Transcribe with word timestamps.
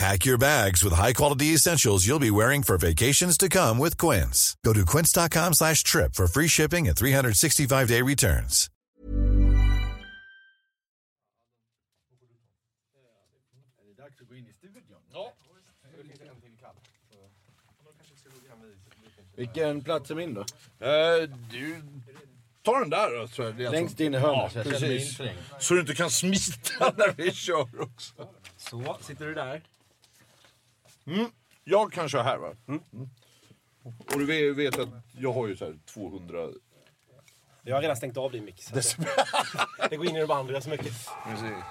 Pack 0.00 0.24
your 0.24 0.38
bags 0.38 0.82
with 0.82 0.94
high-quality 0.94 1.52
essentials 1.52 2.06
you'll 2.06 2.18
be 2.18 2.30
wearing 2.30 2.62
for 2.62 2.78
vacations 2.78 3.36
to 3.36 3.50
come 3.50 3.76
with 3.76 3.98
Quince. 3.98 4.56
Go 4.64 4.72
to 4.72 4.86
quince.com 4.86 5.52
slash 5.52 5.84
trip 5.84 6.14
for 6.14 6.26
free 6.26 6.48
shipping 6.48 6.88
and 6.88 6.96
365-day 6.96 8.00
returns. 8.00 8.70
Vilken 19.36 19.84
plats 19.84 20.10
är 20.10 20.14
min 20.14 20.34
då? 20.34 20.40
Eh, 20.40 21.28
du, 21.50 21.82
ta 22.62 22.78
den 22.78 22.90
där 22.90 23.20
då. 23.20 23.28
Så 23.28 23.42
är 23.42 23.52
det 23.52 23.70
Längst 23.70 24.00
in 24.00 24.14
i 24.14 24.18
hörnet, 24.18 24.52
Ja, 24.54 24.62
så 24.62 24.68
jag 24.68 24.80
känner 24.80 24.88
mig 24.88 24.98
precis. 24.98 25.66
Så 25.66 25.74
du 25.74 25.80
inte 25.80 25.94
kan 25.94 26.10
smita 26.10 26.92
när 26.96 27.14
vi 27.16 27.32
kör 27.32 27.80
också. 27.80 28.12
Så, 28.56 28.96
sitter 29.00 29.26
du 29.26 29.34
där? 29.34 29.62
Jag 31.64 31.92
kan 31.92 32.08
köra 32.08 32.22
här 32.22 32.38
va? 32.38 32.52
Mm. 32.68 32.80
Och 34.12 34.18
du 34.18 34.54
vet, 34.54 34.78
att 34.78 34.88
jag 35.18 35.32
har 35.32 35.48
ju 35.48 35.56
så 35.56 35.64
här 35.64 35.78
200... 35.86 36.48
Jag 37.62 37.74
har 37.74 37.82
redan 37.82 37.96
stängt 37.96 38.16
av 38.16 38.32
din 38.32 38.44
mix. 38.44 38.66
det 39.90 39.96
går 39.96 40.06
in 40.06 40.16
i 40.16 40.20
de 40.20 40.30
andra 40.30 40.60
så 40.60 40.68
mycket. 40.68 40.92
Precis. 41.24 41.64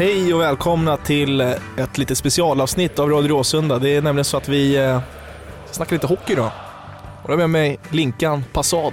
Hej 0.00 0.34
och 0.34 0.40
välkomna 0.40 0.96
till 0.96 1.40
ett 1.76 1.98
litet 1.98 2.18
specialavsnitt 2.18 2.98
av 2.98 3.10
Radio 3.10 3.28
Råsunda. 3.28 3.78
Det 3.78 3.96
är 3.96 4.02
nämligen 4.02 4.24
så 4.24 4.36
att 4.36 4.48
vi 4.48 4.76
eh, 4.76 5.00
snackar 5.70 5.96
lite 5.96 6.06
hockey 6.06 6.32
idag. 6.32 6.50
Och 7.22 7.28
då 7.28 7.32
har 7.34 7.40
jag 7.40 7.50
med 7.50 7.50
mig 7.50 7.78
Linkan 7.90 8.44
Passad. 8.52 8.92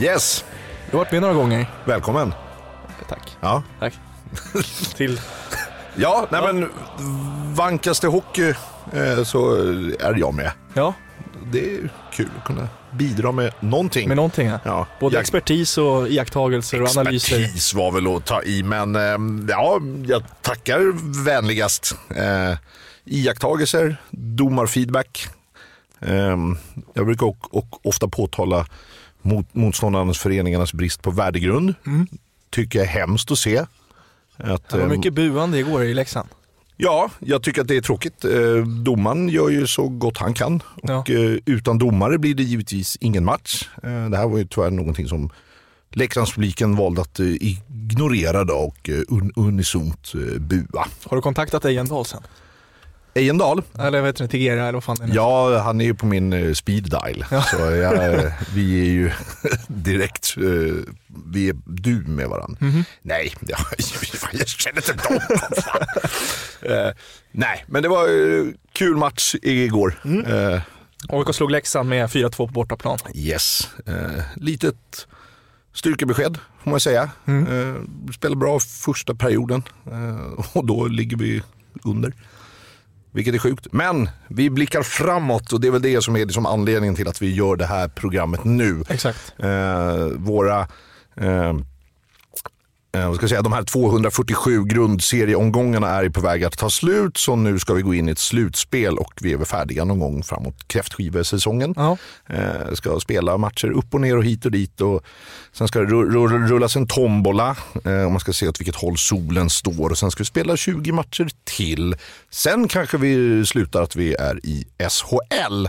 Yes, 0.00 0.44
Du 0.90 0.96
har 0.96 1.04
varit 1.04 1.12
med 1.12 1.20
några 1.20 1.34
gånger. 1.34 1.66
välkommen. 1.84 2.34
Tack. 3.08 3.36
Ja, 3.40 3.62
Tack. 3.80 3.94
till... 4.96 5.20
ja 5.94 6.26
nej 6.30 6.40
men 6.52 6.70
vankas 7.54 8.00
det 8.00 8.08
hockey 8.08 8.54
eh, 8.92 9.22
så 9.24 9.54
är 10.00 10.14
jag 10.16 10.34
med. 10.34 10.50
Ja, 10.74 10.94
Det 11.52 11.74
är 11.76 11.88
kul 12.12 12.28
att 12.38 12.44
kunna 12.44 12.68
bidra 12.92 13.32
med 13.32 13.52
någonting. 13.60 14.08
med 14.08 14.16
någonting 14.16 14.48
här. 14.48 14.60
ja, 14.64 14.86
Både 15.00 15.16
jag- 15.16 15.20
expertis 15.20 15.78
och 15.78 16.08
iakttagelser 16.08 16.82
och 16.82 16.88
analyser. 16.96 17.36
Expertis 17.40 17.74
var 17.74 17.92
väl 17.92 18.16
att 18.16 18.24
ta 18.26 18.42
i, 18.42 18.62
men 18.62 18.96
eh, 18.96 19.46
ja, 19.48 19.80
jag 20.06 20.22
tackar 20.42 20.80
vänligast. 21.24 21.96
Eh, 22.16 22.56
iakttagelser, 23.04 23.96
domarfeedback. 24.10 25.26
Eh, 26.00 26.36
jag 26.94 27.06
brukar 27.06 27.26
och, 27.26 27.54
och 27.56 27.86
ofta 27.86 28.08
påtala 28.08 28.66
mot, 29.22 29.54
motståndarnas 29.54 30.18
föreningarnas 30.18 30.72
brist 30.72 31.02
på 31.02 31.10
värdegrund. 31.10 31.74
Tycker 32.50 32.78
jag 32.78 32.86
är 32.88 32.92
hemskt 32.92 33.30
att 33.30 33.38
se. 33.38 33.58
Att, 33.58 33.66
Mm. 34.38 34.56
Det 34.68 34.76
var 34.76 34.82
eh, 34.84 34.88
mycket 34.88 35.12
buande 35.14 35.58
igår 35.58 35.84
i 35.84 35.94
Leksand. 35.94 36.28
Ja, 36.76 37.10
jag 37.18 37.42
tycker 37.42 37.60
att 37.60 37.68
det 37.68 37.76
är 37.76 37.80
tråkigt. 37.80 38.24
Eh, 38.24 38.56
Domaren 38.82 39.28
gör 39.28 39.48
ju 39.48 39.66
så 39.66 39.88
gott 39.88 40.18
han 40.18 40.34
kan 40.34 40.62
och 40.82 40.90
Ja. 40.90 41.04
eh, 41.08 41.38
utan 41.46 41.78
domare 41.78 42.18
blir 42.18 42.34
det 42.34 42.42
givetvis 42.42 42.96
ingen 43.00 43.24
match. 43.24 43.68
Eh, 43.82 44.08
Det 44.10 44.16
här 44.16 44.28
var 44.28 44.38
ju 44.38 44.46
tyvärr 44.46 44.70
någonting 44.70 45.08
som 45.08 45.30
Leksandspubliken 45.90 46.76
valde 46.76 47.00
att 47.00 47.20
ignorera 47.20 48.44
då 48.44 48.54
och 48.54 48.88
un 49.08 49.32
unisont 49.36 50.12
bua. 50.38 50.86
Har 51.04 51.16
du 51.16 51.22
kontaktat 51.22 51.64
Ejendal 51.64 52.04
sen? 52.04 52.22
Ejendal, 53.16 53.62
Eller 53.78 54.02
vet 54.02 54.16
du, 54.16 54.28
Tegera 54.28 54.62
eller 54.62 54.72
vad 54.72 54.84
fan 54.84 54.96
det 54.96 55.04
är 55.04 55.08
nu? 55.08 55.14
ja 55.14 55.58
han 55.58 55.80
är 55.80 55.84
ju 55.84 55.94
på 55.94 56.06
min 56.06 56.32
eh, 56.32 56.52
speed 56.52 56.84
dial. 56.84 57.24
Så 57.50 57.56
jag, 57.56 58.14
eh, 58.14 58.32
vi 58.54 58.80
är 58.80 58.84
ju 58.90 59.10
direkt, 59.68 60.34
eh, 60.36 60.92
vi 61.32 61.48
är 61.48 61.56
du 61.66 61.94
med 62.06 62.28
varandra. 62.28 62.56
Mhm. 62.60 62.84
Nej, 63.02 63.34
jag, 63.40 63.58
jag 64.32 64.48
känner 64.48 64.90
inte 64.90 65.08
dem. 65.08 65.20
Eh, 66.62 66.90
nej, 67.32 67.64
men 67.68 67.82
det 67.82 67.88
var 67.88 68.06
kul 68.72 68.96
match 68.96 69.34
igår. 69.42 70.00
Mm. 70.04 70.24
Eh, 70.24 70.60
AIK 71.08 71.34
slog 71.34 71.50
Leksand 71.50 71.88
med 71.88 72.06
4-2 72.10 72.30
på 72.30 72.46
bortaplan. 72.46 72.98
Yes. 73.14 73.68
Eh, 73.86 74.22
litet 74.36 75.06
styrkebesked 75.74 76.38
får 76.64 76.70
man 76.70 76.80
säga. 76.80 77.10
Mm. 77.26 77.46
Eh, 77.46 77.82
spelade 78.12 78.36
bra 78.36 78.60
första 78.60 79.14
perioden 79.14 79.62
eh, 79.86 80.46
och 80.52 80.66
då 80.66 80.86
ligger 80.86 81.16
vi 81.16 81.42
under. 81.84 82.12
Vilket 83.16 83.34
är 83.34 83.38
sjukt. 83.38 83.66
Men 83.70 84.08
vi 84.28 84.50
blickar 84.50 84.82
framåt 84.82 85.52
och 85.52 85.60
det 85.60 85.66
är 85.66 85.72
väl 85.72 85.82
det 85.82 86.02
som 86.02 86.16
är 86.16 86.24
liksom 86.24 86.46
anledningen 86.46 86.94
till 86.94 87.08
att 87.08 87.22
vi 87.22 87.34
gör 87.34 87.56
det 87.56 87.66
här 87.66 87.88
programmet 87.88 88.44
nu. 88.44 88.84
Exakt. 88.88 89.34
Eh, 89.38 90.06
våra 90.16 90.60
eh, 91.20 91.54
eh, 92.96 93.12
ska 93.14 93.28
säga, 93.28 93.42
de 93.42 93.52
här 93.52 93.62
247 93.62 94.64
grundserieomgångarna 94.64 95.88
är 95.88 96.08
på 96.08 96.20
väg 96.20 96.44
att 96.44 96.58
ta 96.58 96.70
slut 96.70 97.16
så 97.16 97.36
nu 97.36 97.58
ska 97.58 97.74
vi 97.74 97.82
gå 97.82 97.94
in 97.94 98.08
i 98.08 98.12
ett 98.12 98.18
slutspel 98.18 98.98
och 98.98 99.12
vi 99.20 99.32
är 99.32 99.36
väl 99.36 99.46
färdiga 99.46 99.84
någon 99.84 99.98
gång 99.98 100.22
framåt 100.22 100.68
kräftskivesäsongen. 100.68 101.74
Ja. 101.76 101.96
Eh, 102.28 102.72
ska 102.74 103.00
spela 103.00 103.36
matcher 103.38 103.70
upp 103.70 103.94
och 103.94 104.00
ner 104.00 104.16
och 104.16 104.24
hit 104.24 104.44
och 104.44 104.50
dit 104.50 104.80
och 104.80 105.02
sen 105.52 105.68
ska 105.68 105.78
det 105.80 105.86
ru- 105.86 106.10
ru- 106.10 106.48
rullas 106.48 106.76
en 106.76 106.86
tombola 106.86 107.56
eh, 107.84 108.04
och 108.04 108.10
man 108.10 108.20
ska 108.20 108.32
se 108.32 108.48
åt 108.48 108.60
vilket 108.60 108.76
håll 108.76 108.98
solen 108.98 109.50
står 109.50 109.90
och 109.90 109.98
sen 109.98 110.10
ska 110.10 110.20
vi 110.20 110.24
spela 110.26 110.56
20 110.56 110.92
matcher 110.92 111.28
till. 111.44 111.96
Sen 112.30 112.68
kanske 112.68 112.98
vi 112.98 113.46
slutar 113.46 113.82
att 113.82 113.96
vi 113.96 114.14
är 114.14 114.46
i 114.46 114.64
SHL. 114.90 115.68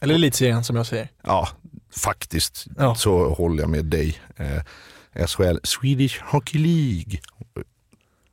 Eller 0.00 0.14
Elitserien 0.14 0.64
som 0.64 0.76
jag 0.76 0.86
säger. 0.86 1.08
Ja, 1.26 1.48
faktiskt 1.96 2.66
Ja. 2.78 2.94
så 2.94 3.28
håller 3.34 3.62
jag 3.62 3.70
med 3.70 3.84
dig. 3.84 4.18
Eh, 4.36 4.62
SHL, 5.26 5.58
Swedish 5.62 6.22
Hockey 6.24 6.58
League. 6.58 7.20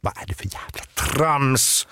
Vad 0.02 0.14
är 0.18 0.28
det 0.28 0.34
för 0.34 0.46
jävla 0.46 0.84
trams? 0.94 1.88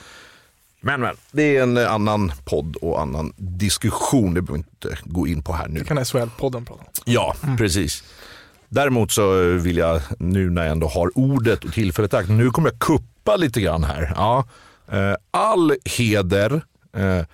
Men, 0.82 1.02
men, 1.02 1.16
det 1.32 1.58
är 1.58 1.64
en 1.64 1.78
annan 1.78 2.32
podd 2.46 2.76
och 2.76 3.02
annan 3.02 3.34
diskussion. 3.38 4.34
Det 4.34 4.42
behöver 4.42 4.64
vi 4.82 4.88
inte 4.88 4.98
gå 5.04 5.28
in 5.28 5.44
på 5.44 5.54
här 5.54 5.68
nu. 5.68 5.80
Det 5.80 5.86
kan 5.86 5.98
SHL-podden 5.98 6.66
prata 6.66 6.74
om. 6.74 6.86
Ja, 7.06 7.36
precis. 7.58 8.04
Däremot 8.70 9.12
så 9.12 9.44
vill 9.44 9.78
jag, 9.78 10.02
nu 10.20 10.50
när 10.50 10.64
jag 10.64 10.72
ändå 10.72 10.88
har 10.88 11.18
ordet 11.18 11.64
och 11.64 11.74
tillfället 11.74 12.14
i 12.14 12.16
akt, 12.16 12.30
nu 12.30 12.50
kommer 12.50 12.70
jag 12.70 12.80
kuppa 12.80 13.36
lite 13.36 13.62
grann 13.62 13.84
här. 13.84 14.14
Ja, 14.16 14.46
eh, 14.92 15.16
all 15.32 15.76
heder 15.86 16.62
eh, 16.98 17.26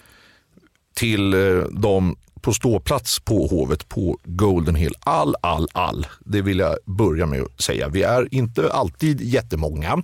till 0.93 1.33
eh, 1.33 1.63
de 1.71 2.15
på 2.41 2.53
ståplats 2.53 3.19
på 3.19 3.47
Hovet 3.47 3.89
på 3.89 4.17
Golden 4.23 4.75
Hill. 4.75 4.93
All, 4.99 5.35
all, 5.41 5.67
all. 5.71 6.07
Det 6.19 6.41
vill 6.41 6.59
jag 6.59 6.77
börja 6.85 7.25
med 7.25 7.41
att 7.41 7.61
säga. 7.61 7.87
Vi 7.87 8.03
är 8.03 8.27
inte 8.31 8.71
alltid 8.71 9.21
jättemånga. 9.21 10.03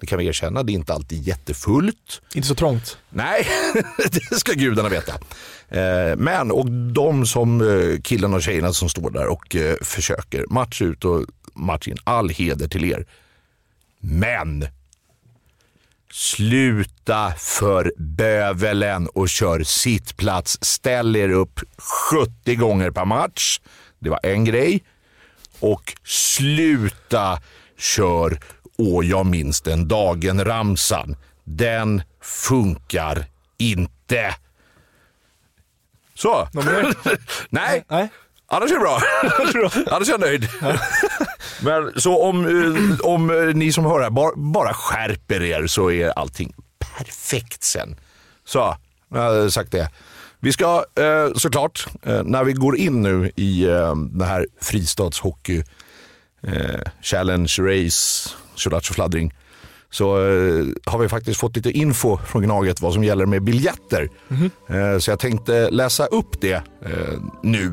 Det 0.00 0.06
kan 0.06 0.18
vi 0.18 0.26
erkänna. 0.26 0.62
Det 0.62 0.72
är 0.72 0.74
inte 0.74 0.94
alltid 0.94 1.22
jättefullt. 1.22 2.22
Inte 2.34 2.48
så 2.48 2.54
trångt. 2.54 2.98
Nej, 3.10 3.46
det 4.30 4.36
ska 4.38 4.52
gudarna 4.52 4.88
veta. 4.88 5.12
Eh, 5.68 6.16
Men, 6.16 6.50
och 6.50 6.70
de 6.70 7.26
som 7.26 7.60
eh, 7.60 8.00
killarna 8.00 8.36
och 8.36 8.42
tjejerna 8.42 8.72
som 8.72 8.88
står 8.88 9.10
där 9.10 9.26
och 9.26 9.56
eh, 9.56 9.76
försöker 9.82 10.46
match 10.50 10.82
ut 10.82 11.04
och 11.04 11.24
match 11.54 11.88
in. 11.88 11.96
All 12.04 12.28
heder 12.30 12.68
till 12.68 12.84
er. 12.84 13.06
Men, 14.00 14.66
Sluta 16.14 17.32
för 17.38 17.92
bövelen 17.96 19.08
och 19.08 19.28
kör 19.28 19.62
sittplats. 19.62 20.58
Ställ 20.60 21.16
er 21.16 21.28
upp 21.28 21.60
70 22.10 22.54
gånger 22.54 22.90
per 22.90 23.04
match. 23.04 23.60
Det 23.98 24.10
var 24.10 24.20
en 24.22 24.44
grej. 24.44 24.84
Och 25.60 25.94
sluta 26.04 27.38
kör 27.78 28.38
Åh, 28.78 29.06
jag 29.06 29.26
minns 29.26 29.60
den 29.60 29.88
dagen-ramsan. 29.88 31.16
Den 31.44 32.02
funkar 32.20 33.26
inte. 33.58 34.34
Så. 36.14 36.48
Nej. 37.48 37.84
Nej. 37.88 38.08
Annars 38.46 38.70
är 38.70 38.74
det 38.74 38.80
bra. 38.80 39.00
Annars 39.94 40.08
är 40.08 40.12
jag 40.12 40.20
nöjd. 40.20 40.48
Men 41.62 41.92
så 41.96 42.22
om, 42.22 42.46
eh, 42.46 43.00
om 43.00 43.30
eh, 43.30 43.54
ni 43.54 43.72
som 43.72 43.84
hör 43.84 44.00
här 44.00 44.10
bara, 44.10 44.32
bara 44.36 44.74
skärper 44.74 45.42
er 45.42 45.66
så 45.66 45.90
är 45.90 46.08
allting 46.18 46.54
perfekt 46.96 47.62
sen. 47.62 47.96
Så, 48.46 48.76
nu 49.08 49.18
har 49.18 49.34
jag 49.34 49.52
sagt 49.52 49.72
det. 49.72 49.90
Vi 50.40 50.52
ska 50.52 50.84
eh, 50.94 51.34
såklart, 51.34 51.86
när 52.24 52.44
vi 52.44 52.52
går 52.52 52.76
in 52.76 53.02
nu 53.02 53.30
i 53.36 53.64
eh, 53.64 53.94
den 53.96 54.28
här 54.28 54.46
fristadshockey 54.60 55.62
eh, 56.46 56.80
challenge 57.02 57.56
race, 57.58 58.30
tjolattjo 58.54 58.94
fladdring, 58.94 59.34
så 59.90 60.16
eh, 60.16 60.64
har 60.84 60.98
vi 60.98 61.08
faktiskt 61.08 61.40
fått 61.40 61.56
lite 61.56 61.70
info 61.70 62.18
från 62.26 62.42
Gnaget 62.42 62.80
vad 62.80 62.92
som 62.92 63.04
gäller 63.04 63.26
med 63.26 63.42
biljetter. 63.42 64.08
Eh, 64.68 64.98
så 64.98 65.10
jag 65.10 65.18
tänkte 65.18 65.70
läsa 65.70 66.06
upp 66.06 66.40
det 66.40 66.62
eh, 66.82 67.18
nu. 67.42 67.72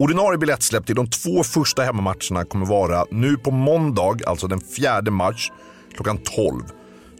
Ordinarie 0.00 0.38
biljettsläpp 0.38 0.86
till 0.86 0.94
de 0.94 1.06
två 1.06 1.42
första 1.42 1.82
hemmamatcherna 1.82 2.44
kommer 2.44 2.66
vara 2.66 3.04
nu 3.10 3.36
på 3.36 3.50
måndag, 3.50 4.16
alltså 4.26 4.46
den 4.46 4.60
4 4.60 5.02
mars 5.10 5.52
klockan 5.94 6.18
12. 6.18 6.62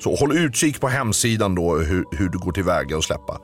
Så 0.00 0.14
håll 0.16 0.36
utkik 0.38 0.80
på 0.80 0.88
hemsidan 0.88 1.54
då 1.54 1.78
hur, 1.78 2.04
hur 2.12 2.28
du 2.28 2.38
går 2.38 2.52
tillväga 2.52 2.96
och 2.96 3.04
släppa. 3.04 3.40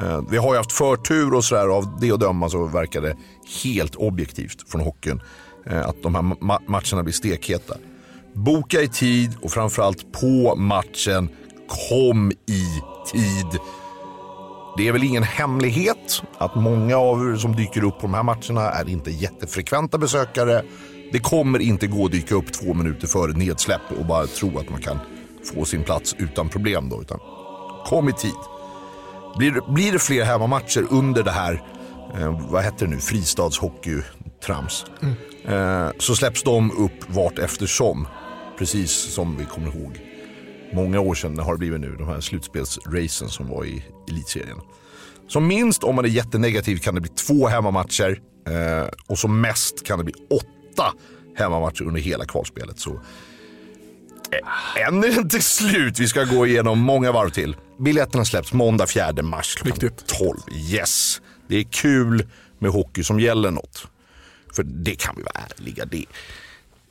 Eh, 0.00 0.20
vi 0.30 0.36
har 0.36 0.52
ju 0.52 0.56
haft 0.56 0.72
förtur 0.72 1.34
och 1.34 1.44
sådär. 1.44 1.68
Av 1.68 1.98
det 2.00 2.12
att 2.12 2.20
döma 2.20 2.48
så 2.48 2.66
verkar 2.66 3.00
det 3.00 3.16
helt 3.64 3.94
objektivt 3.94 4.70
från 4.70 4.80
hockeyn 4.80 5.20
eh, 5.66 5.88
att 5.88 6.02
de 6.02 6.14
här 6.14 6.22
ma- 6.22 6.62
matcherna 6.66 7.02
blir 7.02 7.14
stekheta. 7.14 7.74
Boka 8.34 8.80
i 8.80 8.88
tid 8.88 9.36
och 9.42 9.50
framförallt 9.50 10.12
på 10.12 10.56
matchen. 10.56 11.28
Kom 11.88 12.32
i 12.32 12.64
tid. 13.12 13.60
Det 14.76 14.88
är 14.88 14.92
väl 14.92 15.04
ingen 15.04 15.22
hemlighet 15.22 16.22
att 16.38 16.54
många 16.54 16.96
av 16.96 17.30
er 17.30 17.36
som 17.36 17.56
dyker 17.56 17.84
upp 17.84 17.94
på 17.94 18.06
de 18.06 18.14
här 18.14 18.22
matcherna 18.22 18.70
är 18.70 18.88
inte 18.88 19.10
jättefrekventa 19.10 19.98
besökare. 19.98 20.62
Det 21.12 21.18
kommer 21.18 21.58
inte 21.58 21.86
gå 21.86 22.04
att 22.04 22.12
dyka 22.12 22.34
upp 22.34 22.52
två 22.52 22.74
minuter 22.74 23.06
före 23.06 23.32
nedsläpp 23.32 23.80
och 23.98 24.06
bara 24.06 24.26
tro 24.26 24.58
att 24.58 24.70
man 24.70 24.80
kan 24.80 24.98
få 25.54 25.64
sin 25.64 25.82
plats 25.82 26.14
utan 26.18 26.48
problem 26.48 26.88
då. 26.88 27.00
Utan 27.02 27.18
kom 27.86 28.08
i 28.08 28.12
tid. 28.12 28.34
Blir, 29.36 29.72
blir 29.72 29.92
det 29.92 29.98
fler 29.98 30.24
hemmamatcher 30.24 30.86
under 30.90 31.22
det 31.22 31.30
här, 31.30 31.62
eh, 32.18 32.40
vad 32.50 32.64
heter 32.64 32.86
det 32.86 32.92
nu, 32.92 33.00
fristadshockeytrams. 33.00 34.84
Eh, 35.44 35.88
så 35.98 36.16
släpps 36.16 36.42
de 36.42 36.70
upp 36.70 37.04
vart 37.06 37.38
eftersom. 37.38 38.06
Precis 38.58 38.90
som 38.90 39.36
vi 39.36 39.44
kommer 39.44 39.76
ihåg. 39.76 40.09
Många 40.72 41.00
år 41.00 41.14
sedan 41.14 41.38
har 41.38 41.52
det 41.52 41.58
blivit 41.58 41.80
nu, 41.80 41.96
de 41.96 42.08
här 42.08 42.20
slutspelsracen 42.20 43.28
som 43.28 43.48
var 43.48 43.64
i 43.64 43.84
elitserien. 44.10 44.60
Som 45.28 45.46
minst, 45.46 45.84
om 45.84 45.96
man 45.96 46.04
är 46.04 46.08
jättenegativ, 46.08 46.76
kan 46.76 46.94
det 46.94 47.00
bli 47.00 47.10
två 47.10 47.48
hemmamatcher. 47.48 48.20
Eh, 48.48 48.88
och 49.06 49.18
som 49.18 49.40
mest 49.40 49.86
kan 49.86 49.98
det 49.98 50.04
bli 50.04 50.14
åtta 50.30 50.92
hemmamatcher 51.36 51.82
under 51.82 52.00
hela 52.00 52.24
kvalspelet. 52.24 52.78
Så 52.78 52.90
eh, 54.30 54.88
än 54.88 55.04
är 55.04 55.08
det 55.08 55.20
inte 55.20 55.40
slut. 55.40 55.98
Vi 55.98 56.08
ska 56.08 56.24
gå 56.24 56.46
igenom 56.46 56.78
många 56.78 57.12
varv 57.12 57.30
till. 57.30 57.56
Biljetterna 57.78 58.24
släpps 58.24 58.52
måndag 58.52 58.86
4 58.86 59.12
mars 59.22 59.54
klockan 59.54 59.88
Viktigt. 59.88 60.06
12. 60.18 60.38
Yes. 60.72 61.20
Det 61.48 61.56
är 61.56 61.64
kul 61.64 62.26
med 62.58 62.70
hockey 62.70 63.02
som 63.04 63.20
gäller 63.20 63.50
något. 63.50 63.86
För 64.54 64.62
det 64.62 64.94
kan 64.94 65.14
vi 65.16 65.22
vara 65.22 65.44
ärliga. 65.50 65.84
Det, 65.84 66.04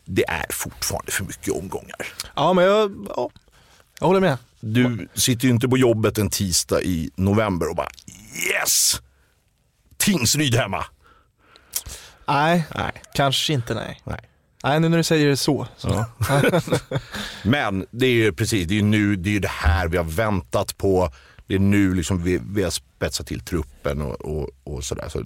det 0.06 0.30
är 0.30 0.46
fortfarande 0.50 1.12
för 1.12 1.24
mycket 1.24 1.54
omgångar. 1.54 2.08
Ja, 2.36 2.54
men 2.54 2.66
jag, 2.66 3.08
ja, 3.16 3.30
jag 4.00 4.08
håller 4.08 4.20
med. 4.20 4.38
Du 4.60 5.08
sitter 5.14 5.46
ju 5.46 5.54
inte 5.54 5.70
på 5.70 5.78
jobbet 5.78 6.18
en 6.18 6.30
tisdag 6.30 6.82
i 6.82 7.10
november 7.16 7.70
och 7.70 7.76
bara 7.76 7.90
yes! 8.50 9.02
Tingsryd 9.98 10.56
hemma. 10.56 10.86
Nej, 12.28 12.66
Nej. 12.76 12.92
kanske 13.14 13.54
inte 13.54 13.74
nej. 13.74 14.02
Nej. 14.04 14.20
Nej, 14.64 14.80
nu 14.80 14.90
när 14.90 14.98
du 14.98 15.04
säger 15.04 15.28
det 15.28 15.38
så. 15.38 15.68
så. 15.78 16.06
Men 17.44 17.86
det 17.92 18.06
är 18.06 18.12
ju 18.12 18.34
precis, 18.34 18.68
det 18.68 18.80
är 18.80 18.84
nu, 18.84 19.16
det 19.16 19.36
är 19.36 19.40
det 19.40 19.48
här 19.48 19.88
vi 19.88 19.98
har 19.98 20.04
väntat 20.04 20.78
på. 20.78 21.12
Det 21.48 21.56
är 21.56 21.60
nu 21.60 21.94
liksom 21.94 22.24
vi, 22.24 22.42
vi 22.50 22.64
har 22.64 22.70
spetsat 22.70 23.28
till 23.28 23.40
truppen 23.40 24.02
och, 24.02 24.22
och, 24.22 24.50
och 24.64 24.84
sådär. 24.84 25.10
Så, 25.10 25.24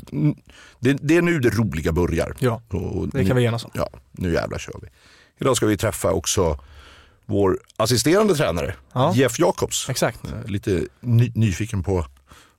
det, 0.80 0.94
det 0.94 1.18
är 1.18 1.22
nu 1.22 1.40
det 1.40 1.50
roliga 1.50 1.92
börjar. 1.92 2.36
Ja, 2.40 2.62
och, 2.70 3.08
det 3.08 3.26
kan 3.26 3.38
vi 3.38 3.46
enas 3.46 3.66
om. 3.66 3.72
Ja, 3.74 3.90
nu 4.12 4.34
jävlar 4.34 4.58
kör 4.58 4.80
vi. 4.82 4.88
Idag 5.40 5.58
ska 5.58 5.66
vi 5.66 5.78
träffa 5.78 6.12
också 6.12 6.60
vår 7.34 7.60
assisterande 7.78 8.36
tränare, 8.36 8.76
Ja. 8.94 9.14
Jeff 9.16 9.40
Jacobs. 9.40 9.90
Exakt. 9.90 10.20
Eh, 10.26 10.46
Lite 10.52 10.82
ny, 11.00 11.32
nyfiken 11.36 11.84
på 11.84 12.06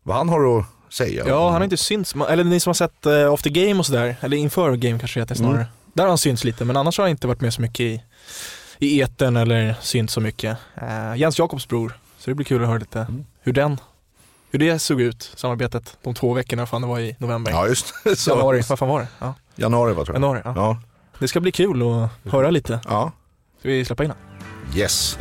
vad 0.02 0.16
han 0.16 0.28
har 0.28 0.58
att 0.58 0.66
säga. 0.94 1.24
Ja, 1.28 1.44
han 1.44 1.54
har 1.54 1.64
inte 1.64 1.76
synts. 1.76 2.14
Eller 2.28 2.44
ni 2.44 2.60
som 2.60 2.68
har 2.70 2.74
sett 2.74 3.06
uh, 3.06 3.32
After 3.32 3.50
Game 3.50 3.74
och 3.78 3.86
sådär, 3.86 4.16
eller 4.20 4.36
inför 4.36 4.76
Game 4.76 4.98
kanske 4.98 5.20
det 5.20 5.22
heter 5.22 5.34
snarare. 5.34 5.56
Mm. 5.56 5.66
Där 5.94 6.02
har 6.02 6.08
han 6.08 6.18
synts 6.18 6.44
lite, 6.44 6.64
men 6.64 6.76
annars 6.76 6.98
har 6.98 7.04
han 7.04 7.10
inte 7.10 7.26
varit 7.26 7.40
med 7.40 7.54
så 7.54 7.60
mycket 7.62 7.80
i, 7.80 8.02
i 8.78 9.00
eten 9.00 9.36
eller 9.36 9.74
synts 9.80 10.12
så 10.12 10.20
mycket. 10.20 10.56
Uh, 10.82 11.16
Jens 11.18 11.38
Jakobs 11.38 11.68
bror, 11.68 11.98
så 12.18 12.30
det 12.30 12.34
blir 12.34 12.46
kul 12.46 12.62
att 12.62 12.68
höra 12.68 12.78
lite 12.78 12.98
Mm. 13.00 13.24
hur 13.40 13.52
den, 13.52 13.80
hur 14.50 14.58
det 14.58 14.78
såg 14.78 15.00
ut, 15.00 15.32
samarbetet, 15.36 15.98
de 16.02 16.14
två 16.14 16.34
veckorna, 16.34 16.66
fan 16.66 16.80
det 16.82 16.88
var 16.88 17.00
i 17.00 17.16
november. 17.18 17.52
Ja, 17.52 17.66
just 17.68 17.94
det. 18.04 18.26
Januari, 18.28 18.62
vad 18.68 18.78
fan 18.78 18.88
var 18.88 19.00
det? 19.00 19.06
Ja, 19.18 19.34
Januari 19.56 19.92
vad 19.94 20.06
tror 20.06 20.16
jag. 20.16 20.22
januari, 20.22 20.40
ja. 20.44 20.52
Ja. 20.56 20.78
Det 21.18 21.28
ska 21.28 21.40
bli 21.40 21.52
kul 21.52 21.82
att 21.82 22.32
höra 22.32 22.50
lite. 22.50 22.80
ja. 22.84 23.12
Ska 23.60 23.68
vi 23.68 23.84
släppa 23.84 24.04
in 24.04 24.08
den? 24.10 24.33
Yes. 24.74 25.18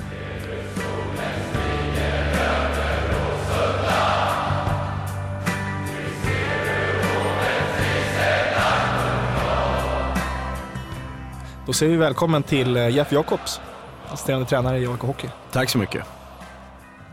Då 11.65 11.73
säger 11.73 11.91
vi 11.91 11.97
välkommen 11.97 12.43
till 12.43 12.77
eh, 12.77 12.89
Jeff 12.89 13.11
Jakobs, 13.11 13.61
assisterande 14.07 14.45
tränare 14.45 14.79
i 14.79 14.87
AIK 14.87 14.99
Hockey. 14.99 15.27
Tack 15.51 15.69
så 15.69 15.77
mycket. 15.77 16.03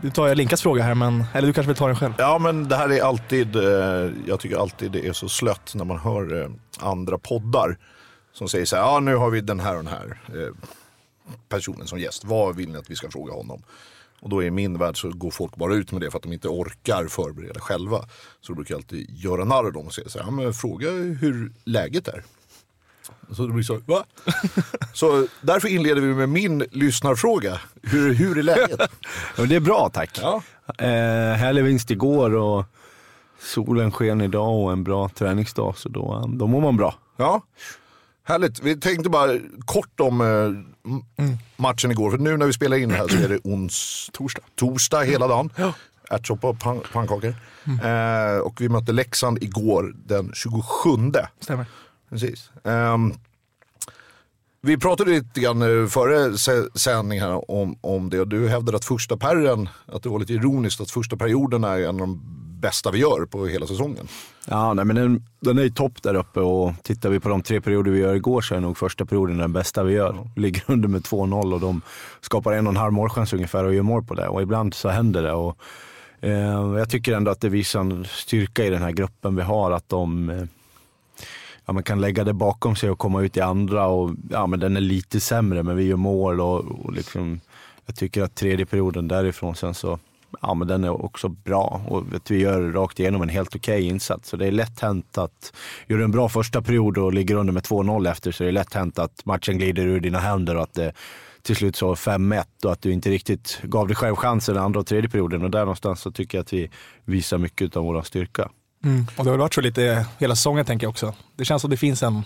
Nu 0.01 0.09
tar 0.09 0.27
jag 0.27 0.37
Linkas 0.37 0.61
fråga 0.61 0.83
här, 0.83 0.95
men, 0.95 1.23
eller 1.33 1.47
du 1.47 1.53
kanske 1.53 1.67
vill 1.67 1.77
ta 1.77 1.87
den 1.87 1.95
själv? 1.95 2.13
Ja, 2.17 2.39
men 2.39 2.67
det 2.67 2.75
här 2.75 2.91
är 2.91 3.01
alltid, 3.03 3.55
eh, 3.55 4.11
jag 4.25 4.39
tycker 4.39 4.57
alltid 4.57 4.91
det 4.91 5.07
är 5.07 5.13
så 5.13 5.29
slött 5.29 5.71
när 5.75 5.85
man 5.85 5.99
hör 5.99 6.41
eh, 6.41 6.49
andra 6.79 7.17
poddar 7.17 7.77
som 8.33 8.47
säger 8.49 8.65
så 8.65 8.75
här, 8.75 8.83
ja 8.83 8.99
nu 8.99 9.15
har 9.15 9.29
vi 9.29 9.41
den 9.41 9.59
här 9.59 9.77
och 9.77 9.83
den 9.83 9.93
här 9.93 10.17
personen 11.49 11.87
som 11.87 11.99
gäst. 11.99 12.25
Vad 12.25 12.55
vill 12.55 12.69
ni 12.69 12.77
att 12.77 12.89
vi 12.89 12.95
ska 12.95 13.09
fråga 13.09 13.33
honom? 13.33 13.63
Och 14.21 14.29
då 14.29 14.43
i 14.43 14.51
min 14.51 14.77
värld 14.77 15.01
så 15.01 15.09
går 15.09 15.31
folk 15.31 15.55
bara 15.55 15.75
ut 15.75 15.91
med 15.91 16.01
det 16.01 16.11
för 16.11 16.17
att 16.17 16.23
de 16.23 16.33
inte 16.33 16.47
orkar 16.47 17.07
förbereda 17.07 17.59
själva. 17.59 17.99
Så 18.41 18.51
då 18.51 18.55
brukar 18.55 18.73
jag 18.73 18.79
alltid 18.79 19.09
göra 19.09 19.45
narr 19.45 19.65
av 19.65 19.73
dem 19.73 19.85
och 19.85 19.93
säga 19.93 20.09
så 20.09 20.23
här, 20.23 20.31
men 20.31 20.53
fråga 20.53 20.89
hur 20.89 21.53
läget 21.65 22.07
är. 22.07 22.23
Så 23.31 23.47
det 23.47 23.53
blir 23.53 23.63
så, 23.63 23.81
va? 23.85 24.05
så 24.93 25.27
därför 25.41 25.67
inleder 25.67 26.01
vi 26.01 26.13
med 26.13 26.29
min 26.29 26.65
lyssnarfråga. 26.71 27.59
Hur, 27.81 28.13
hur 28.13 28.37
är 28.37 28.43
läget? 28.43 28.81
Ja, 29.37 29.43
det 29.43 29.55
är 29.55 29.59
bra 29.59 29.89
tack. 29.93 30.19
Ja. 30.21 30.41
Eh, 30.77 31.35
härlig 31.35 31.63
vinst 31.63 31.91
igår 31.91 32.35
och 32.35 32.65
solen 33.39 33.91
sken 33.91 34.21
idag 34.21 34.63
och 34.63 34.71
en 34.71 34.83
bra 34.83 35.09
träningsdag 35.09 35.77
så 35.77 35.89
då, 35.89 36.29
då 36.33 36.47
mår 36.47 36.61
man 36.61 36.77
bra. 36.77 36.95
Ja, 37.17 37.41
härligt. 38.23 38.59
Vi 38.59 38.79
tänkte 38.79 39.09
bara 39.09 39.39
kort 39.65 39.99
om 39.99 40.21
eh, 40.21 40.70
matchen 41.57 41.91
igår. 41.91 42.11
För 42.11 42.17
nu 42.17 42.37
när 42.37 42.45
vi 42.45 42.53
spelar 42.53 42.77
in 42.77 42.89
det 42.89 42.95
här 42.95 43.07
så 43.07 43.17
är 43.17 43.29
det 43.29 43.39
ons... 43.43 44.09
torsdag. 44.13 44.41
Torsdag 44.55 45.01
hela 45.03 45.27
dagen. 45.27 45.49
Ärtsoppa 46.09 46.47
och 46.47 46.55
pan- 46.59 46.83
pannkakor. 46.93 47.35
Eh, 47.83 48.37
och 48.37 48.61
vi 48.61 48.69
mötte 48.69 48.91
Leksand 48.91 49.43
igår 49.43 49.93
den 50.05 50.31
27. 50.33 50.89
Stämmer. 51.39 51.65
Precis. 52.09 52.51
Ehm, 52.63 53.13
vi 54.61 54.77
pratade 54.77 55.11
lite 55.11 55.39
grann 55.39 55.61
eh, 55.81 55.87
före 55.87 56.37
sändning 56.75 57.19
här 57.21 57.51
om, 57.51 57.77
om 57.81 58.09
det 58.09 58.19
och 58.19 58.27
du 58.27 58.49
hävdade 58.49 58.77
att 58.77 58.85
första 58.85 59.17
perren, 59.17 59.69
att 59.85 60.03
det 60.03 60.09
var 60.09 60.19
lite 60.19 60.33
ironiskt 60.33 60.81
att 60.81 60.91
första 60.91 61.17
perioden 61.17 61.63
är 61.63 61.79
en 61.79 61.87
av 61.89 61.97
de 61.97 62.21
bästa 62.61 62.91
vi 62.91 62.99
gör 62.99 63.25
på 63.25 63.45
hela 63.45 63.67
säsongen. 63.67 64.07
Ja, 64.45 64.73
nej, 64.73 64.85
men 64.85 64.95
den, 64.95 65.23
den 65.39 65.57
är 65.57 65.63
ju 65.63 65.69
topp 65.69 66.03
där 66.03 66.15
uppe 66.15 66.39
och 66.39 66.73
tittar 66.83 67.09
vi 67.09 67.19
på 67.19 67.29
de 67.29 67.41
tre 67.41 67.61
perioder 67.61 67.91
vi 67.91 67.99
gör 67.99 68.15
igår 68.15 68.41
så 68.41 68.55
är 68.55 68.59
nog 68.59 68.77
första 68.77 69.05
perioden 69.05 69.37
den 69.37 69.53
bästa 69.53 69.83
vi 69.83 69.93
gör. 69.93 70.27
Vi 70.35 70.41
ligger 70.41 70.63
under 70.67 70.87
med 70.87 71.01
2-0 71.01 71.53
och 71.53 71.59
de 71.59 71.81
skapar 72.21 72.53
en 72.53 72.67
och 72.67 72.73
en 72.73 72.77
halv 72.77 72.93
målchans 72.93 73.33
ungefär 73.33 73.63
och 73.63 73.73
gör 73.73 73.83
mål 73.83 74.03
på 74.03 74.13
det. 74.13 74.27
Och 74.27 74.41
ibland 74.41 74.73
så 74.73 74.89
händer 74.89 75.23
det. 75.23 75.33
Och, 75.33 75.57
eh, 76.19 76.77
jag 76.77 76.89
tycker 76.89 77.13
ändå 77.13 77.31
att 77.31 77.41
det 77.41 77.49
visar 77.49 77.79
en 77.79 78.05
styrka 78.05 78.65
i 78.65 78.69
den 78.69 78.81
här 78.81 78.91
gruppen 78.91 79.35
vi 79.35 79.41
har, 79.41 79.71
att 79.71 79.89
de 79.89 80.29
eh, 80.29 80.43
ja, 81.65 81.73
man 81.73 81.83
kan 81.83 82.01
lägga 82.01 82.23
det 82.23 82.33
bakom 82.33 82.75
sig 82.75 82.89
och 82.89 82.99
komma 82.99 83.21
ut 83.21 83.37
i 83.37 83.41
andra. 83.41 83.87
Och, 83.87 84.11
ja, 84.29 84.47
men 84.47 84.59
den 84.59 84.77
är 84.77 84.81
lite 84.81 85.19
sämre 85.19 85.63
men 85.63 85.75
vi 85.75 85.83
gör 85.83 85.97
mål 85.97 86.41
och, 86.41 86.59
och 86.59 86.93
liksom 86.93 87.39
jag 87.85 87.95
tycker 87.95 88.23
att 88.23 88.35
tredje 88.35 88.65
perioden 88.65 89.07
därifrån 89.07 89.55
sen 89.55 89.73
så, 89.73 89.99
ja 90.41 90.53
men 90.53 90.67
den 90.67 90.83
är 90.83 91.05
också 91.05 91.29
bra 91.29 91.81
och 91.87 92.03
vi 92.27 92.39
gör 92.39 92.61
rakt 92.61 92.99
igenom 92.99 93.21
en 93.21 93.29
helt 93.29 93.55
okej 93.55 93.77
okay 93.77 93.89
insats. 93.89 94.29
Så 94.29 94.37
det 94.37 94.47
är 94.47 94.51
lätt 94.51 94.79
hänt 94.79 95.17
att, 95.17 95.53
gör 95.87 95.97
du 95.97 96.03
en 96.03 96.11
bra 96.11 96.29
första 96.29 96.61
period 96.61 96.97
och 96.97 97.13
ligger 97.13 97.35
under 97.35 97.53
med 97.53 97.63
2-0 97.63 98.11
efter 98.11 98.31
så 98.31 98.43
är 98.43 98.45
det 98.45 98.51
lätt 98.51 98.73
hänt 98.73 98.99
att 98.99 99.25
matchen 99.25 99.57
glider 99.57 99.83
ur 99.83 99.99
dina 99.99 100.19
händer 100.19 100.55
och 100.55 100.63
att 100.63 100.73
det 100.73 100.93
till 101.41 101.55
slut 101.55 101.75
så 101.75 101.95
5-1 101.95 102.43
och 102.63 102.71
att 102.71 102.81
du 102.81 102.91
inte 102.93 103.09
riktigt 103.09 103.59
gav 103.63 103.87
dig 103.87 103.95
själv 103.95 104.15
chansen 104.15 104.57
andra 104.57 104.79
och 104.79 104.87
tredje 104.87 105.09
perioden. 105.09 105.43
Och 105.43 105.51
där 105.51 105.59
någonstans 105.59 106.01
så 106.01 106.11
tycker 106.11 106.37
jag 106.37 106.43
att 106.43 106.53
vi 106.53 106.69
visar 107.05 107.37
mycket 107.37 107.75
av 107.75 107.83
vår 107.83 108.01
styrka. 108.01 108.49
Mm. 108.83 109.07
Och 109.17 109.25
det 109.25 109.31
har 109.31 109.37
varit 109.37 109.53
så 109.53 109.61
lite 109.61 110.05
hela 110.19 110.35
säsongen 110.35 110.65
tänker 110.65 110.85
jag 110.85 110.89
också. 110.89 111.13
Det 111.35 111.45
känns 111.45 111.61
som 111.61 111.71
det 111.71 111.77
finns 111.77 112.03
en 112.03 112.23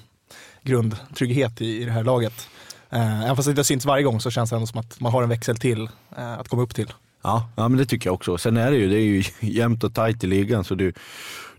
grundtrygghet 0.63 1.61
i, 1.61 1.81
i 1.81 1.85
det 1.85 1.91
här 1.91 2.03
laget. 2.03 2.49
Eh, 2.89 3.23
även 3.23 3.35
fast 3.35 3.45
det 3.45 3.51
inte 3.51 3.63
syns 3.63 3.85
varje 3.85 4.03
gång 4.03 4.21
så 4.21 4.31
känns 4.31 4.49
det 4.49 4.55
ändå 4.55 4.67
som 4.67 4.79
att 4.79 4.99
man 4.99 5.11
har 5.11 5.23
en 5.23 5.29
växel 5.29 5.57
till 5.57 5.89
eh, 6.17 6.33
att 6.33 6.47
komma 6.47 6.61
upp 6.61 6.75
till. 6.75 6.93
Ja, 7.25 7.49
ja, 7.55 7.67
men 7.67 7.77
det 7.77 7.85
tycker 7.85 8.07
jag 8.07 8.13
också. 8.13 8.37
Sen 8.37 8.57
är 8.57 8.71
det 8.71 8.77
ju, 8.77 8.89
det 8.89 8.95
är 8.95 9.03
ju 9.03 9.23
jämnt 9.39 9.83
och 9.83 9.93
tajt 9.93 10.23
i 10.23 10.27
ligan 10.27 10.63
så 10.63 10.75
du, 10.75 10.93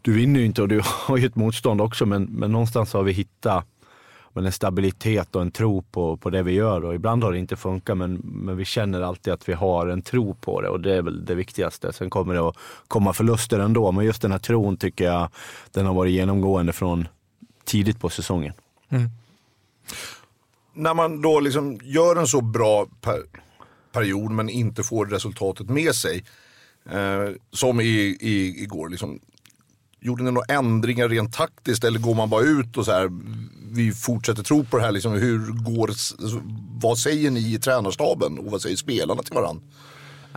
du 0.03 0.13
vinner 0.13 0.41
ju 0.41 0.47
inte 0.47 0.63
och 0.63 0.69
du 0.69 0.81
har 0.85 1.17
ju 1.17 1.27
ett 1.27 1.37
motstånd 1.37 1.81
också 1.81 2.07
men, 2.07 2.25
men 2.25 2.53
någonstans 2.53 2.93
har 2.93 3.03
vi 3.03 3.13
hittat 3.13 3.67
men 4.33 4.47
en 4.47 4.53
stabilitet 4.53 5.37
och 5.37 5.43
en 5.43 5.51
tro 5.51 5.83
på, 5.83 6.17
på 6.17 6.31
det 6.31 6.43
vi 6.43 6.53
gör. 6.53 6.85
Och 6.85 6.95
ibland 6.95 7.25
har 7.25 7.33
det 7.33 7.39
inte 7.39 7.57
funkat 7.57 7.99
men, 7.99 8.15
men 8.25 8.57
vi 8.57 8.65
känner 8.65 9.01
alltid 9.01 9.33
att 9.33 9.49
vi 9.49 9.53
har 9.53 9.87
en 9.87 10.03
tro 10.03 10.35
på 10.35 10.61
det 10.61 10.69
och 10.69 10.81
det 10.81 10.95
är 10.95 11.03
väl 11.03 11.25
det 11.25 11.35
viktigaste. 11.35 11.93
Sen 11.93 12.11
kommer 12.11 12.35
det 12.35 12.49
att 12.49 12.57
komma 12.89 13.13
förluster 13.13 13.59
ändå 13.59 13.93
men 13.93 14.05
just 14.05 14.23
den 14.23 14.33
här 14.33 14.39
tron 14.39 14.77
tycker 14.77 15.05
jag 15.05 15.29
den 15.73 15.87
har 15.87 15.95
varit 15.95 16.13
genomgående 16.13 16.73
från 16.73 17.09
tidigt 17.65 18.01
på 18.01 18.09
säsongen. 18.09 18.53
Mm. 18.89 19.09
När 20.73 20.95
man 20.95 21.23
då 21.23 21.41
liksom 21.41 21.79
gör 21.83 22.17
en 22.17 22.27
så 22.27 22.41
bra 22.41 22.87
per 23.01 23.23
period 23.97 24.31
men 24.31 24.49
inte 24.49 24.83
får 24.83 25.07
resultatet 25.07 25.69
med 25.69 25.95
sig. 25.95 26.25
Eh, 26.91 27.31
som 27.53 27.81
i, 27.81 28.17
i, 28.21 28.63
igår. 28.63 28.89
Liksom, 28.89 29.21
Gjorde 30.01 30.23
ni 30.23 30.31
några 30.31 30.55
ändringar 30.55 31.09
rent 31.09 31.33
taktiskt 31.33 31.85
eller 31.85 31.99
går 31.99 32.15
man 32.15 32.31
bara 32.31 32.43
ut 32.43 32.77
och 32.77 32.85
så 32.85 32.93
här, 32.93 33.11
vi 33.73 33.93
fortsätter 33.93 34.43
tro 34.43 34.65
på 34.65 34.77
det 34.77 34.83
här, 34.83 34.93
liksom, 34.93 35.13
hur 35.13 35.39
går, 35.39 35.89
alltså, 35.89 36.41
vad 36.81 36.99
säger 36.99 37.31
ni 37.31 37.55
i 37.55 37.59
tränarstaben 37.59 38.39
och 38.39 38.51
vad 38.51 38.63
säger 38.63 38.77
spelarna 38.77 39.23
till 39.23 39.35
varandra? 39.35 39.63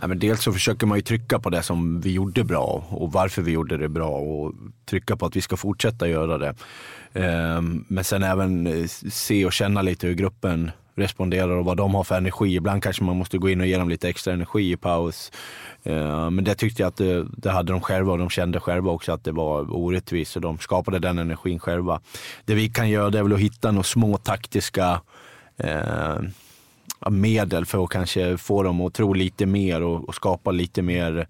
Ja, 0.00 0.06
men 0.06 0.18
dels 0.18 0.42
så 0.42 0.52
försöker 0.52 0.86
man 0.86 0.98
ju 0.98 1.02
trycka 1.02 1.38
på 1.38 1.50
det 1.50 1.62
som 1.62 2.00
vi 2.00 2.12
gjorde 2.12 2.44
bra 2.44 2.86
och 2.90 3.12
varför 3.12 3.42
vi 3.42 3.52
gjorde 3.52 3.76
det 3.76 3.88
bra 3.88 4.10
och 4.10 4.54
trycka 4.86 5.16
på 5.16 5.26
att 5.26 5.36
vi 5.36 5.40
ska 5.40 5.56
fortsätta 5.56 6.08
göra 6.08 6.38
det. 6.38 6.54
Ehm, 7.12 7.84
men 7.88 8.04
sen 8.04 8.22
även 8.22 8.66
eh, 8.66 8.86
se 9.10 9.46
och 9.46 9.52
känna 9.52 9.82
lite 9.82 10.06
hur 10.06 10.14
gruppen 10.14 10.70
responderar 11.00 11.48
och 11.48 11.64
vad 11.64 11.76
de 11.76 11.94
har 11.94 12.04
för 12.04 12.16
energi. 12.16 12.54
Ibland 12.54 12.82
kanske 12.82 13.04
man 13.04 13.16
måste 13.16 13.38
gå 13.38 13.50
in 13.50 13.60
och 13.60 13.66
ge 13.66 13.78
dem 13.78 13.88
lite 13.88 14.08
extra 14.08 14.32
energi 14.32 14.72
i 14.72 14.76
paus. 14.76 15.32
Eh, 15.82 16.30
men 16.30 16.44
det 16.44 16.54
tyckte 16.54 16.82
jag 16.82 16.88
att 16.88 16.96
det, 16.96 17.26
det, 17.36 17.50
hade 17.50 17.72
de 17.72 17.80
själva 17.80 18.12
och 18.12 18.18
de 18.18 18.30
kände 18.30 18.60
själva 18.60 18.90
också 18.90 19.12
att 19.12 19.24
det 19.24 19.32
var 19.32 19.74
orättvist 19.74 20.36
och 20.36 20.42
de 20.42 20.58
skapade 20.58 20.98
den 20.98 21.18
energin 21.18 21.58
själva. 21.58 22.00
Det 22.44 22.54
vi 22.54 22.68
kan 22.68 22.90
göra 22.90 23.10
det 23.10 23.18
är 23.18 23.22
väl 23.22 23.32
att 23.32 23.40
hitta 23.40 23.70
några 23.70 23.82
små 23.82 24.16
taktiska 24.16 25.00
eh, 25.56 26.18
medel 27.10 27.66
för 27.66 27.84
att 27.84 27.90
kanske 27.90 28.36
få 28.36 28.62
dem 28.62 28.80
att 28.80 28.94
tro 28.94 29.12
lite 29.12 29.46
mer 29.46 29.82
och, 29.82 30.08
och 30.08 30.14
skapa 30.14 30.50
lite 30.50 30.82
mer 30.82 31.28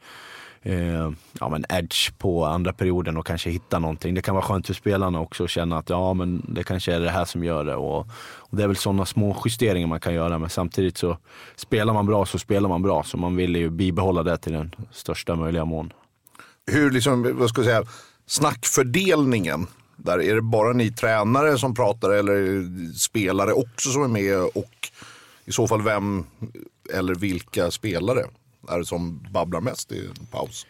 eh, 0.62 1.10
ja, 1.40 1.48
men 1.48 1.64
edge 1.68 2.18
på 2.18 2.44
andra 2.44 2.72
perioden 2.72 3.16
och 3.16 3.26
kanske 3.26 3.50
hitta 3.50 3.78
någonting. 3.78 4.14
Det 4.14 4.22
kan 4.22 4.34
vara 4.34 4.44
skönt 4.44 4.66
för 4.66 4.74
spelarna 4.74 5.20
också 5.20 5.44
att 5.44 5.50
känna 5.50 5.78
att 5.78 5.90
ja, 5.90 6.14
men 6.14 6.44
det 6.48 6.64
kanske 6.64 6.94
är 6.94 7.00
det 7.00 7.10
här 7.10 7.24
som 7.24 7.44
gör 7.44 7.64
det. 7.64 7.74
Och, 7.74 7.98
och 8.20 8.56
det 8.56 8.62
är 8.62 8.66
väl 8.66 8.76
sådana 8.76 9.06
små 9.06 9.36
justeringar 9.44 9.86
man 9.86 10.00
kan 10.00 10.14
göra, 10.14 10.38
men 10.38 10.50
samtidigt 10.50 10.98
så 10.98 11.18
spelar 11.56 11.94
man 11.94 12.06
bra 12.06 12.26
så 12.26 12.38
spelar 12.38 12.68
man 12.68 12.82
bra. 12.82 13.02
Så 13.02 13.16
man 13.16 13.36
vill 13.36 13.56
ju 13.56 13.70
bibehålla 13.70 14.22
det 14.22 14.38
till 14.38 14.52
den 14.52 14.74
största 14.92 15.36
möjliga 15.36 15.64
mån. 15.64 15.92
Hur, 16.66 16.90
liksom, 16.90 17.36
vad 17.38 17.48
ska 17.48 17.60
jag 17.60 17.66
säga, 17.66 17.84
snackfördelningen 18.26 19.66
där, 19.96 20.22
är 20.22 20.34
det 20.34 20.42
bara 20.42 20.72
ni 20.72 20.92
tränare 20.92 21.58
som 21.58 21.74
pratar 21.74 22.10
eller 22.10 22.64
spelare 22.98 23.52
också 23.52 23.90
som 23.90 24.02
är 24.02 24.08
med 24.08 24.36
och 24.36 24.88
i 25.44 25.52
så 25.52 25.68
fall 25.68 25.82
vem 25.82 26.24
eller 26.94 27.14
vilka 27.14 27.70
spelare? 27.70 28.24
Är 28.70 28.78
det 28.78 28.84
som 28.84 29.26
babblar 29.30 29.60
mest 29.60 29.92
i 29.92 30.06
en 30.06 30.26
paus? 30.26 30.66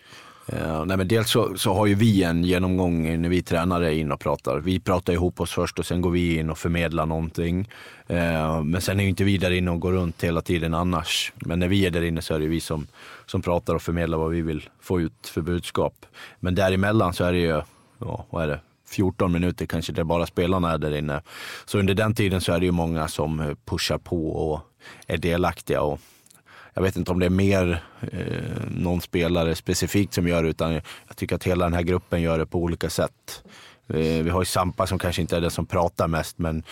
Uh, 0.53 0.85
nej 0.85 0.97
men 0.97 1.09
dels 1.09 1.31
så, 1.31 1.59
så, 1.59 1.75
har 1.75 1.87
ju 1.87 1.95
vi 1.95 2.23
en 2.23 2.45
genomgång 2.45 3.21
när 3.23 3.29
vi 3.29 3.43
tränare 3.43 3.87
är 3.87 3.99
in 3.99 4.13
och 4.13 4.21
pratar. 4.21 4.59
Vi 4.59 4.81
pratar 4.81 5.13
ihop 5.13 5.41
oss 5.41 5.53
först 5.53 5.79
och 5.79 5.87
sen 5.87 6.01
går 6.01 6.11
vi 6.11 6.39
in 6.39 6.51
och 6.51 6.59
förmedlar 6.59 7.07
någonting. 7.07 7.69
Uh, 8.11 8.63
men 8.63 8.81
sen 8.81 9.01
är 9.01 9.05
ju 9.05 9.11
inte 9.11 9.25
vi 9.25 9.39
där 9.39 9.51
inne 9.51 9.71
och 9.71 9.81
går 9.81 9.93
runt 9.93 10.25
hela 10.25 10.41
tiden 10.41 10.75
annars. 10.75 11.33
Men 11.35 11.59
när 11.59 11.69
vi 11.69 11.87
är 11.87 11.91
där 11.91 12.03
inne 12.03 12.23
så 12.23 12.35
är 12.35 12.39
det 12.39 12.47
vi 12.47 12.61
som, 12.61 12.87
som 13.27 13.43
pratar 13.43 13.75
och 13.75 13.83
förmedlar 13.83 14.19
vad 14.19 14.31
vi 14.31 14.43
vill 14.43 14.69
få 14.81 15.01
ut 15.01 15.27
för 15.27 15.41
budskap. 15.41 16.07
Men 16.41 16.55
däremellan 16.55 17.13
så 17.13 17.25
är 17.25 17.33
det 17.33 17.39
ju, 17.39 17.63
ja, 17.99 18.27
vad 18.31 18.43
är 18.43 18.49
det, 18.49 18.61
14 18.89 19.33
minuter 19.33 19.67
kanske 19.67 19.93
där 19.93 20.05
bara 20.05 20.27
spelarna 20.27 20.73
är 20.73 20.79
där 20.79 20.97
inne. 20.97 21.23
Så 21.65 21.79
under 21.79 21.95
den 21.95 22.15
tiden 22.15 22.41
så 22.41 22.53
är 22.53 22.61
det 22.61 22.67
ju 22.67 22.73
många 22.73 23.09
som 23.09 23.57
pushar 23.65 23.99
på 23.99 24.31
och 24.31 24.61
är 25.07 25.17
delaktiga. 25.19 25.83
Och 25.83 26.01
jag 26.75 26.83
vet 26.83 26.97
inte 26.97 27.11
om 27.11 27.19
det 27.19 27.27
är 27.27 27.31
mer 27.31 27.83
eh, 28.01 28.63
någon 28.71 29.01
spelare 29.01 29.55
specifikt 29.55 30.15
som 30.15 30.29
gör 30.29 30.43
det, 30.43 30.49
utan 30.49 30.73
jag 30.73 31.17
tycker 31.17 31.37
att 31.37 31.45
hela 31.45 31.65
den 31.65 31.75
här 31.75 31.83
gruppen 31.83 32.23
gör 32.23 32.39
det 32.39 32.47
på 32.47 32.59
olika 32.59 32.91
sätt. 32.91 33.43
Eh, 33.95 34.23
vi 34.23 34.31
har 34.31 34.41
ju 34.41 34.45
Sampa 34.45 34.87
som 34.87 34.99
kanske 34.99 35.23
inte 35.23 35.37
är 35.37 35.41
den 35.41 35.51
som 35.51 35.67
pratar 35.67 36.09
mest, 36.09 36.39
men 36.39 36.63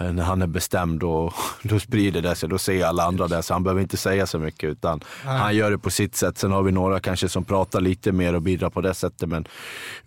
eh, 0.00 0.12
när 0.12 0.22
han 0.22 0.42
är 0.42 0.46
bestämd 0.46 1.00
då, 1.00 1.32
då 1.62 1.80
sprider 1.80 2.22
det 2.22 2.34
sig. 2.34 2.48
Då 2.48 2.58
ser 2.58 2.84
alla 2.84 3.02
andra 3.02 3.28
det, 3.28 3.42
så 3.42 3.52
han 3.52 3.62
behöver 3.62 3.82
inte 3.82 3.96
säga 3.96 4.26
så 4.26 4.38
mycket, 4.38 4.70
utan 4.70 5.00
Nej. 5.24 5.38
han 5.38 5.56
gör 5.56 5.70
det 5.70 5.78
på 5.78 5.90
sitt 5.90 6.16
sätt. 6.16 6.38
Sen 6.38 6.52
har 6.52 6.62
vi 6.62 6.72
några 6.72 7.00
kanske 7.00 7.28
som 7.28 7.44
pratar 7.44 7.80
lite 7.80 8.12
mer 8.12 8.34
och 8.34 8.42
bidrar 8.42 8.70
på 8.70 8.80
det 8.80 8.94
sättet, 8.94 9.28
men 9.28 9.48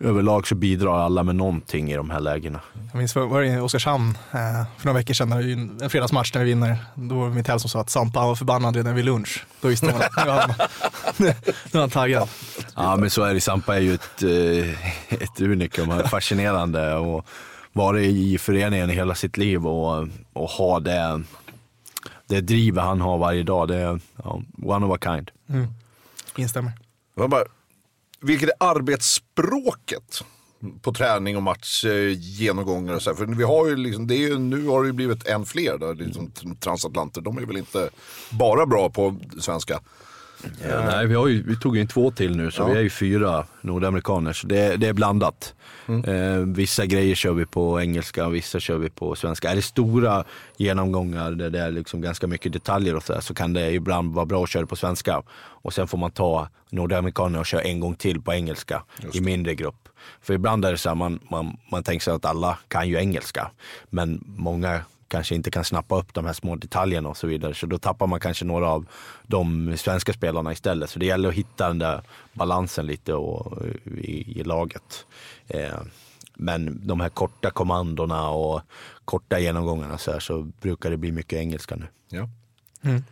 överlag 0.00 0.46
så 0.46 0.54
bidrar 0.54 0.98
alla 0.98 1.22
med 1.22 1.34
någonting 1.34 1.92
i 1.92 1.96
de 1.96 2.10
här 2.10 2.20
lägena. 2.20 2.60
Jag 2.92 2.98
minns 2.98 3.16
var 3.16 3.40
det 3.40 3.46
i 3.46 3.58
Oskarshamn 3.58 4.18
eh, 4.30 4.38
för 4.78 4.86
några 4.86 4.98
veckor 4.98 5.14
sedan, 5.14 5.32
en 5.82 5.90
fredagsmatch 5.90 6.34
när 6.34 6.44
vi 6.44 6.50
vinner. 6.50 6.76
Då 6.94 7.14
var 7.14 7.28
det 7.28 7.34
Mittell 7.34 7.60
som 7.60 7.70
sa 7.70 7.80
att 7.80 7.90
Sampa 7.90 8.26
var 8.26 8.34
förbannad 8.34 8.76
redan 8.76 8.94
vid 8.94 9.04
lunch. 9.04 9.44
Då 9.60 9.68
visste 9.68 9.86
man 9.86 9.94
att 9.94 11.18
nu 11.18 11.28
är 11.28 11.34
han 11.78 11.90
taggad. 11.90 12.28
Ja, 12.76 12.96
men 12.96 13.10
så 13.10 13.22
är 13.22 13.34
det. 13.34 13.40
Sampa 13.40 13.76
är 13.76 13.80
ju 13.80 13.94
ett, 13.94 14.22
ett 15.22 15.40
unikum. 15.40 16.02
Fascinerande 16.10 16.59
fascinerande 16.60 16.94
och 16.94 17.26
varit 17.72 18.06
i 18.06 18.38
föreningen 18.38 18.90
hela 18.90 19.14
sitt 19.14 19.36
liv 19.36 19.66
och, 19.66 20.08
och 20.32 20.48
ha 20.48 20.80
det, 20.80 21.22
det 22.26 22.40
drivet 22.40 22.84
han 22.84 23.00
har 23.00 23.18
varje 23.18 23.42
dag. 23.42 23.68
Det 23.68 23.76
är 23.76 24.00
ja, 24.24 24.42
one 24.62 24.86
of 24.86 24.92
a 24.92 24.98
kind. 25.02 25.30
Mm. 25.48 25.66
Instämmer. 26.36 26.72
Bara, 27.14 27.44
vilket 28.20 28.48
är 28.48 28.54
arbetsspråket 28.58 30.24
på 30.82 30.92
träning 30.92 31.36
och 31.36 31.42
match, 31.42 31.84
eh, 31.84 32.12
genomgångar 32.18 32.94
och 32.94 33.02
så 33.02 33.10
här. 33.10 33.16
För 33.16 33.26
vi 33.26 33.44
har 33.44 33.68
ju 33.68 33.76
liksom, 33.76 34.06
det 34.06 34.14
är 34.14 34.28
ju, 34.28 34.38
nu 34.38 34.66
har 34.66 34.82
det 34.82 34.86
ju 34.86 34.92
blivit 34.92 35.26
en 35.26 35.44
fler 35.44 35.78
där, 35.78 35.94
liksom 35.94 36.30
transatlanter. 36.60 37.20
De 37.20 37.38
är 37.38 37.46
väl 37.46 37.56
inte 37.56 37.90
bara 38.30 38.66
bra 38.66 38.90
på 38.90 39.16
svenska. 39.40 39.80
Ja, 40.68 40.84
nej, 40.86 41.06
vi, 41.06 41.14
har 41.14 41.26
ju, 41.26 41.42
vi 41.42 41.56
tog 41.56 41.78
in 41.78 41.88
två 41.88 42.10
till 42.10 42.36
nu 42.36 42.50
så 42.50 42.62
ja. 42.62 42.66
vi 42.66 42.78
är 42.78 42.82
ju 42.82 42.90
fyra 42.90 43.46
nordamerikaner. 43.60 44.32
Så 44.32 44.46
det, 44.46 44.76
det 44.76 44.86
är 44.86 44.92
blandat. 44.92 45.54
Mm. 45.86 46.04
Eh, 46.04 46.38
vissa 46.46 46.86
grejer 46.86 47.14
kör 47.14 47.32
vi 47.32 47.46
på 47.46 47.80
engelska 47.80 48.26
och 48.26 48.34
vissa 48.34 48.60
kör 48.60 48.78
vi 48.78 48.90
på 48.90 49.14
svenska. 49.14 49.50
Är 49.50 49.56
det 49.56 49.62
stora 49.62 50.24
genomgångar 50.56 51.30
där 51.30 51.50
det 51.50 51.60
är 51.60 51.70
liksom 51.70 52.00
ganska 52.00 52.26
mycket 52.26 52.52
detaljer 52.52 52.96
och 52.96 53.02
så, 53.02 53.12
där, 53.12 53.20
så 53.20 53.34
kan 53.34 53.52
det 53.52 53.70
ibland 53.70 54.14
vara 54.14 54.26
bra 54.26 54.44
att 54.44 54.50
köra 54.50 54.66
på 54.66 54.76
svenska. 54.76 55.22
Och 55.62 55.72
sen 55.72 55.88
får 55.88 55.98
man 55.98 56.10
ta 56.10 56.48
nordamerikaner 56.70 57.38
och 57.38 57.46
köra 57.46 57.62
en 57.62 57.80
gång 57.80 57.94
till 57.94 58.20
på 58.20 58.32
engelska 58.32 58.82
i 59.12 59.20
mindre 59.20 59.54
grupp. 59.54 59.88
För 60.22 60.34
ibland 60.34 60.64
är 60.64 60.72
det 60.72 60.78
så 60.78 60.88
här, 60.88 60.96
man, 60.96 61.20
man, 61.30 61.56
man 61.70 61.82
tänker 61.82 62.04
sig 62.04 62.14
att 62.14 62.24
alla 62.24 62.58
kan 62.68 62.88
ju 62.88 62.96
engelska. 62.96 63.50
Men 63.90 64.24
många 64.26 64.80
kanske 65.10 65.34
inte 65.34 65.50
kan 65.50 65.64
snappa 65.64 65.98
upp 65.98 66.14
de 66.14 66.26
här 66.26 66.32
små 66.32 66.56
detaljerna 66.56 67.08
och 67.08 67.16
så 67.16 67.26
vidare. 67.26 67.54
Så 67.54 67.66
då 67.66 67.78
tappar 67.78 68.06
man 68.06 68.20
kanske 68.20 68.44
några 68.44 68.68
av 68.68 68.86
de 69.22 69.76
svenska 69.76 70.12
spelarna 70.12 70.52
istället. 70.52 70.90
Så 70.90 70.98
det 70.98 71.06
gäller 71.06 71.28
att 71.28 71.34
hitta 71.34 71.68
den 71.68 71.78
där 71.78 72.02
balansen 72.32 72.86
lite 72.86 73.14
och, 73.14 73.62
i, 73.84 74.40
i 74.40 74.44
laget. 74.44 75.06
Eh, 75.48 75.80
men 76.34 76.86
de 76.86 77.00
här 77.00 77.08
korta 77.08 77.50
kommandona 77.50 78.30
och 78.30 78.62
korta 79.04 79.38
genomgångarna 79.38 79.98
så, 79.98 80.12
här, 80.12 80.20
så 80.20 80.42
brukar 80.42 80.90
det 80.90 80.96
bli 80.96 81.12
mycket 81.12 81.38
engelska 81.38 81.76
nu. 81.76 81.86
Ja. 82.08 82.28
Mm. 82.82 83.04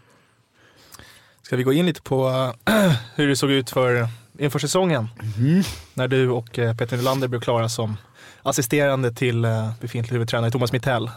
Ska 1.42 1.56
vi 1.56 1.62
gå 1.62 1.72
in 1.72 1.86
lite 1.86 2.02
på 2.02 2.28
hur 3.14 3.28
det 3.28 3.36
såg 3.36 3.50
ut 3.50 3.70
för 3.70 4.08
inför 4.38 4.58
säsongen? 4.58 5.08
Mm. 5.38 5.62
När 5.94 6.08
du 6.08 6.30
och 6.30 6.58
eh, 6.58 6.76
Peter 6.76 6.96
Nylander 6.96 7.28
blev 7.28 7.40
klara 7.40 7.68
som 7.68 7.96
assisterande 8.42 9.12
till 9.12 9.44
eh, 9.44 9.70
befintlig 9.80 10.12
huvudtränare 10.12 10.50
Thomas 10.50 10.72
Mittell. 10.72 11.10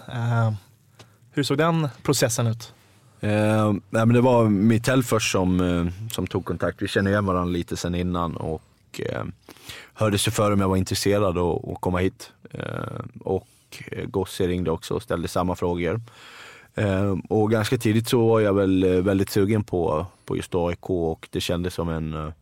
Hur 1.33 1.43
såg 1.43 1.57
den 1.57 1.87
processen 2.03 2.47
ut? 2.47 2.73
Eh, 3.19 3.71
nej, 3.71 4.05
men 4.05 4.13
det 4.13 4.21
var 4.21 4.49
Mitell 4.49 5.03
först 5.03 5.31
som, 5.31 5.59
eh, 5.59 6.09
som 6.11 6.27
tog 6.27 6.45
kontakt. 6.45 6.81
Vi 6.81 6.87
känner 6.87 7.11
igen 7.11 7.25
varandra 7.25 7.51
lite 7.51 7.77
sen 7.77 7.95
innan 7.95 8.35
och 8.35 8.61
eh, 8.99 9.23
hörde 9.93 10.17
sig 10.17 10.33
för 10.33 10.51
om 10.51 10.61
jag 10.61 10.69
var 10.69 10.77
intresserad 10.77 11.37
att 11.37 11.81
komma 11.81 11.97
hit. 11.97 12.31
Eh, 12.51 13.01
och 13.23 13.47
eh, 13.91 14.05
Gossi 14.05 14.47
ringde 14.47 14.71
också 14.71 14.93
och 14.93 15.03
ställde 15.03 15.27
samma 15.27 15.55
frågor. 15.55 16.01
Eh, 16.75 17.15
och 17.29 17.51
ganska 17.51 17.77
tidigt 17.77 18.07
så 18.07 18.27
var 18.27 18.39
jag 18.39 18.53
väl 18.53 18.83
eh, 18.83 18.89
väldigt 18.89 19.29
sugen 19.29 19.63
på, 19.63 20.05
på 20.25 20.35
just 20.35 20.55
AIK 20.55 20.89
och 20.89 21.27
det 21.31 21.41
kändes 21.41 21.73
som 21.73 21.89
en, 21.89 22.13
eh, 22.13 22.33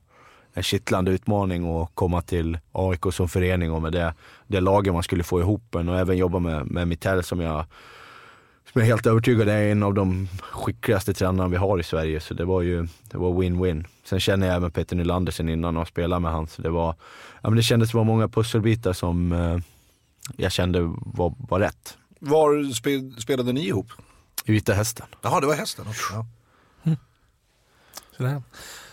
en 0.54 0.64
kittlande 0.64 1.12
utmaning 1.12 1.78
att 1.78 1.90
komma 1.94 2.22
till 2.22 2.58
AIK 2.72 3.14
som 3.14 3.30
förening 3.30 3.72
och 3.72 3.82
med 3.82 3.92
det, 3.92 4.14
det 4.48 4.60
laget 4.60 4.94
man 4.94 5.04
skulle 5.04 5.24
få 5.24 5.40
ihop 5.40 5.76
en 5.76 5.90
och 5.90 5.98
även 6.00 6.18
jobba 6.18 6.40
med, 6.40 6.66
med 6.66 6.88
Mitell 6.88 7.24
som 7.24 7.40
jag 7.40 7.66
som 8.72 8.82
jag 8.82 8.88
är 8.88 8.92
helt 8.92 9.06
övertygad 9.06 9.50
är 9.50 9.72
en 9.72 9.84
av 9.84 9.94
de 9.94 10.28
skickligaste 10.42 11.14
tränarna 11.14 11.50
vi 11.50 11.58
har 11.58 11.80
i 11.80 11.84
Sverige. 11.84 12.20
Så 12.20 12.34
det 12.34 12.46
var 12.46 12.62
ju 12.62 12.88
det 13.04 13.18
var 13.18 13.30
win-win. 13.30 13.86
Sen 14.04 14.20
känner 14.20 14.48
jag 14.48 14.56
även 14.56 14.72
Peter 14.72 14.96
Nylander 14.96 15.32
sen 15.32 15.50
innan 15.50 15.78
och 15.78 15.88
spelat 15.88 16.22
med 16.22 16.32
honom. 16.32 16.48
Så 16.48 16.62
det, 16.62 16.70
var, 16.70 16.96
ja, 17.42 17.50
men 17.50 17.56
det 17.56 17.64
kändes 17.64 17.92
som 17.92 18.08
många 18.08 18.28
pusselbitar 18.28 18.94
som 18.94 19.32
eh, 19.32 19.58
jag 20.38 20.52
kände 20.52 20.80
var, 20.96 21.34
var 21.50 21.60
rätt. 21.60 21.98
Var 22.20 22.74
spe, 22.74 23.22
spelade 23.22 23.54
ni 23.54 23.68
ihop? 23.68 23.88
I 24.46 24.52
Vita 24.52 24.74
Hästen. 24.74 25.08
Jaha, 25.22 25.40
det 25.40 25.48
var 25.48 25.56
hästen 25.56 25.88
också. 25.88 26.14
Ja. 26.14 26.96
Sådär. 28.18 28.44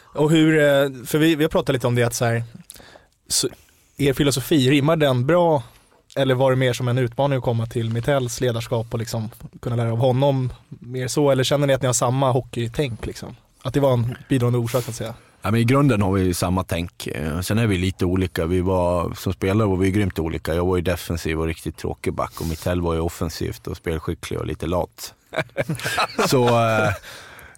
Och 0.02 0.30
hur, 0.30 0.58
eh, 0.58 1.04
för 1.04 1.18
vi, 1.18 1.34
vi 1.34 1.44
har 1.44 1.48
pratat 1.48 1.72
lite 1.72 1.86
om 1.86 1.94
det 1.94 2.02
att 2.02 2.14
så 2.14 2.24
här, 2.24 2.42
så, 3.28 3.48
er 3.96 4.12
filosofi, 4.12 4.70
rimmar 4.70 4.96
den 4.96 5.26
bra 5.26 5.62
eller 6.16 6.34
var 6.34 6.50
det 6.50 6.56
mer 6.56 6.72
som 6.72 6.88
en 6.88 6.98
utmaning 6.98 7.38
att 7.38 7.44
komma 7.44 7.66
till 7.66 7.90
Mittells 7.90 8.40
ledarskap 8.40 8.86
och 8.90 8.98
liksom 8.98 9.30
kunna 9.60 9.76
lära 9.76 9.92
av 9.92 9.98
honom 9.98 10.52
mer 10.68 11.08
så? 11.08 11.30
Eller 11.30 11.44
känner 11.44 11.66
ni 11.66 11.72
att 11.72 11.82
ni 11.82 11.86
har 11.86 11.92
samma 11.92 12.30
hockeytänk 12.30 13.06
liksom? 13.06 13.36
Att 13.62 13.74
det 13.74 13.80
var 13.80 13.92
en 13.92 14.16
bidragande 14.28 14.58
orsak 14.58 14.88
att 14.88 14.94
säga? 14.94 15.14
Ja, 15.42 15.50
men 15.50 15.60
I 15.60 15.64
grunden 15.64 16.02
har 16.02 16.12
vi 16.12 16.34
samma 16.34 16.64
tänk. 16.64 17.06
Eh, 17.06 17.40
sen 17.40 17.58
är 17.58 17.66
vi 17.66 17.78
lite 17.78 18.04
olika. 18.04 18.46
Vi 18.46 18.60
var, 18.60 19.14
som 19.14 19.32
spelare 19.32 19.68
var 19.68 19.76
vi 19.76 19.90
grymt 19.90 20.18
olika. 20.18 20.54
Jag 20.54 20.66
var 20.66 20.76
ju 20.76 20.82
defensiv 20.82 21.40
och 21.40 21.46
riktigt 21.46 21.76
tråkig 21.76 22.12
back 22.12 22.40
och 22.40 22.46
Mittell 22.46 22.80
var 22.80 22.94
ju 22.94 23.00
offensivt 23.00 23.66
och 23.66 23.76
spelskicklig 23.76 24.38
och 24.38 24.46
lite 24.46 24.66
lat. 24.66 25.14
så 26.28 26.46
eh, 26.46 26.90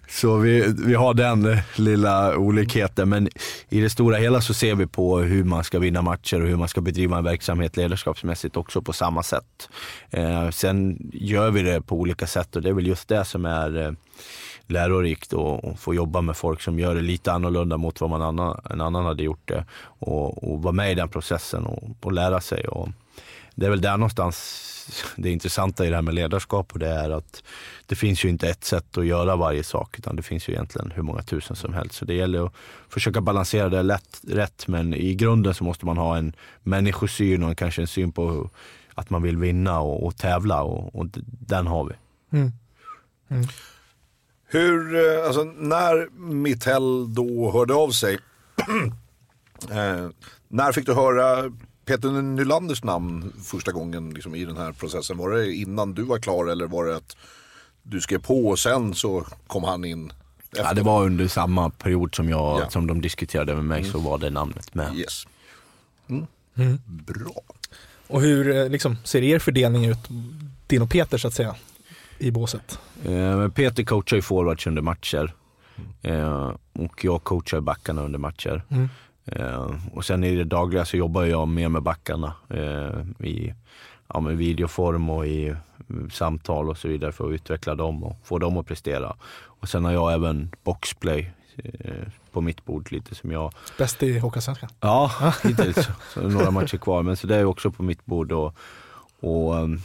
så 0.09 0.37
vi, 0.37 0.73
vi 0.85 0.93
har 0.93 1.13
den 1.13 1.57
lilla 1.75 2.37
olikheten, 2.37 3.09
men 3.09 3.29
i 3.69 3.81
det 3.81 3.89
stora 3.89 4.17
hela 4.17 4.41
så 4.41 4.53
ser 4.53 4.75
vi 4.75 4.87
på 4.87 5.19
hur 5.19 5.43
man 5.43 5.63
ska 5.63 5.79
vinna 5.79 6.01
matcher 6.01 6.41
och 6.41 6.47
hur 6.47 6.55
man 6.55 6.67
ska 6.67 6.81
bedriva 6.81 7.17
en 7.17 7.23
verksamhet 7.23 7.77
ledarskapsmässigt 7.77 8.57
också 8.57 8.81
på 8.81 8.93
samma 8.93 9.23
sätt. 9.23 9.69
Eh, 10.09 10.49
sen 10.49 11.09
gör 11.13 11.51
vi 11.51 11.61
det 11.61 11.81
på 11.81 11.95
olika 11.95 12.27
sätt 12.27 12.55
och 12.55 12.61
det 12.61 12.69
är 12.69 12.73
väl 12.73 12.87
just 12.87 13.07
det 13.07 13.25
som 13.25 13.45
är 13.45 13.85
eh, 13.85 13.91
lärorikt 14.67 15.33
och, 15.33 15.63
och 15.63 15.79
få 15.79 15.93
jobba 15.93 16.21
med 16.21 16.37
folk 16.37 16.61
som 16.61 16.79
gör 16.79 16.95
det 16.95 17.01
lite 17.01 17.31
annorlunda 17.31 17.77
mot 17.77 18.01
vad 18.01 18.09
man 18.09 18.21
annan, 18.21 18.61
en 18.69 18.81
annan 18.81 19.05
hade 19.05 19.23
gjort 19.23 19.47
det 19.47 19.65
och, 19.81 20.51
och 20.51 20.63
vara 20.63 20.73
med 20.73 20.91
i 20.91 20.95
den 20.95 21.09
processen 21.09 21.65
och, 21.65 21.83
och 22.01 22.11
lära 22.11 22.41
sig. 22.41 22.67
Och 22.67 22.89
det 23.55 23.65
är 23.65 23.69
väl 23.69 23.81
där 23.81 23.97
någonstans 23.97 24.65
det 25.15 25.29
intressanta 25.29 25.85
i 25.85 25.89
det 25.89 25.95
här 25.95 26.01
med 26.01 26.13
ledarskap 26.13 26.73
och 26.73 26.79
det 26.79 26.89
är 26.89 27.09
att 27.09 27.43
det 27.89 27.95
finns 27.95 28.25
ju 28.25 28.29
inte 28.29 28.49
ett 28.49 28.63
sätt 28.63 28.97
att 28.97 29.05
göra 29.05 29.35
varje 29.35 29.63
sak 29.63 29.99
utan 29.99 30.15
det 30.15 30.21
finns 30.21 30.49
ju 30.49 30.53
egentligen 30.53 30.91
hur 30.91 31.03
många 31.03 31.21
tusen 31.21 31.55
som 31.55 31.73
helst. 31.73 31.95
Så 31.95 32.05
det 32.05 32.13
gäller 32.13 32.45
att 32.45 32.53
försöka 32.89 33.21
balansera 33.21 33.69
det 33.69 33.83
lätt, 33.83 34.21
rätt 34.27 34.67
men 34.67 34.93
i 34.93 35.15
grunden 35.15 35.53
så 35.53 35.63
måste 35.63 35.85
man 35.85 35.97
ha 35.97 36.17
en 36.17 36.33
människosyn 36.63 37.43
och 37.43 37.57
kanske 37.57 37.81
en 37.81 37.87
syn 37.87 38.11
på 38.11 38.31
hur, 38.31 38.49
att 38.93 39.09
man 39.09 39.21
vill 39.21 39.37
vinna 39.37 39.79
och, 39.79 40.05
och 40.05 40.17
tävla 40.17 40.63
och, 40.63 40.95
och 40.95 41.05
den 41.47 41.67
har 41.67 41.85
vi. 41.85 41.93
Mm. 42.37 42.51
Mm. 43.29 43.47
Hur, 44.45 44.95
eh, 44.95 45.25
alltså 45.25 45.43
när 45.43 46.09
Mittell 46.19 47.13
då 47.13 47.51
hörde 47.51 47.73
av 47.73 47.89
sig, 47.89 48.13
eh, 49.69 50.09
när 50.47 50.71
fick 50.71 50.85
du 50.85 50.93
höra 50.93 51.51
Peter 51.85 52.09
Nylanders 52.09 52.83
namn 52.83 53.33
första 53.43 53.71
gången 53.71 54.09
liksom, 54.09 54.35
i 54.35 54.45
den 54.45 54.57
här 54.57 54.71
processen? 54.71 55.17
Var 55.17 55.29
det 55.29 55.53
innan 55.53 55.93
du 55.93 56.03
var 56.03 56.19
klar 56.19 56.45
eller 56.45 56.67
var 56.67 56.85
det 56.85 56.95
att 56.95 57.15
du 57.83 58.01
skrev 58.01 58.19
på 58.19 58.47
och 58.49 58.59
sen 58.59 58.93
så 58.93 59.25
kom 59.47 59.63
han 59.63 59.85
in? 59.85 60.11
Efter? 60.51 60.63
Ja, 60.63 60.73
det 60.73 60.81
var 60.81 61.03
under 61.05 61.27
samma 61.27 61.69
period 61.69 62.15
som, 62.15 62.29
jag, 62.29 62.59
Ja. 62.61 62.69
som 62.69 62.87
de 62.87 63.01
diskuterade 63.01 63.55
med 63.55 63.65
mig 63.65 63.83
så 63.83 63.99
var 63.99 64.17
det 64.17 64.29
namnet 64.29 64.75
med. 64.75 64.95
Yes. 64.95 65.27
Mm. 66.09 66.27
Mm. 66.55 66.79
Bra. 66.85 67.41
Och 68.07 68.21
hur 68.21 68.55
eh, 68.57 68.69
liksom, 68.69 68.97
ser 69.03 69.21
er 69.23 69.39
fördelning 69.39 69.85
ut, 69.85 70.09
din 70.67 70.81
och 70.81 70.89
Peter 70.89 71.17
så 71.17 71.27
att 71.27 71.33
säga, 71.33 71.55
i 72.17 72.31
båset? 72.31 72.79
Eh, 73.05 73.47
Peter 73.49 73.83
coachar 73.83 74.15
ju 74.15 74.21
forwards 74.21 74.67
under 74.67 74.81
matcher 74.81 75.33
eh, 76.01 76.51
och 76.73 77.05
jag 77.05 77.23
coachar 77.23 77.59
backarna 77.59 78.01
under 78.01 78.19
matcher. 78.19 78.63
Mm. 78.69 78.89
Eh, 79.25 79.75
och 79.93 80.05
sen 80.05 80.23
i 80.23 80.35
det 80.35 80.43
dagliga 80.43 80.85
så 80.85 80.97
jobbar 80.97 81.23
jag 81.23 81.47
mer 81.47 81.69
med 81.69 81.83
backarna 81.83 82.33
eh, 82.49 83.25
i 83.27 83.53
ja, 84.13 84.19
med 84.19 84.37
videoform 84.37 85.09
och 85.09 85.27
i 85.27 85.55
mm, 85.89 86.09
samtal 86.09 86.69
och 86.69 86.77
så 86.77 86.87
vidare 86.87 87.11
för 87.11 87.27
att 87.27 87.33
utveckla 87.33 87.75
dem 87.75 88.03
och 88.03 88.15
få 88.23 88.39
dem 88.39 88.57
att 88.57 88.67
prestera. 88.67 89.15
Och 89.31 89.69
sen 89.69 89.85
har 89.85 89.91
jag 89.91 90.13
även 90.13 90.51
boxplay 90.63 91.31
eh, 91.63 91.93
på 92.31 92.41
mitt 92.41 92.65
bord 92.65 92.91
lite 92.91 93.15
som 93.15 93.31
jag 93.31 93.53
Bäst 93.77 94.03
i 94.03 94.19
Hockeyallsvenskan? 94.19 94.69
Ja, 94.79 95.11
hittills. 95.43 95.89
Så 96.13 96.21
några 96.21 96.51
matcher 96.51 96.77
kvar. 96.77 97.03
Men 97.03 97.17
så 97.17 97.27
det 97.27 97.35
är 97.35 97.45
också 97.45 97.71
på 97.71 97.83
mitt 97.83 98.05
bord. 98.05 98.31
Och, 98.31 98.55
och 99.19 99.55
um, 99.55 99.81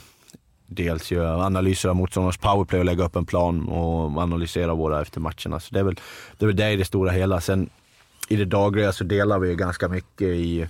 dels 0.67 1.13
göra 1.13 1.45
analyser 1.45 1.89
av 1.89 1.97
motståndarnas 1.97 2.37
powerplay 2.37 2.81
och 2.81 2.85
lägga 2.85 3.05
upp 3.05 3.17
en 3.17 3.27
plan 3.27 3.69
och 3.69 4.23
analysera 4.23 4.75
våra 4.75 5.03
efter 5.03 5.21
matcherna. 5.21 5.61
Så 5.61 5.75
det 5.75 5.79
är 5.79 5.85
väl 5.85 5.95
det, 6.39 6.45
är 6.45 6.47
väl 6.47 6.57
det 6.57 6.71
i 6.71 6.77
det 6.77 6.85
stora 6.85 7.11
hela. 7.11 7.41
Sen 7.41 7.71
i 8.29 8.37
det 8.37 8.45
dagliga 8.45 8.93
så 8.93 9.05
delar 9.05 9.39
vi 9.39 9.55
ganska 9.55 9.89
mycket 9.89 10.29
i, 10.29 10.69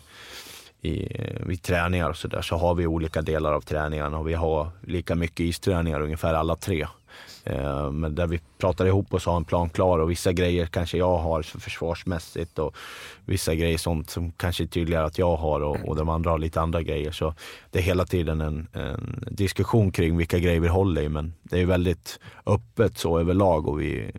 i, 0.84 1.08
vid 1.46 1.62
träningar 1.62 2.10
och 2.10 2.16
sådär. 2.16 2.42
Så 2.42 2.56
har 2.56 2.74
vi 2.74 2.86
olika 2.86 3.22
delar 3.22 3.52
av 3.52 3.60
träningarna 3.60 4.18
och 4.18 4.28
vi 4.28 4.34
har 4.34 4.70
lika 4.86 5.14
mycket 5.14 5.40
isträningar 5.40 6.00
ungefär 6.00 6.34
alla 6.34 6.56
tre. 6.56 6.86
Eh, 7.44 7.90
Men 7.90 8.14
där 8.14 8.26
vi 8.26 8.40
pratar 8.58 8.86
ihop 8.86 9.14
oss 9.14 9.26
och 9.26 9.32
har 9.32 9.40
en 9.40 9.44
plan 9.44 9.70
klar 9.70 9.98
och 9.98 10.10
vissa 10.10 10.32
grejer 10.32 10.66
kanske 10.66 10.98
jag 10.98 11.18
har 11.18 11.42
för 11.42 11.60
försvarsmässigt 11.60 12.58
och 12.58 12.76
vissa 13.24 13.54
grejer 13.54 13.78
sånt 13.78 14.10
som 14.10 14.32
kanske 14.32 14.64
är 14.64 14.66
tydligare 14.66 15.06
att 15.06 15.18
jag 15.18 15.36
har 15.36 15.60
och, 15.60 15.88
och 15.88 15.96
de 15.96 16.08
andra 16.08 16.30
har 16.30 16.38
lite 16.38 16.60
andra 16.60 16.82
grejer. 16.82 17.12
Så 17.12 17.34
det 17.70 17.78
är 17.78 17.82
hela 17.82 18.04
tiden 18.04 18.40
en, 18.40 18.68
en 18.72 19.24
diskussion 19.30 19.92
kring 19.92 20.16
vilka 20.16 20.38
grejer 20.38 20.60
vi 20.60 20.68
håller 20.68 21.02
i 21.02 21.08
men 21.08 21.34
det 21.42 21.60
är 21.60 21.66
väldigt 21.66 22.20
öppet 22.46 22.98
så 22.98 23.18
överlag 23.18 23.68
och 23.68 23.80
vi 23.80 24.12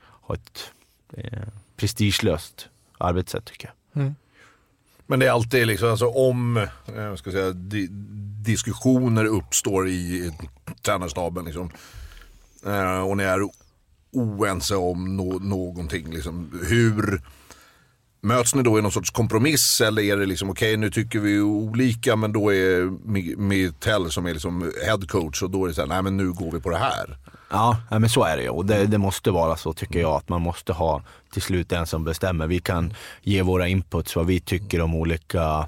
har 0.00 0.34
ett 0.34 0.72
eh, 1.16 1.48
prestigelöst 1.76 2.68
arbetssätt 2.98 3.44
tycker 3.44 3.72
jag. 3.92 4.02
Mm. 4.02 4.14
Men 5.06 5.18
det 5.18 5.26
är 5.26 5.30
alltid 5.30 5.66
liksom, 5.66 5.90
alltså, 5.90 6.06
om 6.06 6.56
eh, 6.96 7.14
ska 7.14 7.30
säga, 7.30 7.50
di 7.50 7.88
diskussioner 8.44 9.24
uppstår 9.24 9.88
i 9.88 9.92
i 9.92 10.32
tränarstaben 10.82 11.44
liksom, 11.44 11.70
eh, 12.66 13.00
och 13.00 13.16
ni 13.16 13.24
är 13.24 13.48
oense 14.12 14.76
om 14.76 15.16
no 15.16 15.38
någonting. 15.38 16.12
Liksom, 16.12 16.60
hur 16.68 17.22
möts 18.22 18.54
ni 18.54 18.62
då 18.62 18.78
i 18.78 18.82
någon 18.82 18.92
sorts 18.92 19.10
kompromiss 19.10 19.80
eller 19.80 20.02
är 20.02 20.16
det 20.16 20.26
liksom 20.26 20.50
okej 20.50 20.76
nu 20.76 20.90
tycker 20.90 21.18
vi 21.18 21.40
olika 21.40 22.16
men 22.16 22.32
då 22.32 22.52
är 22.52 22.90
Mitell 23.36 24.10
som 24.10 24.26
är 24.26 24.32
liksom 24.32 24.72
head 24.86 25.00
coach 25.08 25.42
och 25.42 25.50
då 25.50 25.64
är 25.64 25.68
det 25.68 25.74
så 25.74 25.80
här, 25.80 25.88
nej 25.88 26.02
men 26.02 26.16
nu 26.16 26.32
går 26.32 26.52
vi 26.52 26.60
på 26.60 26.70
det 26.70 26.78
här. 26.78 27.16
Ja, 27.50 27.76
men 27.90 28.08
så 28.08 28.24
är 28.24 28.36
det 28.36 28.42
ju. 28.42 28.48
Och 28.48 28.66
det, 28.66 28.86
det 28.86 28.98
måste 28.98 29.30
vara 29.30 29.56
så 29.56 29.72
tycker 29.72 30.00
jag. 30.00 30.10
Att 30.10 30.28
man 30.28 30.42
måste 30.42 30.72
ha 30.72 31.02
till 31.32 31.42
slut 31.42 31.72
en 31.72 31.86
som 31.86 32.04
bestämmer. 32.04 32.46
Vi 32.46 32.58
kan 32.58 32.94
ge 33.22 33.42
våra 33.42 33.68
inputs, 33.68 34.16
vad 34.16 34.26
vi 34.26 34.40
tycker 34.40 34.80
om 34.80 34.94
olika 34.94 35.66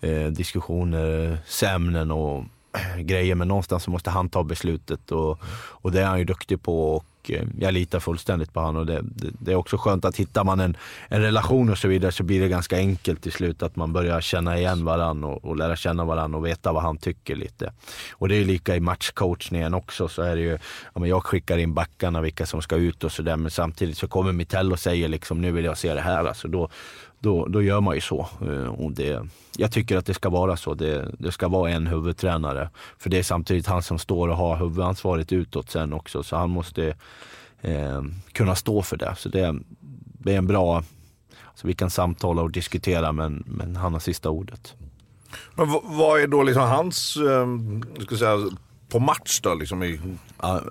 eh, 0.00 0.26
diskussioner, 0.26 1.38
sämnen 1.46 2.10
och 2.10 2.44
grejer. 2.98 3.34
Men 3.34 3.48
någonstans 3.48 3.82
så 3.82 3.90
måste 3.90 4.10
han 4.10 4.28
ta 4.28 4.42
beslutet 4.44 5.10
och, 5.10 5.38
och 5.82 5.92
det 5.92 6.00
är 6.00 6.06
han 6.06 6.18
ju 6.18 6.24
duktig 6.24 6.62
på. 6.62 7.04
Och 7.24 7.30
eh, 7.30 7.42
jag 7.58 7.74
litar 7.74 8.00
fullständigt 8.00 8.52
på 8.52 8.60
honom. 8.60 8.86
Det, 8.86 9.00
det, 9.02 9.30
det 9.38 9.52
är 9.52 9.56
också 9.56 9.76
skönt 9.76 10.04
att 10.04 10.16
hittar 10.16 10.44
man 10.44 10.60
en, 10.60 10.76
en 11.08 11.22
relation 11.22 11.70
och 11.70 11.78
så 11.78 11.88
vidare 11.88 12.12
så 12.12 12.22
blir 12.22 12.40
det 12.40 12.48
ganska 12.48 12.76
enkelt 12.76 13.22
till 13.22 13.32
slut 13.32 13.62
att 13.62 13.76
man 13.76 13.92
börjar 13.92 14.20
känna 14.20 14.58
igen 14.58 14.84
varandra 14.84 15.28
och, 15.28 15.44
och 15.44 15.56
lära 15.56 15.76
känna 15.76 16.04
varandra 16.04 16.38
och 16.38 16.46
veta 16.46 16.72
vad 16.72 16.82
han 16.82 16.96
tycker 16.96 17.36
lite. 17.36 17.72
Och 18.12 18.28
det 18.28 18.34
är 18.34 18.38
ju 18.38 18.44
lika 18.44 18.76
i 18.76 18.80
matchcoachningen 18.80 19.74
också. 19.74 20.08
Så 20.08 20.22
är 20.22 20.36
det 20.36 20.42
ju, 20.42 20.58
ja, 20.94 21.06
jag 21.06 21.24
skickar 21.24 21.58
in 21.58 21.74
backarna 21.74 22.20
vilka 22.20 22.46
som 22.46 22.62
ska 22.62 22.76
ut 22.76 23.04
och 23.04 23.12
sådär 23.12 23.36
men 23.36 23.50
samtidigt 23.50 23.98
så 23.98 24.08
kommer 24.08 24.32
Mitell 24.32 24.72
och 24.72 24.80
säger 24.80 25.08
liksom 25.08 25.40
nu 25.40 25.52
vill 25.52 25.64
jag 25.64 25.78
se 25.78 25.94
det 25.94 26.00
här. 26.00 26.24
Alltså 26.24 26.48
då, 26.48 26.68
då, 27.24 27.46
då 27.46 27.62
gör 27.62 27.80
man 27.80 27.94
ju 27.94 28.00
så. 28.00 28.28
Eh, 28.40 28.66
och 28.66 28.92
det, 28.92 29.26
jag 29.56 29.72
tycker 29.72 29.96
att 29.96 30.06
det 30.06 30.14
ska 30.14 30.28
vara 30.28 30.56
så. 30.56 30.74
Det, 30.74 31.08
det 31.18 31.32
ska 31.32 31.48
vara 31.48 31.70
en 31.70 31.86
huvudtränare. 31.86 32.70
För 32.98 33.10
det 33.10 33.18
är 33.18 33.22
samtidigt 33.22 33.66
han 33.66 33.82
som 33.82 33.98
står 33.98 34.28
och 34.28 34.36
har 34.36 34.56
huvudansvaret 34.56 35.32
utåt 35.32 35.70
sen 35.70 35.92
också. 35.92 36.22
Så 36.22 36.36
han 36.36 36.50
måste 36.50 36.94
eh, 37.62 38.02
kunna 38.32 38.54
stå 38.54 38.82
för 38.82 38.96
det. 38.96 39.14
Så 39.18 39.28
det, 39.28 39.54
det 40.18 40.32
är 40.32 40.38
en 40.38 40.46
bra... 40.46 40.84
Så 41.54 41.66
vi 41.66 41.74
kan 41.74 41.90
samtala 41.90 42.42
och 42.42 42.50
diskutera 42.50 43.12
men, 43.12 43.44
men 43.46 43.76
han 43.76 43.92
har 43.92 44.00
sista 44.00 44.30
ordet. 44.30 44.74
Men 45.54 45.68
vad 45.84 46.20
är 46.20 46.26
då 46.26 46.42
liksom 46.42 46.62
hans, 46.62 47.16
eh, 47.16 47.46
ska 48.04 48.16
säga, 48.16 48.36
på 48.88 48.98
match 48.98 49.40
då 49.42 49.54
liksom 49.54 49.82
i 49.82 50.00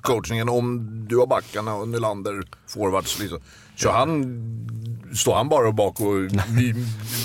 coachningen? 0.02 0.50
Om 0.50 1.06
du 1.08 1.18
har 1.18 1.28
backarna 1.28 1.76
och 1.76 1.88
Nylander 1.88 2.44
forwards, 2.68 3.20
liksom, 3.20 3.40
kör 3.76 3.92
han, 3.92 4.24
står 5.16 5.36
han 5.36 5.50
bara 5.50 5.72
bak 5.72 6.00
och 6.00 6.08
my, 6.50 6.74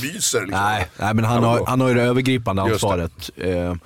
myser? 0.02 0.40
Liksom? 0.40 0.50
Nej, 0.50 0.88
nej, 0.98 1.14
men 1.14 1.24
han 1.24 1.44
har, 1.44 1.66
han 1.66 1.80
har 1.80 1.88
ju 1.88 1.94
det 1.94 2.02
övergripande 2.02 2.68
Just 2.68 2.84
det 3.34 3.78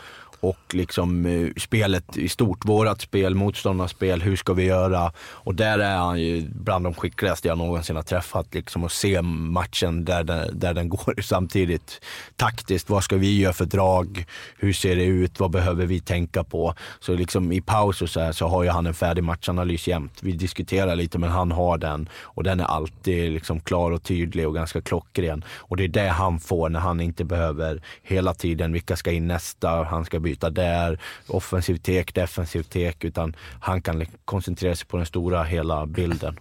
och 0.42 0.74
liksom 0.74 1.26
eh, 1.26 1.48
spelet 1.56 2.16
i 2.16 2.28
stort. 2.28 2.64
Vårat 2.64 3.00
spel, 3.00 3.34
motståndarnas 3.34 3.90
spel, 3.90 4.22
hur 4.22 4.36
ska 4.36 4.52
vi 4.52 4.64
göra? 4.64 5.12
Och 5.18 5.54
där 5.54 5.78
är 5.78 5.96
han 5.96 6.20
ju 6.20 6.48
bland 6.48 6.84
de 6.84 6.94
skickligaste 6.94 7.48
jag 7.48 7.58
någonsin 7.58 7.96
har 7.96 8.02
träffat. 8.02 8.54
Liksom 8.54 8.84
att 8.84 8.92
se 8.92 9.22
matchen 9.22 10.04
där 10.04 10.24
den, 10.24 10.58
där 10.58 10.74
den 10.74 10.88
går 10.88 11.22
samtidigt. 11.22 12.00
Taktiskt, 12.36 12.90
vad 12.90 13.04
ska 13.04 13.16
vi 13.16 13.40
göra 13.40 13.52
för 13.52 13.64
drag? 13.64 14.24
Hur 14.58 14.72
ser 14.72 14.96
det 14.96 15.04
ut? 15.04 15.40
Vad 15.40 15.50
behöver 15.50 15.86
vi 15.86 16.00
tänka 16.00 16.44
på? 16.44 16.74
Så 17.00 17.14
liksom 17.14 17.52
i 17.52 17.60
paus 17.60 18.02
och 18.02 18.10
så 18.10 18.20
här 18.20 18.32
så 18.32 18.46
har 18.46 18.62
ju 18.62 18.68
han 18.68 18.86
en 18.86 18.94
färdig 18.94 19.24
matchanalys 19.24 19.88
jämt. 19.88 20.18
Vi 20.22 20.32
diskuterar 20.32 20.96
lite 20.96 21.18
men 21.18 21.30
han 21.30 21.52
har 21.52 21.78
den 21.78 22.08
och 22.14 22.42
den 22.42 22.60
är 22.60 22.64
alltid 22.64 23.32
liksom 23.32 23.60
klar 23.60 23.90
och 23.90 24.02
tydlig 24.02 24.46
och 24.46 24.54
ganska 24.54 24.80
klockren. 24.80 25.44
Och 25.50 25.76
det 25.76 25.84
är 25.84 25.88
det 25.88 26.08
han 26.08 26.40
får 26.40 26.68
när 26.68 26.80
han 26.80 27.00
inte 27.00 27.24
behöver 27.24 27.82
hela 28.02 28.34
tiden, 28.34 28.72
vilka 28.72 28.96
ska 28.96 29.12
in 29.12 29.28
nästa, 29.28 29.84
han 29.84 30.04
ska 30.04 30.20
byta 30.32 30.50
där, 30.50 30.98
offensiv 31.28 31.76
tek, 31.76 32.14
defensiv 32.14 32.62
tek, 32.62 33.04
utan 33.04 33.36
han 33.60 33.82
kan 33.82 34.04
koncentrera 34.24 34.76
sig 34.76 34.86
på 34.86 34.96
den 34.96 35.06
stora 35.06 35.42
hela 35.44 35.86
bilden. 35.86 36.38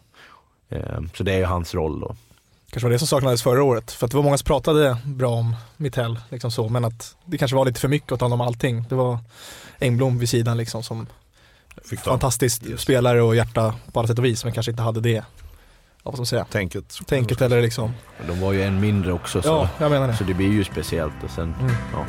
Eh, 0.70 1.00
Så 1.14 1.24
det 1.24 1.34
är 1.34 1.38
ju 1.38 1.46
hans 1.46 1.74
roll 1.76 2.00
då. 2.00 2.16
Kanske 2.72 2.86
var 2.88 2.92
det 2.92 3.00
som 3.00 3.08
saknades 3.08 3.44
förra 3.44 3.64
året. 3.64 3.92
För 3.92 4.06
att 4.06 4.12
det 4.12 4.18
var 4.18 4.24
många 4.24 4.38
som 4.38 4.46
pratade 4.46 4.98
bra 5.06 5.30
om 5.32 5.56
Mittell, 5.78 6.20
liksom 6.30 6.52
så, 6.52 6.70
men 6.70 6.86
att 6.86 7.16
det 7.26 7.38
kanske 7.38 7.56
var 7.56 7.66
lite 7.66 7.80
för 7.80 7.88
mycket 7.88 8.12
att 8.12 8.22
hand 8.22 8.34
om 8.34 8.42
allting. 8.42 8.86
Det 8.90 8.96
var 8.96 9.18
Engblom 9.80 10.20
vid 10.20 10.30
sidan 10.30 10.58
liksom 10.58 10.84
som 10.84 11.08
fantastisk 12.04 12.64
Yes. 12.66 12.82
spelare 12.82 13.22
och 13.22 13.36
hjärta 13.36 13.76
på 13.94 14.00
alla 14.00 14.08
sätt 14.08 14.20
och 14.20 14.26
vis, 14.26 14.44
men 14.44 14.54
kanske 14.54 14.72
inte 14.72 14.84
hade 14.84 15.02
det, 15.02 15.12
ja, 15.12 15.24
vad 16.04 16.14
ska 16.14 16.20
man 16.20 16.26
säga, 16.26 16.46
tänket. 16.46 16.98
tänket 17.08 17.42
eller 17.42 17.62
liksom. 17.62 17.92
De 18.28 18.40
var 18.40 18.52
ju 18.54 18.64
en 18.64 18.80
mindre 18.80 19.14
också 19.14 19.42
så, 19.42 19.48
Ja, 19.50 19.70
jag 19.80 19.92
menar 19.92 20.08
det. 20.08 20.16
så 20.18 20.24
det 20.24 20.34
blir 20.34 20.52
ju 20.52 20.64
speciellt. 20.64 21.24
Och 21.24 21.30
sen, 21.32 21.56
Mm. 21.60 21.72
ja. 21.94 22.06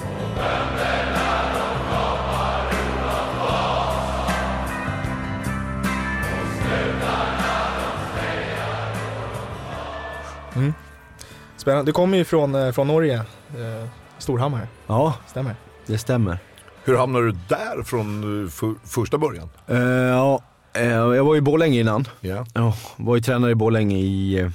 Spännande. 11.56 11.88
Du 11.88 11.92
kommer 11.92 12.18
ju 12.18 12.24
från, 12.24 12.54
eh, 12.54 12.72
från 12.72 12.86
Norge, 12.86 13.14
eh, 13.16 13.88
Storhammar, 14.18 14.68
ja, 14.86 15.14
stämmer? 15.26 15.56
det 15.86 15.98
stämmer. 15.98 16.38
Hur 16.84 16.96
hamnade 16.96 17.26
du 17.26 17.32
där 17.48 17.82
från 17.82 18.44
eh, 18.44 18.50
för, 18.50 18.74
första 18.84 19.18
början? 19.18 19.48
Eh, 19.66 19.78
ja, 19.82 20.42
eh, 20.74 20.86
jag 20.88 21.24
var 21.24 21.36
i 21.36 21.40
Borlänge 21.40 21.80
innan. 21.80 22.04
Ja. 22.20 22.46
Ja, 22.54 22.74
var 22.96 23.16
ju 23.16 23.22
tränare 23.22 23.50
i 23.50 23.54
Borlänge 23.54 23.96
i 23.96 24.40
eh, 24.40 24.50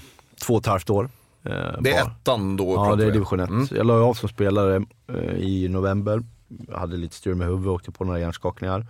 två 0.45 0.53
och 0.53 0.60
ett 0.60 0.65
halvt 0.65 0.89
år. 0.89 1.10
Eh, 1.45 1.51
Det 1.51 1.91
är 1.91 2.03
bara. 2.03 2.12
ettan 2.12 2.57
då? 2.57 2.71
Ja, 2.73 2.75
pratar 2.75 2.97
det 2.97 3.03
är 3.03 3.07
vi. 3.07 3.12
division 3.13 3.39
1. 3.39 3.49
Mm. 3.49 3.67
Jag 3.71 3.86
la 3.86 3.93
av 3.93 4.13
som 4.13 4.29
spelare 4.29 4.86
eh, 5.13 5.36
i 5.38 5.67
november. 5.69 6.23
Jag 6.71 6.79
hade 6.79 6.97
lite 6.97 7.15
styr 7.15 7.33
med 7.33 7.47
huvudet, 7.47 7.67
åkte 7.67 7.91
på 7.91 8.03
några 8.05 8.19
hjärnskakningar. 8.19 8.86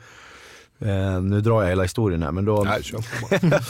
Eh, 0.80 1.22
nu 1.22 1.41
drar 1.41 1.62
jag 1.62 1.70
hela 1.70 1.84
historien 1.84 2.24
här, 2.24 2.32
men 2.32 2.46
då... 2.46 2.63
Nej, 2.63 2.84
kör 2.84 2.98
på 2.98 3.48
bara. 3.50 3.60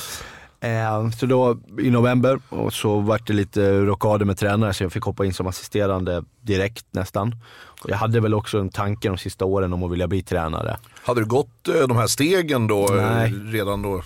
Eh, 0.60 1.10
så 1.10 1.26
då 1.26 1.58
i 1.80 1.90
november 1.90 2.40
och 2.50 2.74
så 2.74 3.00
vart 3.00 3.28
det 3.28 3.34
lite 3.34 3.80
rockader 3.80 4.26
med 4.26 4.38
tränare 4.38 4.74
så 4.74 4.84
jag 4.84 4.92
fick 4.92 5.04
hoppa 5.04 5.26
in 5.26 5.34
som 5.34 5.48
assisterande 5.48 6.24
direkt 6.42 6.86
nästan. 6.92 7.36
Och 7.84 7.90
jag 7.90 7.98
hade 7.98 8.20
väl 8.20 8.34
också 8.34 8.60
en 8.60 8.70
tanke 8.70 9.08
de 9.08 9.18
sista 9.18 9.46
åren 9.46 9.74
om 9.74 9.84
att 9.84 9.92
vilja 9.92 10.08
bli 10.08 10.24
tränare. 10.24 10.78
Hade 11.04 11.22
du 11.22 11.26
gått 11.26 11.68
eh, 11.68 11.88
de 11.88 11.98
här 11.98 12.08
stegen 12.08 12.68
då 12.68 12.96
eh, 12.96 13.12
Nej. 13.16 13.34
redan 13.34 13.82
då? 13.82 14.02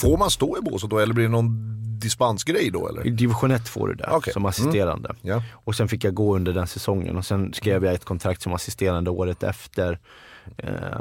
Får 0.00 0.18
man 0.18 0.30
stå 0.30 0.58
i 0.58 0.60
båset 0.60 0.90
då 0.90 0.98
eller 0.98 1.14
blir 1.14 1.24
det 1.24 1.30
någon 1.30 1.72
dispensgrej 1.98 2.70
då 2.70 2.88
I 2.88 2.92
eller? 2.92 3.10
division 3.10 3.50
1 3.50 3.68
får 3.68 3.88
du 3.88 3.94
det 3.94 4.08
Okej. 4.10 4.32
som 4.32 4.46
assisterande. 4.46 5.14
Ja. 5.22 5.42
Och 5.52 5.74
sen 5.74 5.88
fick 5.88 6.04
jag 6.04 6.14
gå 6.14 6.36
under 6.36 6.52
den 6.52 6.66
säsongen 6.66 7.16
och 7.16 7.26
sen 7.26 7.52
skrev 7.54 7.84
jag 7.84 7.94
ett 7.94 8.04
kontrakt 8.04 8.42
som 8.42 8.52
assisterande 8.52 9.10
året 9.10 9.42
efter. 9.42 9.98
Eh, 10.56 11.00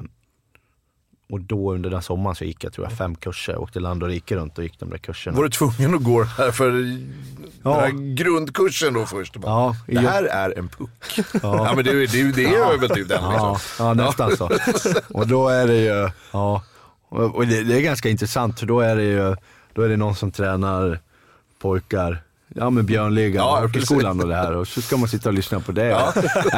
och 1.31 1.41
då 1.41 1.73
under 1.73 1.89
den 1.89 2.01
sommaren 2.01 2.35
så 2.35 2.45
gick 2.45 2.63
jag 2.63 2.73
tror 2.73 2.87
jag 2.89 2.97
fem 2.97 3.15
kurser. 3.15 3.57
Åkte 3.57 3.79
land 3.79 4.03
och 4.03 4.09
rike 4.09 4.35
runt 4.35 4.57
och 4.57 4.63
gick 4.63 4.79
de 4.79 4.89
där 4.89 4.97
kurserna. 4.97 5.37
Var 5.37 5.43
du 5.43 5.49
tvungen 5.49 5.95
att 5.95 6.03
gå 6.03 6.21
det 6.21 6.27
här 6.27 6.51
för 6.51 6.71
Ja. 7.63 7.69
den 7.71 7.79
här 7.79 8.15
grundkursen 8.15 8.93
då 8.93 9.05
först? 9.05 9.37
Bara, 9.37 9.51
Ja, 9.51 10.01
det 10.01 10.07
här 10.07 10.23
är 10.23 10.57
en 10.57 10.69
puck. 10.69 10.89
Ja, 11.17 11.39
Ja. 11.41 11.73
men 11.75 11.85
det, 11.85 11.91
det, 12.07 12.31
det 12.31 12.45
är 12.45 12.77
väl 12.77 12.89
typ 12.89 13.07
den 13.09 13.29
liksom. 13.31 13.57
ja 13.79 13.93
nästan 13.93 14.37
så. 14.37 14.49
Och 15.09 15.27
då 15.27 15.47
är 15.49 15.67
det 15.67 15.77
ju, 15.77 16.09
ja, 16.31 16.63
och 17.09 17.47
det, 17.47 17.63
det 17.63 17.77
är 17.77 17.81
ganska 17.81 18.09
intressant 18.09 18.59
för 18.59 18.65
då 18.67 18.79
är 18.79 18.95
det 18.95 19.03
ju, 19.03 19.35
då 19.73 19.81
är 19.81 19.89
det 19.89 19.97
någon 19.97 20.15
som 20.15 20.31
tränar 20.31 20.99
pojkar 21.61 22.21
Ja 22.55 22.69
men 22.69 22.85
Björnligan, 22.85 23.45
Ja, 23.45 23.57
ja, 23.59 23.65
hockeyskolan 23.65 24.21
och 24.21 24.27
det 24.27 24.35
här 24.35 24.55
och 24.55 24.67
så 24.67 24.81
ska 24.81 24.97
man 24.97 25.09
sitta 25.09 25.29
och 25.29 25.35
lyssna 25.35 25.59
på 25.59 25.71
det. 25.71 25.85
Ja. 25.85 26.13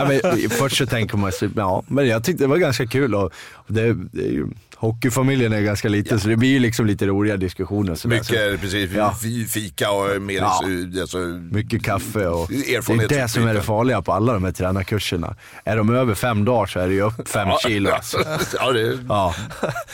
men, 0.07 0.49
först 0.49 0.77
så 0.77 0.85
tänker 0.85 1.17
man 1.17 1.31
sig, 1.31 1.49
ja 1.55 1.83
men 1.87 2.07
jag 2.07 2.23
tyckte 2.23 2.43
det 2.43 2.47
var 2.47 2.57
ganska 2.57 2.87
kul 2.87 3.15
och 3.15 3.33
det, 3.67 3.93
det 3.93 4.21
är 4.21 4.31
ju, 4.31 4.47
hockeyfamiljen 4.83 5.53
är 5.53 5.61
ganska 5.61 5.89
liten 5.89 6.19
så 6.19 6.27
det 6.27 6.35
blir 6.37 6.49
ju 6.49 6.59
liksom 6.59 6.85
lite 6.85 7.05
roliga 7.07 7.37
diskussioner. 7.37 7.95
Så 7.95 8.07
där. 8.07 8.23
Så, 8.23 8.33
Mycket, 8.33 8.61
precis, 8.61 8.91
Ja. 8.95 9.15
fi- 9.21 9.45
fika 9.45 9.91
och 9.91 10.21
mer 10.21 10.37
Ja. 10.37 10.61
alltså, 11.01 11.17
mycket 11.51 11.83
kaffe 11.83 12.27
och 12.27 12.47
det 12.49 12.75
är 12.75 13.07
det 13.07 13.27
som 13.27 13.47
är 13.47 13.53
det 13.53 13.61
farliga 13.61 14.01
på 14.01 14.13
alla 14.13 14.33
de 14.33 14.43
här 14.43 14.51
tränarkurserna. 14.51 15.35
Är 15.63 15.77
de 15.77 15.89
över 15.95 16.13
fem 16.15 16.45
dagar 16.45 16.65
så 16.65 16.79
är 16.79 16.87
det 16.87 16.93
ju 16.93 17.01
upp 17.01 17.27
fem 17.29 17.47
kilo. 17.63 17.89
Alltså. 17.89 18.17
ja, 18.59 18.71
det, 18.71 18.97
Ja, 19.09 19.35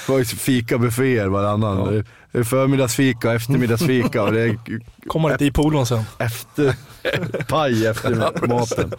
var 0.07 0.17
ju 0.17 0.25
fikabufféer 0.25 1.27
varannan. 1.27 2.03
Det 2.31 2.39
är 2.39 2.43
förmiddagsfika 2.43 3.27
och 3.29 3.33
eftermiddagsfika 3.35 4.23
och 4.23 4.31
det 4.33 4.41
är 4.41 4.57
Kommer 5.07 5.31
inte 5.31 5.45
i 5.45 5.51
polon 5.51 5.85
sen. 5.85 6.03
efter, 6.17 6.75
paj 7.47 7.87
efter 7.87 8.47
maten. 8.47 8.93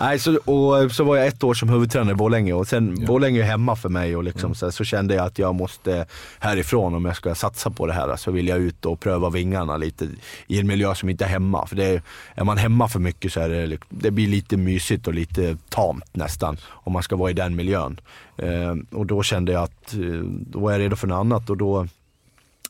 Nej, 0.00 0.18
så, 0.18 0.36
och 0.36 0.92
så 0.92 1.04
var 1.04 1.16
jag 1.16 1.26
ett 1.26 1.44
år 1.44 1.54
som 1.54 1.68
huvudtränare 1.68 2.12
i 2.12 2.14
Borlänge 2.14 2.52
och 2.52 2.68
sen 2.68 3.04
Borlänge 3.06 3.40
är 3.40 3.44
hemma 3.46 3.76
för 3.76 3.88
mig 3.88 4.16
och 4.16 4.24
liksom, 4.24 4.54
så, 4.54 4.72
så 4.72 4.84
kände 4.84 5.14
jag 5.14 5.26
att 5.26 5.38
jag 5.38 5.54
måste 5.54 6.06
härifrån 6.38 6.94
om 6.94 7.04
jag 7.04 7.16
ska 7.16 7.34
satsa 7.34 7.70
på 7.70 7.86
det 7.86 7.92
här 7.92 8.16
så 8.16 8.30
vill 8.30 8.48
jag 8.48 8.58
ut 8.58 8.84
och 8.86 9.00
pröva 9.00 9.30
vingarna 9.30 9.76
lite 9.76 10.08
i 10.46 10.60
en 10.60 10.66
miljö 10.66 10.94
som 10.94 11.08
inte 11.08 11.24
är 11.24 11.28
hemma. 11.28 11.66
För 11.66 11.76
det 11.76 12.02
är, 12.34 12.44
man 12.44 12.56
hemma 12.58 12.88
för 12.88 12.98
mycket 13.00 13.32
så 13.32 13.40
är 13.40 13.48
det, 13.48 13.66
li- 13.66 13.78
det 13.88 14.10
blir 14.10 14.26
lite 14.28 14.56
mysigt 14.56 15.06
och 15.06 15.14
lite 15.14 15.56
tamt 15.68 16.16
nästan 16.16 16.56
om 16.70 16.92
man 16.92 17.02
ska 17.02 17.16
vara 17.16 17.30
i 17.30 17.34
den 17.34 17.56
miljön. 17.56 18.00
Eh, 18.36 18.74
och 18.98 19.06
då 19.06 19.22
kände 19.22 19.52
jag 19.52 19.62
att 19.62 19.94
eh, 19.94 20.00
då 20.24 20.58
var 20.60 20.72
jag 20.72 20.80
redo 20.80 20.96
för 20.96 21.06
något 21.06 21.16
annat 21.16 21.50
och 21.50 21.56
då 21.56 21.88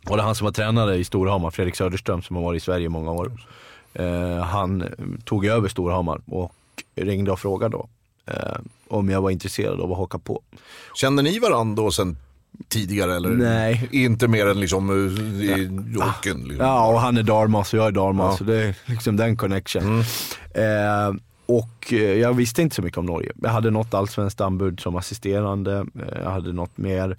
var 0.02 0.16
det 0.16 0.22
han 0.22 0.34
som 0.34 0.44
var 0.44 0.52
tränare 0.52 0.96
i 0.96 1.04
Storhammar, 1.04 1.50
Fredrik 1.50 1.76
Söderström 1.76 2.22
som 2.22 2.36
har 2.36 2.42
varit 2.42 2.62
i 2.62 2.64
Sverige 2.64 2.86
i 2.86 2.88
många 2.88 3.10
år. 3.10 3.32
Eh, 3.98 4.38
han 4.44 4.84
tog 5.24 5.46
över 5.46 5.68
Storhammar 5.68 6.20
och 6.26 6.52
ringde 6.96 7.32
och 7.32 7.40
frågade 7.40 7.76
då 7.76 7.88
eh, 8.26 8.56
om 8.88 9.08
jag 9.08 9.22
var 9.22 9.30
intresserad 9.30 9.80
av 9.80 9.92
att 9.92 9.98
haka 9.98 10.18
på. 10.18 10.42
Kände 10.94 11.22
ni 11.22 11.38
varandra 11.38 11.82
då 11.82 11.90
sen 11.90 12.16
tidigare 12.68 13.16
eller? 13.16 13.28
Nej. 13.30 13.88
Inte 13.92 14.28
mer 14.28 14.46
än 14.46 14.60
liksom 14.60 14.90
eh, 14.90 15.24
i 15.44 15.66
hockeyn? 16.00 16.48
Liksom. 16.48 16.66
Ja, 16.66 16.86
och 16.92 17.00
han 17.00 17.16
är 17.16 17.22
Darmas 17.22 17.72
och 17.72 17.78
jag 17.78 17.86
är 17.86 17.92
Darmas, 17.92 18.32
Ja. 18.32 18.36
så 18.38 18.44
det 18.44 18.56
är 18.64 18.74
liksom 18.84 19.16
den 19.16 19.36
connection. 19.36 19.82
Mm. 19.82 20.00
Eh, 20.54 21.20
och 21.46 21.92
eh, 21.92 21.98
jag 21.98 22.34
visste 22.34 22.62
inte 22.62 22.74
så 22.76 22.82
mycket 22.82 22.98
om 22.98 23.06
Norge. 23.06 23.32
Jag 23.42 23.50
hade 23.50 23.70
något 23.70 23.94
allsvenskt 23.94 24.40
anbud 24.40 24.80
som 24.80 24.96
assisterande, 24.96 25.76
eh, 25.76 26.22
jag 26.22 26.30
hade 26.30 26.52
något 26.52 26.78
mer 26.78 27.16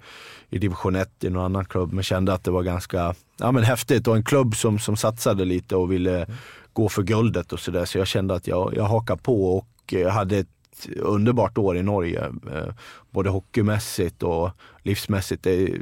i 0.50 0.58
division 0.58 0.96
1 0.96 1.24
i 1.24 1.30
någon 1.30 1.44
annan 1.44 1.64
klubb, 1.64 1.92
men 1.92 2.04
kände 2.04 2.32
att 2.32 2.44
det 2.44 2.50
var 2.50 2.62
ganska 2.62 3.14
ja, 3.38 3.52
men 3.52 3.62
häftigt 3.64 4.06
och 4.08 4.16
en 4.16 4.24
klubb 4.24 4.56
som, 4.56 4.78
som 4.78 4.96
satsade 4.96 5.44
lite 5.44 5.76
och 5.76 5.92
ville 5.92 6.26
gå 6.72 6.88
för 6.88 7.02
guldet 7.02 7.52
och 7.52 7.60
sådär. 7.60 7.84
Så 7.84 7.98
jag 7.98 8.06
kände 8.06 8.34
att 8.34 8.46
jag, 8.46 8.72
jag 8.76 8.84
hakar 8.84 9.16
på 9.16 9.56
och 9.56 9.94
eh, 9.94 10.08
hade 10.08 10.38
ett 10.38 10.48
underbart 10.96 11.58
år 11.58 11.76
i 11.76 11.82
Norge. 11.82 12.24
Eh, 12.26 12.74
både 13.10 13.30
hockeymässigt 13.30 14.22
och 14.22 14.50
livsmässigt. 14.82 15.42
Det 15.42 15.50
är 15.50 15.80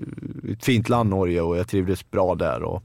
ett 0.52 0.64
fint 0.64 0.88
land 0.88 1.10
Norge 1.10 1.40
och 1.40 1.56
jag 1.58 1.68
trivdes 1.68 2.10
bra 2.10 2.34
där. 2.34 2.62
Och 2.62 2.82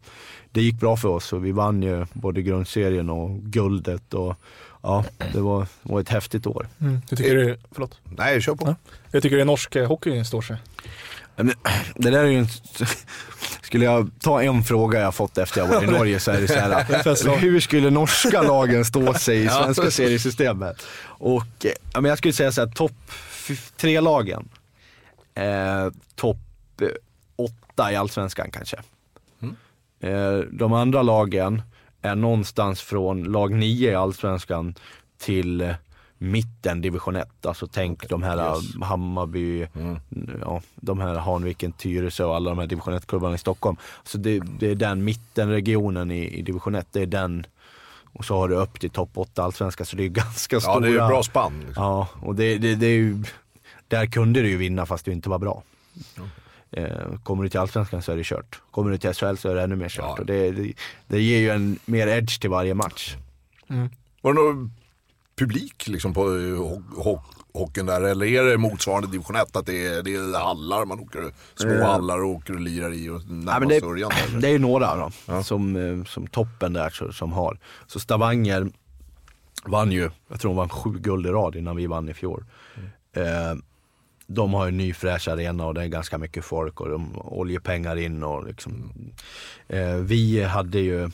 det 0.51 0.61
gick 0.61 0.79
bra 0.79 0.97
för 0.97 1.09
oss 1.09 1.33
och 1.33 1.45
vi 1.45 1.51
vann 1.51 1.83
ju 1.83 2.05
både 2.13 2.41
grundserien 2.41 3.09
och 3.09 3.41
guldet. 3.41 4.13
Och, 4.13 4.35
ja, 4.83 5.05
det 5.33 5.39
var, 5.39 5.67
var 5.81 6.01
ett 6.01 6.09
häftigt 6.09 6.47
år. 6.47 6.67
Mm. 6.79 7.01
Jag, 7.09 7.19
tycker 7.19 7.35
det, 7.35 7.57
förlåt. 7.71 7.99
Nej, 8.03 8.41
kör 8.41 8.55
på. 8.55 8.67
Ja. 8.67 8.75
jag 9.11 9.23
tycker 9.23 9.37
det 9.37 9.45
norsk 9.45 9.75
eh, 9.75 9.87
hockey 9.87 10.23
står 10.23 10.41
sig. 10.41 10.57
Det 11.95 12.09
där 12.09 12.19
är 12.23 12.27
ju 12.27 12.37
en, 12.39 12.47
skulle 13.61 13.85
jag 13.85 14.09
ta 14.19 14.41
en 14.41 14.63
fråga 14.63 14.99
jag 14.99 15.15
fått 15.15 15.37
efter 15.37 15.61
jag 15.61 15.67
varit 15.67 15.83
i 15.83 15.91
Norge 15.91 16.19
så 16.19 16.31
är 16.31 16.41
det 16.41 16.47
så 16.47 16.53
här. 16.53 17.03
Hur 17.37 17.59
skulle 17.59 17.89
norska 17.89 18.41
lagen 18.41 18.85
stå 18.85 19.13
sig 19.19 19.43
i 19.43 19.49
svenska 19.49 19.91
seriesystemet? 19.91 20.85
Och 21.03 21.65
eh, 21.65 21.71
men 22.01 22.05
jag 22.09 22.17
skulle 22.17 22.33
säga 22.33 22.51
så 22.51 22.61
här, 22.61 22.71
topp 22.71 22.91
f- 23.29 23.71
tre 23.77 24.01
lagen. 24.01 24.49
Eh, 25.35 25.87
topp 26.15 26.37
eh, 26.81 26.87
åtta 27.35 27.91
i 27.91 27.95
allsvenskan 27.95 28.51
kanske. 28.51 28.77
Eh, 30.03 30.37
de 30.51 30.73
andra 30.73 31.01
lagen 31.01 31.61
är 32.01 32.15
någonstans 32.15 32.81
från 32.81 33.23
lag 33.23 33.51
nio 33.53 33.91
i 33.91 33.95
allsvenskan 33.95 34.75
till 35.19 35.61
eh, 35.61 35.75
mitten 36.21 36.81
division 36.81 37.15
1. 37.15 37.45
Alltså 37.45 37.67
tänk 37.67 38.09
de 38.09 38.23
här 38.23 38.55
Yes. 38.55 38.75
Hammarby, 38.83 39.67
ja, 40.41 40.61
de 40.75 40.99
här 40.99 41.15
Hanviken, 41.15 41.71
Tyresö 41.71 42.23
och 42.23 42.35
alla 42.35 42.49
de 42.49 42.59
här 42.59 42.67
division 42.67 42.93
1-klubbarna 42.93 43.35
i 43.35 43.37
Stockholm. 43.37 43.77
Så 44.03 44.17
det, 44.17 44.39
det 44.59 44.67
är 44.71 44.75
den 44.75 45.03
mittenregionen 45.03 46.11
i, 46.11 46.27
i 46.27 46.41
division 46.41 46.75
1, 46.75 46.87
det 46.91 47.01
är 47.01 47.05
den 47.05 47.45
och 48.13 48.25
så 48.25 48.35
har 48.35 48.47
du 48.47 48.55
upp 48.55 48.79
till 48.79 48.89
topp 48.89 49.09
8 49.13 49.43
allsvenska 49.43 49.85
så 49.85 49.95
det 49.95 50.03
är 50.03 50.09
ganska 50.23 50.59
stora. 50.59 50.73
Ja, 50.73 50.79
det 50.79 50.87
är 50.87 50.91
ju 50.91 50.97
bra 50.97 51.23
spann. 51.23 51.63
Liksom. 51.65 51.83
Ja, 51.83 52.07
och 52.21 52.35
det, 52.35 52.57
det, 52.57 52.75
det 52.75 52.87
är 52.87 52.97
ju 52.97 53.23
där 53.87 54.05
kunde 54.05 54.41
du 54.41 54.49
ju 54.49 54.57
vinna 54.57 54.85
fast 54.85 55.05
du 55.05 55.11
inte 55.11 55.29
var 55.29 55.39
bra. 55.39 55.63
Eh, 56.71 57.19
kommer 57.23 57.43
du 57.43 57.49
till 57.49 57.59
Allsvenskan 57.59 58.01
så 58.01 58.11
är 58.11 58.17
det 58.17 58.23
kört. 58.25 58.61
Kommer 58.71 58.91
du 58.91 58.97
till 58.97 59.13
SHL 59.13 59.35
så 59.35 59.49
är 59.49 59.55
det 59.55 59.63
ännu 59.63 59.75
mer 59.75 59.89
kört. 59.89 60.05
Ja. 60.05 60.15
Och 60.19 60.25
det, 60.25 60.51
det, 60.51 60.73
det 61.07 61.21
ger 61.21 61.39
ju 61.39 61.49
en 61.49 61.79
mer 61.85 62.07
edge 62.07 62.41
till 62.41 62.49
varje 62.49 62.73
match. 62.73 63.15
Var 64.21 64.33
det 64.33 64.39
någon 64.39 64.71
publik 65.45 65.87
liksom 65.87 66.13
på 66.13 66.21
eh, 66.21 66.57
ho 66.57 66.81
ho 66.95 67.19
hockeyn 67.53 67.85
där? 67.85 68.01
Eller 68.01 68.25
är 68.25 68.43
det 68.43 68.57
motsvarande 68.57 69.07
division 69.07 69.35
1 69.35 69.55
att 69.55 69.65
det 69.65 69.85
är, 69.87 70.03
det 70.03 70.15
är 70.15 70.39
hallar 70.39 70.85
man 70.85 70.99
åker, 70.99 71.31
små 71.55 71.83
hallar 71.85 72.23
och 72.23 72.29
åker 72.29 72.53
och 72.53 72.59
lirar 72.59 72.93
i 72.93 73.09
och 73.09 73.21
Ja, 73.21 73.33
närmast 73.33 73.59
men 73.59 73.69
det, 73.69 73.79
sörjan? 73.79 74.11
det 74.41 74.47
är 74.47 74.51
ju 74.51 74.59
några 74.59 74.95
då, 74.95 75.43
som, 75.43 75.75
eh, 75.75 76.05
som 76.05 76.27
toppen 76.27 76.73
där 76.73 76.89
så, 76.89 77.11
som 77.11 77.31
har. 77.33 77.59
Så 77.87 77.99
Stavanger 77.99 78.67
vann 79.65 79.91
ju, 79.91 80.09
jag 80.27 80.39
tror 80.39 80.49
de 80.49 80.57
vann 80.57 80.69
sju 80.69 80.99
guld 80.99 81.25
i 81.25 81.29
rad 81.29 81.55
innan 81.55 81.75
vi 81.75 81.87
vann 81.87 82.09
i 82.09 82.13
fjol. 82.13 82.45
Eh, 83.15 83.55
de 84.27 84.53
har 84.53 84.67
en 84.67 84.77
ny 84.77 84.93
fräsch 84.93 85.27
arena 85.27 85.65
och 85.65 85.73
det 85.73 85.81
är 85.83 85.87
ganska 85.87 86.17
mycket 86.17 86.45
folk 86.45 86.81
och 86.81 86.89
de 86.89 87.17
oljepengar 87.21 87.95
in 87.95 88.23
och 88.23 88.45
liksom. 88.47 88.91
Eh, 89.67 89.95
vi 89.95 90.43
hade 90.43 90.79
ju 90.79 91.09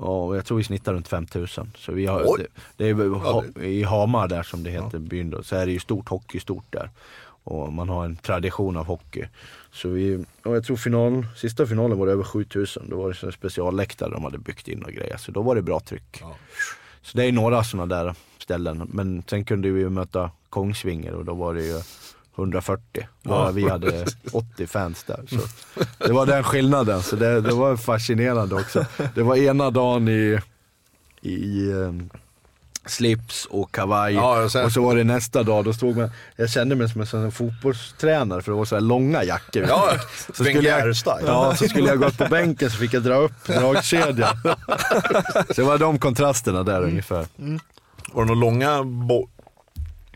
Ja, 0.00 0.34
jag 0.34 0.46
tror 0.46 0.58
vi 0.58 0.64
snittar 0.64 0.94
runt 0.94 1.08
5000. 1.08 1.72
Så 1.76 1.92
vi 1.92 2.06
har, 2.06 2.38
det, 2.38 2.46
det 2.76 2.88
är 2.88 3.04
Ja, 3.04 3.18
ha, 3.18 3.62
I 3.62 3.82
Hamar 3.82 4.28
där 4.28 4.42
som 4.42 4.62
det 4.62 4.70
heter, 4.70 4.98
byn 4.98 5.30
då, 5.30 5.42
så 5.42 5.56
är 5.56 5.66
det 5.66 5.72
ju 5.72 5.78
stort 5.78 6.08
hockeystort 6.08 6.64
där. 6.70 6.90
Och 7.44 7.72
man 7.72 7.88
har 7.88 8.04
en 8.04 8.16
tradition 8.16 8.76
av 8.76 8.86
hockey. 8.86 9.24
Så 9.72 9.88
vi, 9.88 10.24
ja, 10.42 10.54
jag 10.54 10.64
tror 10.64 10.76
final, 10.76 11.26
sista 11.36 11.66
finalen 11.66 11.98
var 11.98 12.06
det 12.06 12.12
över 12.12 12.24
7000. 12.24 12.82
Då 12.90 12.96
var 12.96 13.08
det 13.08 13.26
en 13.26 13.32
specialläktare 13.32 14.10
de 14.10 14.24
hade 14.24 14.38
byggt 14.38 14.68
in 14.68 14.82
och 14.82 14.92
grejer. 14.92 15.16
Så 15.16 15.32
då 15.32 15.42
var 15.42 15.54
det 15.54 15.62
bra 15.62 15.80
tryck. 15.80 16.18
Ja. 16.20 16.36
Så 17.02 17.18
det 17.18 17.24
är 17.24 17.32
några 17.32 17.64
sådana 17.64 17.96
där 17.96 18.14
ställen. 18.38 18.90
Men 18.92 19.22
sen 19.26 19.44
kunde 19.44 19.70
vi 19.70 19.88
möta 19.88 20.30
Kongsvinger 20.48 21.14
och 21.14 21.24
då 21.24 21.34
var 21.34 21.54
det 21.54 21.62
ju 21.62 21.80
140. 22.36 23.08
Bara 23.22 23.50
vi 23.50 23.68
hade 23.68 24.06
80 24.32 24.66
fans 24.66 25.04
där. 25.04 25.24
Så 25.28 25.38
det 26.06 26.12
var 26.12 26.26
den 26.26 26.44
skillnaden. 26.44 27.02
Så 27.02 27.16
det, 27.16 27.40
det 27.40 27.52
var 27.52 27.76
fascinerande 27.76 28.54
också. 28.54 28.86
Det 29.14 29.22
var 29.22 29.36
ena 29.36 29.70
dagen 29.70 30.08
i, 30.08 30.38
i 31.20 31.70
ehm, 31.72 32.10
slips 32.86 33.46
och 33.46 33.72
kavaj. 33.74 34.14
Ja, 34.14 34.42
och 34.64 34.72
så 34.72 34.82
var 34.82 34.96
det 34.96 35.04
nästa 35.04 35.42
dag, 35.42 35.64
då 35.64 35.72
stod 35.72 35.96
man, 35.96 36.10
jag 36.36 36.50
kände 36.50 36.74
mig 36.74 36.88
som 36.88 37.00
en 37.00 37.06
sån 37.06 37.32
fotbollstränare 37.32 38.42
för 38.42 38.52
det 38.52 38.58
var 38.58 38.64
så 38.64 38.74
här 38.74 38.82
långa 38.82 39.24
jackor. 39.24 39.64
Ja, 39.68 39.92
så 40.34 40.44
skulle 40.44 40.68
jag, 40.68 40.94
ja, 41.26 41.56
så 41.56 41.68
skulle 41.68 41.88
jag 41.88 41.98
gå 41.98 42.06
upp 42.06 42.18
på 42.18 42.28
bänken 42.28 42.70
så 42.70 42.76
fick 42.76 42.94
jag 42.94 43.02
dra 43.02 43.14
upp 43.14 43.46
dragkedjan. 43.46 44.36
så 45.46 45.54
det 45.56 45.62
var 45.62 45.78
de 45.78 45.98
kontrasterna 45.98 46.62
där 46.62 46.82
ungefär. 46.82 47.26
Var 48.12 48.24
det 48.24 48.34
några 48.34 48.34
långa 48.34 48.84
bo 48.84 49.28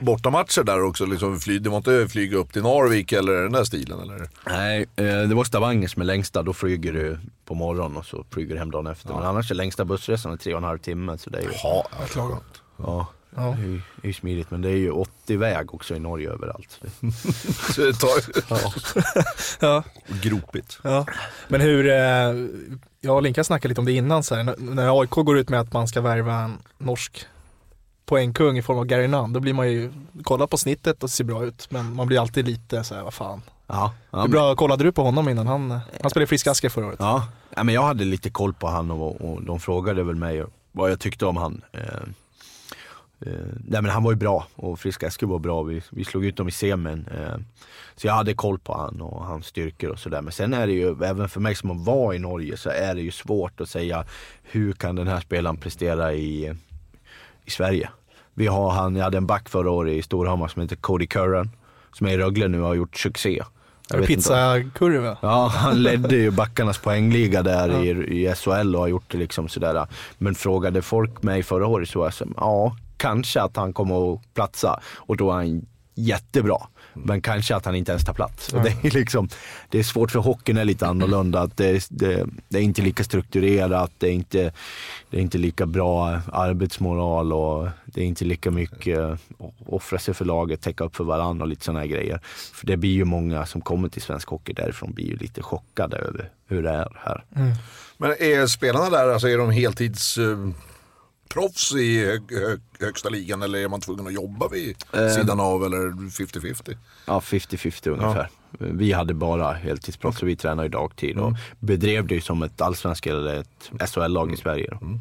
bortamatcher 0.00 0.62
där 0.64 0.82
också? 0.82 1.06
Liksom 1.06 1.40
fly, 1.40 1.58
det 1.58 1.70
var 1.70 1.76
inte 1.76 2.08
flyga 2.08 2.36
upp 2.36 2.52
till 2.52 2.62
Narvik 2.62 3.12
eller 3.12 3.32
den 3.42 3.52
där 3.52 3.64
stilen? 3.64 4.00
Eller? 4.00 4.28
Nej, 4.46 4.86
eh, 4.96 5.04
det 5.28 5.34
var 5.34 5.44
Stavanger 5.44 5.88
som 5.88 6.02
är 6.02 6.06
längsta. 6.06 6.42
Då 6.42 6.52
flyger 6.52 6.92
du 6.92 7.18
på 7.44 7.54
morgonen 7.54 7.96
och 7.96 8.06
så 8.06 8.24
flyger 8.30 8.54
du 8.54 8.58
hem 8.58 8.70
dagen 8.70 8.86
efter. 8.86 9.14
Men 9.14 9.22
annars 9.22 9.50
är 9.50 9.54
längsta 9.54 9.84
bussresan 9.84 10.32
är 10.32 10.36
tre 10.36 10.52
och 10.54 10.58
en 10.58 10.64
halv 10.64 10.78
timme. 10.78 11.18
Så 11.18 11.30
det 11.30 11.38
är 11.38 11.42
ju, 11.42 11.48
Ja, 11.62 11.86
Klaga. 12.10 12.36
ja, 12.76 13.06
Ja. 13.38 13.42
det 13.58 13.62
är 13.62 13.66
ju, 13.66 13.80
det 14.02 14.08
är 14.08 14.12
smidigt. 14.12 14.50
Men 14.50 14.62
det 14.62 14.68
är 14.68 14.76
ju 14.76 14.90
80 14.90 15.36
väg 15.36 15.74
också 15.74 15.94
i 15.96 15.98
Norge 15.98 16.30
överallt. 16.30 16.80
så 17.74 17.80
det 17.80 17.92
tar 17.92 18.08
Ja. 19.60 19.82
gropigt. 20.22 20.78
Ja. 20.82 21.06
Men 21.48 21.60
hur, 21.60 21.86
eh, 21.88 21.94
jag 23.00 23.16
och 23.16 23.22
Linka 23.22 23.44
snackade 23.44 23.68
lite 23.68 23.80
om 23.80 23.84
det 23.84 23.92
innan, 23.92 24.22
så 24.22 24.34
här, 24.34 24.54
när 24.58 25.00
AIK 25.00 25.10
går 25.10 25.38
ut 25.38 25.48
med 25.48 25.60
att 25.60 25.72
man 25.72 25.88
ska 25.88 26.00
värva 26.00 26.34
en 26.34 26.58
norsk 26.78 27.26
poängkung 28.06 28.58
i 28.58 28.62
form 28.62 28.78
av 28.78 28.84
Gary 28.84 29.08
Nunn, 29.08 29.32
då 29.32 29.40
blir 29.40 29.52
man 29.52 29.72
ju, 29.72 29.92
kolla 30.22 30.46
på 30.46 30.58
snittet 30.58 31.02
och 31.02 31.10
ser 31.10 31.24
bra 31.24 31.44
ut, 31.44 31.70
men 31.70 31.94
man 31.94 32.06
blir 32.06 32.20
alltid 32.20 32.46
lite 32.46 32.84
så 32.84 32.94
här, 32.94 33.02
vad 33.02 33.14
fan. 33.14 33.42
Ja, 33.66 33.94
ja, 34.10 34.22
Hur 34.22 34.28
bra 34.28 34.56
kollade 34.56 34.84
du 34.84 34.92
på 34.92 35.02
honom 35.02 35.28
innan? 35.28 35.46
Han, 35.46 35.70
han 35.70 36.10
spelade 36.10 36.24
i 36.24 36.26
Friska 36.26 36.50
Asker 36.50 36.68
förra 36.68 36.86
året. 36.86 36.96
Ja, 37.00 37.28
ja 37.56 37.64
men 37.64 37.74
jag 37.74 37.82
hade 37.82 38.04
lite 38.04 38.30
koll 38.30 38.54
på 38.54 38.66
han 38.66 38.90
och, 38.90 39.20
och 39.20 39.42
de 39.42 39.60
frågade 39.60 40.02
väl 40.02 40.14
mig 40.14 40.44
vad 40.72 40.90
jag 40.90 41.00
tyckte 41.00 41.26
om 41.26 41.36
han. 41.36 41.62
Eh, 41.72 41.80
eh, 43.20 43.46
nej 43.64 43.82
men 43.82 43.86
han 43.86 44.02
var 44.02 44.12
ju 44.12 44.16
bra 44.16 44.46
och 44.54 44.80
Friska 44.80 45.06
Asker 45.06 45.26
var 45.26 45.38
bra. 45.38 45.62
Vi, 45.62 45.82
vi 45.90 46.04
slog 46.04 46.24
ut 46.24 46.36
dem 46.36 46.48
i 46.48 46.52
semin. 46.52 47.06
Eh, 47.14 47.36
så 47.96 48.06
jag 48.06 48.14
hade 48.14 48.34
koll 48.34 48.58
på 48.58 48.74
han 48.74 49.00
och 49.00 49.24
hans 49.24 49.46
styrkor 49.46 49.90
och 49.90 49.98
sådär. 49.98 50.22
Men 50.22 50.32
sen 50.32 50.54
är 50.54 50.66
det 50.66 50.72
ju, 50.72 51.04
även 51.04 51.28
för 51.28 51.40
mig 51.40 51.54
som 51.54 51.84
var 51.84 52.14
i 52.14 52.18
Norge, 52.18 52.56
så 52.56 52.70
är 52.70 52.94
det 52.94 53.00
ju 53.00 53.10
svårt 53.10 53.60
att 53.60 53.68
säga 53.68 54.04
hur 54.42 54.72
kan 54.72 54.96
den 54.96 55.08
här 55.08 55.20
spelaren 55.20 55.56
prestera 55.56 56.14
i, 56.14 56.54
i 57.46 57.50
Sverige. 57.50 57.90
Vi 58.34 58.46
har 58.46 58.70
han, 58.70 58.96
jag 58.96 59.04
hade 59.04 59.16
en 59.16 59.26
back 59.26 59.48
förra 59.48 59.70
året 59.70 59.92
i 59.94 60.02
Storhammar 60.02 60.48
som 60.48 60.62
heter 60.62 60.76
Cody 60.76 61.06
Curran. 61.06 61.50
Som 61.92 62.06
är 62.06 62.10
i 62.10 62.16
Rögle 62.18 62.48
nu 62.48 62.60
och 62.60 62.66
har 62.66 62.74
gjort 62.74 62.96
succé. 62.96 63.42
Om- 63.94 64.02
Pizzakurva. 64.06 65.16
Ja, 65.20 65.52
han 65.54 65.82
ledde 65.82 66.16
ju 66.16 66.30
backarnas 66.30 66.78
poängliga 66.78 67.42
där 67.42 67.84
i, 67.84 67.88
i 68.22 68.34
SHL 68.34 68.74
och 68.74 68.80
har 68.80 68.88
gjort 68.88 69.04
det 69.12 69.18
liksom 69.18 69.48
sådär. 69.48 69.86
Men 70.18 70.34
frågade 70.34 70.82
folk 70.82 71.22
mig 71.22 71.42
förra 71.42 71.66
året 71.66 71.88
så 71.88 71.98
var 71.98 72.06
jag 72.06 72.14
så, 72.14 72.26
ja, 72.36 72.76
kanske 72.96 73.42
att 73.42 73.56
han 73.56 73.72
kommer 73.72 74.14
att 74.14 74.34
platsa. 74.34 74.80
Och 74.96 75.16
då 75.16 75.30
är 75.30 75.34
han 75.34 75.66
jättebra. 75.94 76.56
Men 77.04 77.20
kanske 77.20 77.56
att 77.56 77.64
han 77.64 77.74
inte 77.74 77.92
ens 77.92 78.04
tar 78.04 78.12
plats. 78.12 78.52
Och 78.52 78.62
det, 78.62 78.70
är 78.82 78.90
liksom, 78.90 79.28
det 79.70 79.78
är 79.78 79.82
svårt 79.82 80.10
för 80.10 80.18
hockeyn 80.18 80.56
är 80.56 80.64
lite 80.64 80.86
annorlunda. 80.86 81.40
Att 81.40 81.56
det, 81.56 81.86
det, 81.90 82.26
det 82.48 82.58
är 82.58 82.62
inte 82.62 82.82
lika 82.82 83.04
strukturerat, 83.04 83.92
det 83.98 84.06
är 84.06 84.12
inte, 84.12 84.52
det 85.10 85.16
är 85.16 85.20
inte 85.20 85.38
lika 85.38 85.66
bra 85.66 86.20
arbetsmoral 86.32 87.32
och 87.32 87.68
det 87.84 88.00
är 88.00 88.04
inte 88.04 88.24
lika 88.24 88.50
mycket 88.50 88.98
att 88.98 89.20
offra 89.66 89.98
sig 89.98 90.14
för 90.14 90.24
laget, 90.24 90.60
täcka 90.60 90.84
upp 90.84 90.96
för 90.96 91.04
varandra 91.04 91.44
och 91.44 91.48
lite 91.48 91.64
sådana 91.64 91.80
här 91.80 91.86
grejer. 91.86 92.20
För 92.52 92.66
det 92.66 92.76
blir 92.76 92.92
ju 92.92 93.04
många 93.04 93.46
som 93.46 93.60
kommer 93.60 93.88
till 93.88 94.02
svensk 94.02 94.28
hockey 94.28 94.52
därifrån 94.52 94.92
blir 94.92 95.06
ju 95.06 95.16
lite 95.16 95.42
chockade 95.42 95.96
över 95.96 96.30
hur 96.48 96.62
det 96.62 96.70
är 96.70 97.00
här. 97.04 97.24
Men 97.98 98.10
är 98.10 98.46
spelarna 98.46 98.90
där, 98.90 99.08
alltså 99.08 99.28
är 99.28 99.38
de 99.38 99.50
heltids... 99.50 100.18
Proffs 101.28 101.72
i 101.74 102.04
hög, 102.04 102.22
hög, 102.32 102.60
högsta 102.80 103.08
ligan 103.08 103.42
eller 103.42 103.58
är 103.58 103.68
man 103.68 103.80
tvungen 103.80 104.06
att 104.06 104.12
jobba 104.12 104.48
vid 104.48 104.76
Eh. 104.92 105.08
sidan 105.08 105.40
av 105.40 105.64
eller 105.64 106.10
50-50? 106.10 106.76
Ja, 107.06 107.20
50-50 107.20 107.88
ungefär. 107.90 108.28
Vi 108.58 108.92
hade 108.92 109.14
bara 109.14 109.52
heltidsproffs 109.52 110.22
och 110.22 110.28
vi 110.28 110.36
tränade 110.36 110.66
i 110.66 110.68
dagtid 110.70 111.18
och 111.18 111.32
bedrev 111.58 112.06
det 112.06 112.14
ju 112.14 112.20
som 112.20 112.42
ett 112.42 112.60
allsvenskt 112.60 113.06
eller 113.06 113.34
ett 113.40 113.90
SHL-lag 113.90 114.32
i 114.32 114.36
Sverige. 114.36 114.68
Då. 114.70 115.00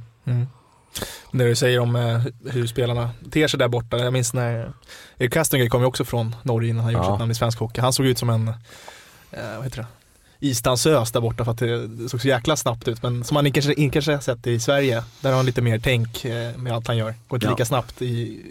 Det 1.32 1.46
du 1.48 1.56
säger 1.56 1.80
om 1.80 1.96
eh, 1.96 2.22
hur 2.52 2.68
spelarna 2.68 3.10
ter 3.32 3.48
sig 3.48 3.60
där 3.60 3.68
borta. 3.68 3.98
Jag 3.98 4.14
minns 4.14 4.34
när 4.34 4.74
Erik 5.18 5.34
Kastinger 5.34 5.70
kom 5.70 5.82
ju 5.82 5.88
också 5.88 6.06
från 6.06 6.36
Norge 6.44 6.70
innan 6.70 6.84
han 6.84 6.94
gjorde 6.94 7.06
Ja. 7.06 7.12
sitt 7.14 7.20
namn 7.20 7.32
i 7.32 7.36
svensk 7.36 7.60
hockey. 7.60 7.82
Han 7.82 7.94
såg 7.94 8.06
ut 8.06 8.18
som 8.18 8.30
en, 8.30 8.48
eh, 9.32 9.56
vad 9.56 9.64
heter 9.64 9.78
det? 9.78 9.88
Isdansös 10.40 11.12
där 11.12 11.22
borta 11.22 11.46
för 11.46 11.52
att 11.52 11.58
det 11.58 12.10
såg 12.10 12.22
så 12.22 12.28
jäkla 12.28 12.56
snabbt 12.56 12.88
ut. 12.88 13.04
Men 13.04 13.24
som 13.24 13.36
man 13.36 13.52
kanske, 13.52 13.90
kanske 13.90 14.12
har 14.14 14.20
sett 14.20 14.48
i 14.48 14.60
Sverige, 14.60 15.04
där 15.22 15.30
har 15.30 15.38
han 15.38 15.46
lite 15.46 15.62
mer 15.62 15.80
tänk 15.80 16.26
eh, 16.26 16.58
med 16.58 16.74
allt 16.74 16.88
han 16.88 16.98
gör. 16.98 17.14
Går 17.28 17.38
inte 17.38 17.46
Ja. 17.48 17.52
lika 17.52 17.66
snabbt. 17.66 18.02
I, 18.02 18.42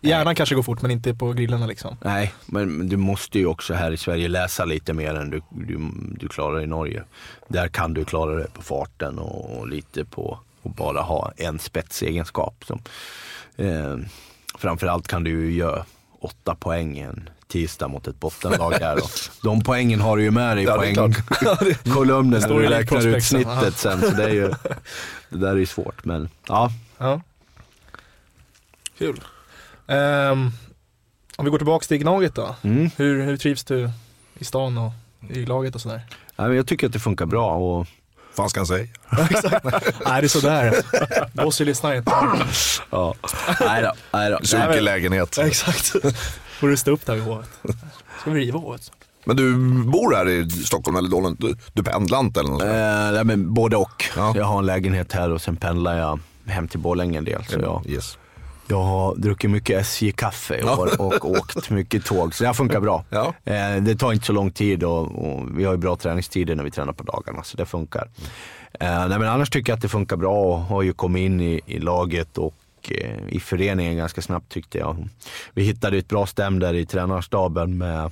hjärnan 0.00 0.34
kanske 0.34 0.54
går 0.54 0.62
fort 0.62 0.82
men 0.82 0.90
inte 0.90 1.14
på 1.14 1.32
grillarna 1.32 1.66
liksom. 1.66 1.96
Nej, 2.04 2.34
men 2.46 2.88
du 2.88 2.96
måste 2.96 3.38
ju 3.38 3.46
också 3.46 3.74
här 3.74 3.92
i 3.92 3.96
Sverige 3.96 4.28
läsa 4.28 4.64
lite 4.64 4.92
mer 4.92 5.14
än 5.14 5.30
du, 5.30 5.42
du, 5.50 5.78
du 6.20 6.28
klarar 6.28 6.60
i 6.62 6.66
Norge. 6.66 7.02
Där 7.48 7.68
kan 7.68 7.94
du 7.94 8.04
klara 8.04 8.34
det 8.34 8.52
på 8.52 8.62
farten 8.62 9.18
och, 9.18 9.58
och 9.58 9.68
lite 9.68 10.04
på 10.04 10.38
att 10.62 10.76
bara 10.76 11.00
ha 11.00 11.32
en 11.36 11.58
spetsegenskap. 11.58 12.64
Som, 12.66 12.80
eh, 13.56 13.96
framförallt 14.58 15.08
kan 15.08 15.24
du 15.24 15.30
ju 15.30 15.52
göra 15.56 15.84
åtta 16.20 16.54
poäng 16.54 16.98
en 16.98 17.28
tisdag 17.48 17.88
mot 17.88 18.06
ett 18.08 18.20
bottenlag 18.20 18.70
här. 18.72 18.96
Och 18.96 19.10
de 19.42 19.60
poängen 19.60 20.00
har 20.00 20.16
du 20.16 20.22
ju 20.22 20.30
med 20.30 20.56
dig 20.56 20.64
i 20.64 20.66
Ja, 20.66 20.76
poängkolumnen 20.76 22.30
när 22.30 22.40
står 22.40 22.60
du 22.60 22.66
räknar 22.68 23.06
ut 23.06 23.24
snittet 23.24 23.76
sen. 23.78 24.00
Så 24.00 24.10
det, 24.10 24.24
är 24.24 24.28
ju, 24.34 24.48
det 25.28 25.38
där 25.38 25.50
är 25.50 25.56
ju 25.56 25.66
svårt. 25.66 26.04
Men 26.04 26.28
ja, 26.48 26.70
Ja. 26.98 27.20
Kul. 28.98 29.20
Ehm, 29.86 30.50
om 31.36 31.44
vi 31.44 31.50
går 31.50 31.58
tillbaka 31.58 31.86
till 31.86 31.98
Gnaget 31.98 32.34
då. 32.34 32.56
mm. 32.62 32.90
Hur, 32.96 33.22
hur 33.24 33.36
trivs 33.36 33.64
du 33.64 33.90
i 34.38 34.44
stan 34.44 34.78
och 34.78 34.92
i 35.30 35.46
laget 35.46 35.74
och 35.74 35.80
sådär? 35.80 36.00
ja 36.36 36.54
jag 36.54 36.66
tycker 36.66 36.86
att 36.86 36.92
det 36.92 36.98
funkar 36.98 37.26
bra. 37.26 37.54
Och, 37.54 37.86
fan 38.36 38.50
ska 38.50 38.60
han 38.60 38.66
säga? 38.66 38.86
Nej 40.06 40.20
det 40.20 40.26
är 40.26 40.28
sådär. 40.28 40.74
Bossy 41.32 41.64
lyssnar 41.64 41.94
inte. 41.94 42.12
ja. 42.90 43.14
Nej 43.60 43.82
då, 43.82 43.92
nej 44.12 44.30
då. 44.30 44.36
Nej, 44.36 44.46
Sunkig 44.46 44.68
men- 44.68 44.84
lägenhet. 44.84 45.38
Exakt. 45.38 45.92
Får 46.60 46.68
rusta 46.68 46.90
upp 46.90 47.06
där 47.06 47.14
vid 47.14 47.24
hovet. 47.24 47.48
Ska 48.20 48.30
vi 48.30 48.40
riva 48.40 48.58
hovet? 48.58 48.92
Men 49.24 49.36
du 49.36 49.56
bor 49.84 50.14
här 50.14 50.28
i 50.28 50.50
Stockholm 50.50 50.96
eller 50.96 51.08
Dollen? 51.08 51.36
Du, 51.38 51.54
du 51.72 51.82
pendlar 51.82 52.20
inte 52.20 52.40
eller 52.40 52.50
något 52.50 52.60
sånt? 52.60 52.72
Eh, 52.72 53.12
nej, 53.12 53.24
men 53.24 53.54
både 53.54 53.76
och. 53.76 54.04
Ja. 54.16 54.32
Jag 54.36 54.44
har 54.44 54.58
en 54.58 54.66
lägenhet 54.66 55.12
här 55.12 55.30
och 55.30 55.40
sen 55.42 55.56
pendlar 55.56 55.98
jag 55.98 56.18
hem 56.46 56.68
till 56.68 56.80
Borlänge 56.80 57.18
en 57.18 57.24
del. 57.24 57.44
Så 57.48 57.60
jag, 57.60 57.82
Yes. 57.86 58.18
jag 58.66 58.82
har 58.82 59.14
druckit 59.16 59.50
mycket 59.50 59.80
SJ-kaffe 59.86 60.58
Ja. 60.62 60.76
och, 60.76 61.06
och 61.06 61.30
åkt 61.30 61.70
mycket 61.70 62.04
tåg. 62.04 62.34
Så 62.34 62.42
det 62.44 62.48
här 62.48 62.54
funkar 62.54 62.80
bra. 62.80 63.04
Ja. 63.10 63.34
Eh, 63.44 63.76
det 63.82 63.96
tar 63.96 64.12
inte 64.12 64.26
så 64.26 64.32
lång 64.32 64.50
tid 64.50 64.84
och, 64.84 65.02
och 65.02 65.58
vi 65.58 65.64
har 65.64 65.72
ju 65.72 65.78
bra 65.78 65.96
träningstider 65.96 66.54
när 66.54 66.64
vi 66.64 66.70
tränar 66.70 66.92
på 66.92 67.02
dagarna. 67.04 67.42
Så 67.42 67.56
det 67.56 67.66
funkar. 67.66 68.08
Eh, 68.80 69.08
nej, 69.08 69.18
men 69.18 69.28
annars 69.28 69.50
tycker 69.50 69.72
jag 69.72 69.76
att 69.76 69.82
det 69.82 69.88
funkar 69.88 70.16
bra 70.16 70.34
och 70.42 70.58
har 70.58 70.82
ju 70.82 70.92
kommit 70.92 71.20
in 71.20 71.40
i, 71.40 71.60
i 71.66 71.78
laget 71.78 72.38
och 72.38 72.54
Eh, 72.90 73.28
i 73.28 73.40
föreningen 73.40 73.96
ganska 73.96 74.22
snabbt 74.22 74.48
tyckte 74.48 74.78
jag. 74.78 75.08
Vi 75.54 75.62
hittade 75.62 75.98
ett 75.98 76.08
bra 76.08 76.26
stäm 76.26 76.58
där 76.58 76.74
i 76.74 76.86
tränarstaben 76.86 77.78
med, 77.78 78.10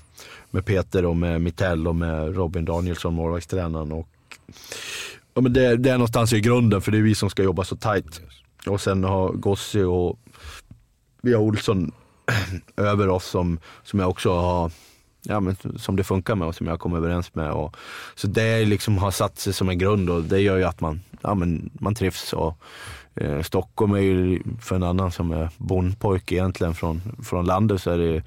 med 0.50 0.64
Peter 0.66 1.04
och 1.04 1.16
med 1.16 1.40
Mittell 1.40 1.88
och 1.88 1.96
med 1.96 2.36
Robin 2.36 2.64
Danielsson, 2.64 3.14
målvaktstränaren. 3.14 3.92
Och, 3.92 4.08
ja, 5.34 5.40
men 5.40 5.52
det, 5.52 5.76
det 5.76 5.90
är 5.90 5.94
någonstans 5.94 6.32
i 6.32 6.40
grunden 6.40 6.80
för 6.80 6.92
det 6.92 6.98
är 6.98 7.02
vi 7.02 7.14
som 7.14 7.30
ska 7.30 7.42
jobba 7.42 7.64
så 7.64 7.76
tajt. 7.76 8.20
Och 8.66 8.80
sen 8.80 9.04
har 9.04 9.32
Gossi 9.32 9.82
och 9.82 10.18
vi 11.22 11.34
har 11.34 11.40
Olsson 11.40 11.92
över 12.76 13.08
oss 13.08 13.26
som, 13.26 13.58
som 13.82 14.00
jag 14.00 14.10
också 14.10 14.32
har 14.32 14.70
ja, 15.24 15.40
men 15.40 15.56
som 15.78 15.96
det 15.96 16.04
funkar 16.04 16.34
med 16.34 16.48
och 16.48 16.54
som 16.54 16.66
jag 16.66 16.80
kommer 16.80 16.96
överens 16.96 17.34
med. 17.34 17.52
Och, 17.52 17.76
så 18.14 18.26
det 18.26 18.64
liksom 18.64 18.98
har 18.98 19.10
satt 19.10 19.38
sig 19.38 19.52
som 19.52 19.68
en 19.68 19.78
grund 19.78 20.10
och 20.10 20.22
det 20.22 20.40
gör 20.40 20.56
ju 20.56 20.64
att 20.64 20.80
man, 20.80 21.00
ja, 21.22 21.34
men 21.34 21.70
man 21.72 21.94
trivs. 21.94 22.32
Och, 22.32 22.58
eh, 23.14 23.42
Stockholm 23.42 23.92
är 23.92 23.98
ju 23.98 24.42
för 24.60 24.76
en 24.76 24.82
annan 24.82 25.12
som 25.12 25.32
är 25.32 25.48
bondpojke 25.56 26.34
egentligen 26.34 26.74
från, 26.74 27.02
från 27.22 27.44
landet 27.44 27.82
så 27.82 27.90
är 27.90 27.98
det, 27.98 28.22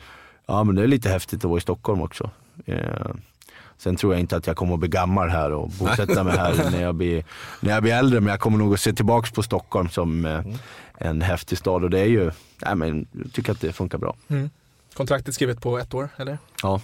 ja, 0.45 0.63
men 0.63 0.75
det 0.75 0.83
är 0.83 0.87
lite 0.87 1.09
häftigt 1.09 1.39
att 1.39 1.49
vara 1.49 1.57
i 1.57 1.61
Stockholm 1.61 2.01
också. 2.01 2.29
Eh, 2.65 3.11
Sen 3.77 3.95
tror 3.95 4.13
jag 4.13 4.19
inte 4.19 4.35
att 4.35 4.47
jag 4.47 4.55
kommer 4.55 4.73
att 4.73 4.79
bli 4.79 4.89
gammal 4.89 5.29
här 5.29 5.51
och 5.51 5.69
bosätta 5.69 6.23
mig 6.23 6.37
här 6.37 6.71
när 6.71 6.81
jag, 6.81 6.95
blir, 6.95 7.23
när 7.59 7.73
jag 7.73 7.83
blir 7.83 7.93
äldre. 7.93 8.21
Men 8.21 8.29
jag 8.31 8.39
kommer 8.39 8.57
nog 8.57 8.73
att 8.73 8.79
se 8.79 8.93
tillbaka 8.93 9.29
på 9.35 9.43
Stockholm 9.43 9.89
som 9.89 10.25
eh, 10.25 10.41
en 10.97 11.21
häftig 11.21 11.57
stad 11.57 11.83
och 11.83 11.89
det 11.89 11.99
är 11.99 12.05
ju, 12.05 12.31
nej, 12.65 12.75
men, 12.75 13.07
jag 13.11 13.33
tycker 13.33 13.51
att 13.51 13.61
det 13.61 13.73
funkar 13.73 13.97
bra. 13.97 14.15
Mm. 14.27 14.49
Kontraktet 14.93 15.35
skrivet 15.35 15.61
på 15.61 15.77
ett 15.77 15.93
år, 15.93 16.09
eller? 16.17 16.37
Ja. 16.63 16.81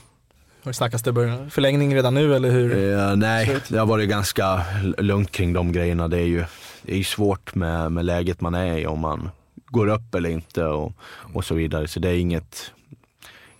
Snackas 0.71 1.03
det? 1.03 1.11
Början? 1.11 1.49
Förlängning 1.49 1.95
redan 1.95 2.13
nu 2.13 2.35
eller 2.35 2.51
hur? 2.51 2.99
Eh, 2.99 3.15
nej, 3.15 3.57
det 3.67 3.77
har 3.77 3.85
varit 3.85 4.09
ganska 4.09 4.65
lugnt 4.97 5.31
kring 5.31 5.53
de 5.53 5.71
grejerna. 5.71 6.07
Det 6.07 6.17
är 6.17 6.25
ju 6.25 6.45
det 6.83 6.95
är 6.99 7.03
svårt 7.03 7.55
med, 7.55 7.91
med 7.91 8.05
läget 8.05 8.41
man 8.41 8.53
är 8.55 8.77
i 8.77 8.87
om 8.87 8.99
man 8.99 9.29
går 9.65 9.87
upp 9.87 10.15
eller 10.15 10.29
inte 10.29 10.65
och, 10.65 10.93
och 11.33 11.45
så 11.45 11.55
vidare. 11.55 11.87
Så 11.87 11.99
det 11.99 12.09
är 12.09 12.17
inget, 12.17 12.71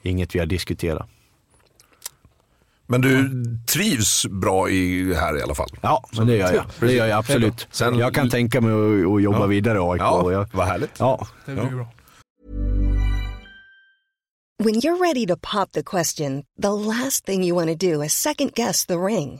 inget 0.01 0.36
vi 0.36 0.39
har 0.39 0.45
diskuterat. 0.45 1.07
Men 2.88 3.01
du 3.01 3.29
trivs 3.73 4.25
bra 4.29 4.69
i, 4.69 5.13
här 5.13 5.38
i 5.38 5.41
alla 5.41 5.55
fall? 5.55 5.69
Ja, 5.81 6.03
men 6.17 6.27
det 6.27 6.36
gör 6.38 6.53
jag. 6.53 6.65
Det 6.79 6.93
gör 6.93 7.05
jag 7.05 7.17
absolut. 7.19 7.67
Sen- 7.71 7.97
jag 7.97 8.13
kan 8.13 8.29
tänka 8.29 8.62
mig 8.62 8.71
att, 8.73 9.07
att 9.12 9.21
jobba 9.23 9.39
Ja. 9.39 9.45
vidare 9.45 9.77
i 9.77 9.81
AIK. 9.81 10.01
Ja, 10.01 10.31
jag, 10.31 10.47
vad 10.53 10.67
härligt. 10.67 10.91
ja, 10.99 11.27
Det 11.45 11.51
blir 11.53 11.63
bra. 11.65 11.88
When 14.63 14.75
you're 14.75 14.99
ready 15.01 15.25
to 15.27 15.36
pop 15.41 15.71
the 15.71 15.83
question, 15.83 16.43
the 16.62 16.69
last 16.69 17.25
thing 17.25 17.43
you 17.43 17.55
want 17.65 17.79
to 17.79 17.88
do 17.88 18.03
is 18.03 18.13
second 18.13 18.51
guess 18.55 18.86
the 18.86 18.93
ring. 18.95 19.39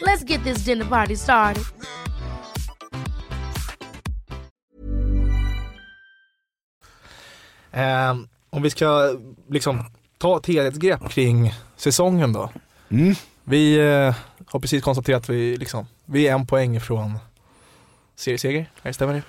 Let's 0.00 0.24
get 0.24 0.44
this 0.44 0.64
dinner 0.64 0.84
party 0.84 1.16
started. 1.16 1.62
Eh, 7.72 8.16
om 8.50 8.62
vi 8.62 8.70
ska 8.70 9.16
liksom 9.50 9.84
ta 10.18 10.36
ett 10.36 10.46
helhetsgrepp 10.46 11.08
kring 11.10 11.54
säsongen 11.76 12.32
då. 12.32 12.50
Mm. 12.90 13.14
Vi 13.44 13.76
eh, 13.76 14.14
har 14.46 14.60
precis 14.60 14.82
konstaterat 14.84 15.22
att 15.22 15.28
vi, 15.28 15.56
liksom, 15.56 15.86
vi 16.04 16.28
är 16.28 16.34
en 16.34 16.46
poäng 16.46 16.80
från 16.80 17.18
serieseger, 18.16 18.60
är 18.82 18.88
det 18.88 18.94
stämmer 18.94 19.14
det? 19.14 19.22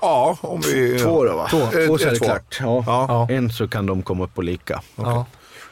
Ja, 0.00 0.38
om 0.40 0.60
vi... 0.60 0.98
Två 0.98 1.24
då 1.24 1.36
va? 1.36 1.48
Två. 1.50 1.58
Två 1.86 1.98
så 1.98 2.06
är 2.06 2.10
det 2.10 2.16
Två. 2.16 2.24
klart. 2.24 2.58
Ja. 2.60 2.84
Ja. 2.86 3.06
Ja. 3.08 3.34
En 3.34 3.50
så 3.52 3.68
kan 3.68 3.86
de 3.86 4.02
komma 4.02 4.24
upp 4.24 4.34
på 4.34 4.42
lika. 4.42 4.82
ja. 4.96 5.26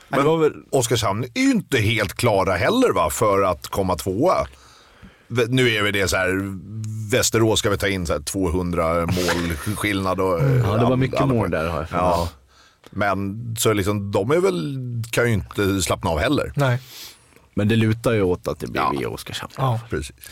Nej, 0.08 0.18
Men 0.18 0.20
det 0.20 0.26
var 0.26 0.38
väl, 0.38 0.52
Oskarshamn 0.70 1.24
är 1.34 1.40
ju 1.40 1.50
inte 1.50 1.78
helt 1.78 2.14
klara 2.14 2.54
heller 2.56 2.92
va, 2.92 3.10
för 3.10 3.42
att 3.42 3.66
komma 3.68 3.96
tvåa. 3.96 4.46
Nu 5.48 5.70
är 5.70 5.82
vi 5.82 5.90
det 5.92 6.08
så 6.08 6.16
här, 6.16 6.58
Västerås 7.10 7.58
ska 7.58 7.70
vi 7.70 7.78
ta 7.78 7.88
in 7.88 8.06
så 8.06 8.12
här 8.12 8.20
200 8.20 9.06
målskillnad. 9.06 10.20
Och, 10.20 10.40
Ja, 10.40 10.76
det 10.76 10.84
var 10.84 10.96
mycket 10.96 11.20
alla- 11.20 11.34
mål 11.34 11.50
där 11.50 11.68
har 11.68 11.78
jag 11.78 11.88
för. 11.88 11.96
Ja. 11.96 12.28
Men 12.90 13.56
så 13.58 13.72
liksom, 13.72 14.12
de 14.12 14.30
är 14.30 14.36
väl, 14.40 14.76
kan 15.10 15.26
ju 15.26 15.32
inte 15.32 15.82
slappna 15.82 16.10
av 16.10 16.18
heller. 16.18 16.52
nej. 16.56 16.78
Men 17.54 17.68
det 17.68 17.76
lutar 17.76 18.12
ju 18.12 18.22
åt 18.22 18.48
att 18.48 18.58
det 18.58 18.66
blir 18.66 18.80
Ja. 18.82 18.92
vi 18.96 19.02
i 19.02 19.06
Oskarshamn. 19.06 19.52
Ja. 19.56 19.80
Precis. 19.90 20.12
Nej, 20.18 20.26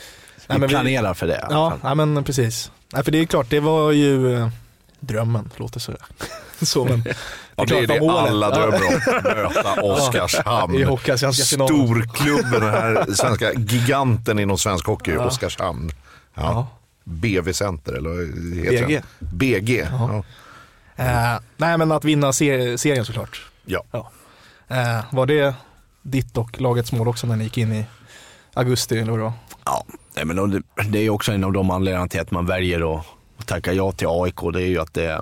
Vi 0.47 0.53
men 0.59 0.61
vi- 0.61 0.67
planerar 0.67 1.13
för 1.13 1.27
det. 1.27 1.47
Ja, 1.49 1.77
nej, 1.83 1.95
men 1.95 2.23
precis. 2.23 2.71
Nej, 2.93 3.03
för 3.03 3.11
det 3.11 3.17
är 3.17 3.25
klart, 3.25 3.49
det 3.49 3.59
var 3.59 3.91
ju 3.91 4.33
eh, 4.35 4.49
drömmen, 4.99 5.49
låter 5.57 5.79
så. 5.79 5.93
så 6.61 6.85
men, 6.85 7.03
Ja, 7.57 7.65
det 7.65 7.77
är 7.77 7.87
det 7.87 7.99
alla 8.09 8.49
Ja. 8.49 8.55
drömmer 8.55 8.85
om. 8.87 9.53
Möta 9.53 9.81
Oskarshamn. 9.81 11.33
Storklubben, 11.33 12.51
den 12.61 12.69
här 12.69 13.13
svenska 13.13 13.53
giganten 13.53 14.39
inom 14.39 14.57
svensk 14.57 14.85
hockey, 14.87 15.11
Ja. 15.11 15.25
Oskarshamn. 15.25 15.91
Ja. 16.33 16.41
Ja. 16.43 16.67
BV 17.03 17.53
Center, 17.53 17.93
eller 17.93 18.09
heter 18.63 18.85
BG. 18.87 19.01
den? 19.19 19.37
BG. 19.37 19.87
Ja. 19.91 20.23
Eh, 20.95 21.39
nej, 21.57 21.77
men 21.77 21.91
att 21.91 22.05
vinna 22.05 22.33
ser- 22.33 22.77
serien 22.77 23.05
såklart. 23.05 23.41
Ja. 23.65 23.83
Eh, 24.67 24.99
var 25.11 25.25
det 25.25 25.53
ditt 26.01 26.37
och 26.37 26.61
lagets 26.61 26.91
mål 26.91 27.07
också 27.07 27.27
när 27.27 27.35
ni 27.35 27.43
gick 27.43 27.57
in 27.57 27.71
i 27.73 27.85
augusti 28.53 28.97
eller 28.99 29.11
vad? 29.17 29.33
Ja, 29.65 29.85
men 30.25 30.51
det, 30.51 30.61
det 30.89 30.99
är 30.99 31.09
också 31.09 31.31
en 31.31 31.43
av 31.43 31.51
de 31.51 31.71
anledningarna 31.71 32.07
till 32.09 32.21
att 32.21 32.31
man 32.31 32.45
väljer 32.45 32.97
att 32.99 33.05
tacka 33.45 33.73
ja 33.73 33.91
till 33.91 34.07
AIK. 34.09 34.39
Det 34.53 34.61
är 34.61 34.67
ju 34.67 34.79
att 34.81 34.93
det, 34.93 35.21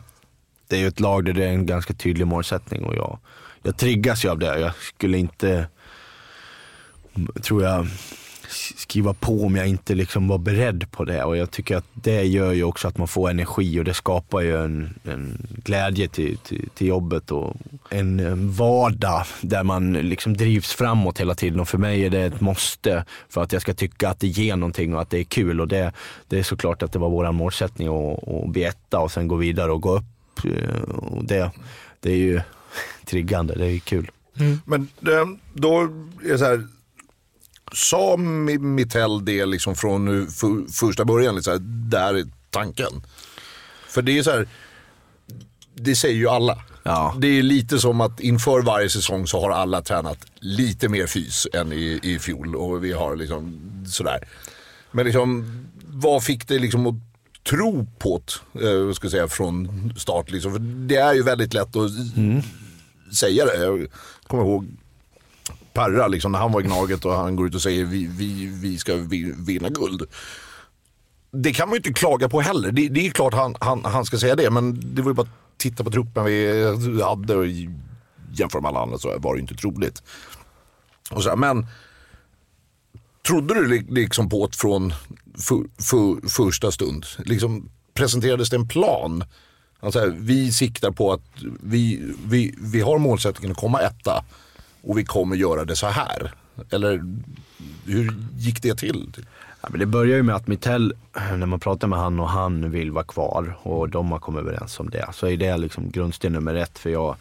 det 0.73 0.77
är 0.77 0.81
ju 0.81 0.87
ett 0.87 0.99
lag 0.99 1.25
där 1.25 1.33
det 1.33 1.45
är 1.45 1.49
en 1.49 1.65
ganska 1.65 1.93
tydlig 1.93 2.27
målsättning 2.27 2.83
och 2.83 2.95
jag, 2.95 3.19
jag 3.63 3.77
triggas 3.77 4.25
ju 4.25 4.29
av 4.29 4.39
det. 4.39 4.59
Jag 4.59 4.75
skulle 4.75 5.17
inte, 5.17 5.67
tror 7.41 7.63
jag, 7.63 7.87
skriva 8.77 9.13
på 9.13 9.45
om 9.45 9.55
jag 9.55 9.67
inte 9.67 9.95
liksom 9.95 10.27
var 10.27 10.37
beredd 10.37 10.91
på 10.91 11.05
det. 11.05 11.23
Och 11.23 11.37
jag 11.37 11.51
tycker 11.51 11.77
att 11.77 11.85
det 11.93 12.23
gör 12.23 12.51
ju 12.51 12.63
också 12.63 12.87
att 12.87 12.97
man 12.97 13.07
får 13.07 13.29
energi 13.29 13.79
och 13.79 13.83
det 13.83 13.93
skapar 13.93 14.41
ju 14.41 14.63
en, 14.63 14.99
en 15.03 15.47
glädje 15.63 16.07
till, 16.07 16.37
till, 16.37 16.69
till 16.75 16.87
jobbet 16.87 17.31
och 17.31 17.55
en, 17.89 18.51
vardag 18.51 19.25
där 19.41 19.63
man 19.63 19.93
liksom 19.93 20.37
drivs 20.37 20.73
framåt 20.73 21.19
hela 21.19 21.35
tiden. 21.35 21.59
Och 21.59 21.67
för 21.67 21.77
mig 21.77 22.05
är 22.05 22.09
det 22.09 22.21
ett 22.21 22.41
måste 22.41 23.05
för 23.29 23.43
att 23.43 23.53
jag 23.53 23.61
ska 23.61 23.73
tycka 23.73 24.09
att 24.09 24.19
det 24.19 24.27
ger 24.27 24.55
någonting 24.55 24.95
och 24.95 25.01
att 25.01 25.09
det 25.09 25.19
är 25.19 25.23
kul. 25.23 25.61
Och 25.61 25.67
det, 25.67 25.91
det 26.27 26.39
är 26.39 26.43
såklart 26.43 26.83
att 26.83 26.91
det 26.91 26.99
var 26.99 27.09
vår 27.09 27.31
målsättning 27.31 27.87
att, 27.87 28.27
att 28.27 28.49
bli 28.49 28.63
etta 28.63 28.99
och 28.99 29.11
sen 29.11 29.27
gå 29.27 29.35
vidare 29.35 29.71
och 29.71 29.81
gå 29.81 29.97
upp. 29.97 30.12
Eh, 30.45 30.81
Och 30.81 31.23
det, 31.25 31.51
det 31.99 32.11
är 32.11 32.17
ju 32.17 32.41
triggande, 33.05 33.55
det 33.55 33.65
är 33.65 33.69
ju 33.69 33.79
kul. 33.79 34.11
Men 34.65 34.81
eh, 35.07 35.25
då 35.53 35.81
är 36.23 36.29
det 36.31 36.37
så 36.37 36.45
här, 36.45 36.67
sa 37.73 38.15
Mi- 38.17 38.57
Mittell 38.59 39.25
det 39.25 39.45
liksom 39.45 39.75
från 39.75 40.27
första 40.73 41.05
början, 41.05 41.35
liksom, 41.35 41.57
där 41.89 42.13
är 42.13 42.25
tanken? 42.49 43.03
För 43.87 44.01
det 44.01 44.17
är 44.19 44.23
så 44.23 44.31
här, 44.31 44.47
det 45.75 45.95
säger 45.95 46.15
ju 46.15 46.27
alla. 46.27 46.63
Ja. 46.83 47.15
Det 47.19 47.27
är 47.27 47.43
lite 47.43 47.79
som 47.79 48.01
att 48.01 48.19
inför 48.19 48.61
varje 48.61 48.89
säsong 48.89 49.27
så 49.27 49.41
har 49.41 49.49
alla 49.51 49.81
tränat 49.81 50.25
lite 50.39 50.89
mer 50.89 51.07
fys 51.07 51.47
än 51.53 51.73
i, 51.73 51.99
i 52.03 52.19
fjol 52.19 52.55
och 52.55 52.83
vi 52.83 52.91
har 52.91 53.15
liksom 53.15 53.61
sådär. 53.87 54.27
Men 54.91 55.05
liksom, 55.05 55.45
vad 55.87 56.23
fick 56.23 56.47
dig 56.47 56.59
liksom 56.59 56.87
att 56.87 56.95
tro 57.49 57.87
på 57.99 58.21
det, 58.53 58.69
eh, 58.71 58.91
ska 58.93 59.09
säga, 59.09 59.27
från 59.27 59.69
start? 59.97 60.31
Liksom? 60.31 60.51
För 60.51 60.59
det 60.59 60.95
är 60.95 61.13
ju 61.13 61.23
väldigt 61.23 61.53
lätt 61.53 61.75
att 61.75 61.91
säga 63.15 63.45
det. 63.45 63.57
Jag 63.57 63.87
kommer 64.27 64.43
ihåg 64.43 64.67
Perra, 65.73 66.07
liksom, 66.07 66.31
när 66.31 66.39
han 66.39 66.51
var 66.51 66.61
i 66.61 66.63
Gnaget 66.63 67.05
och 67.05 67.13
han 67.15 67.35
går 67.35 67.47
ut 67.47 67.55
och 67.55 67.61
säger 67.61 67.85
vi, 67.85 68.07
vi, 68.07 68.45
vi 68.45 68.77
ska 68.77 68.95
vi- 68.95 69.33
vinna 69.37 69.69
guld. 69.69 70.03
Det 71.31 71.53
kan 71.53 71.67
man 71.69 71.73
ju 71.73 71.77
inte 71.77 71.93
klaga 71.93 72.29
på 72.29 72.41
heller. 72.41 72.71
Det, 72.71 72.89
det 72.89 73.07
är 73.07 73.11
klart 73.11 73.33
han, 73.33 73.55
han, 73.59 73.85
han 73.85 74.05
ska 74.05 74.17
säga 74.17 74.35
det, 74.35 74.49
men 74.49 74.95
det 74.95 75.01
var 75.01 75.09
ju 75.11 75.15
bara 75.15 75.21
att 75.21 75.57
titta 75.57 75.83
på 75.83 75.91
truppen 75.91 76.25
vi 76.25 77.01
hade 77.03 77.35
och 77.35 77.45
jämföra 78.33 78.61
med 78.61 78.69
alla 78.69 78.81
andra 78.81 78.97
så 78.97 79.19
var 79.19 79.33
det 79.33 79.37
ju 79.37 79.41
inte 79.41 79.55
troligt. 79.55 80.03
Och 81.11 81.23
så 81.23 81.29
här, 81.29 81.35
men 81.35 81.65
trodde 83.27 83.53
du 83.53 83.67
li- 83.67 83.87
liksom 83.89 84.29
på 84.29 84.47
det 84.47 84.55
från 84.57 84.93
för, 85.37 85.83
för, 85.83 86.29
första 86.29 86.71
stund? 86.71 87.05
Liksom 87.25 87.69
presenterades 87.93 88.49
det 88.49 88.55
en 88.55 88.67
plan? 88.67 89.23
Alltså, 89.79 89.99
här, 89.99 90.15
vi 90.19 90.51
siktar 90.51 90.91
på 90.91 91.13
att 91.13 91.21
vi, 91.63 92.13
vi, 92.25 92.55
vi 92.57 92.81
har 92.81 92.97
målsättningen 92.97 93.51
att 93.51 93.57
komma 93.57 93.79
etta 93.79 94.23
och 94.81 94.97
vi 94.97 95.05
kommer 95.05 95.35
göra 95.35 95.65
det 95.65 95.75
så 95.75 95.87
här. 95.87 96.33
Eller 96.69 97.03
hur 97.85 98.15
gick 98.37 98.61
det 98.61 98.75
till? 98.75 99.13
Ja, 99.61 99.67
men 99.71 99.79
det 99.79 99.85
börjar 99.85 100.17
ju 100.17 100.23
med 100.23 100.35
att 100.35 100.47
Mittell, 100.47 100.93
när 101.37 101.45
man 101.45 101.59
pratar 101.59 101.87
med 101.87 101.99
han 101.99 102.19
och 102.19 102.29
han 102.29 102.71
vill 102.71 102.91
vara 102.91 103.05
kvar 103.05 103.57
och 103.63 103.89
de 103.89 104.11
har 104.11 104.19
kommit 104.19 104.41
överens 104.41 104.79
om 104.79 104.89
det. 104.89 105.07
Så 105.13 105.27
är 105.27 105.37
det 105.37 105.57
liksom 105.57 105.91
grundsten 105.91 106.33
nummer 106.33 106.55
ett 106.55 106.79
för 106.79 106.89
jag 106.89 107.15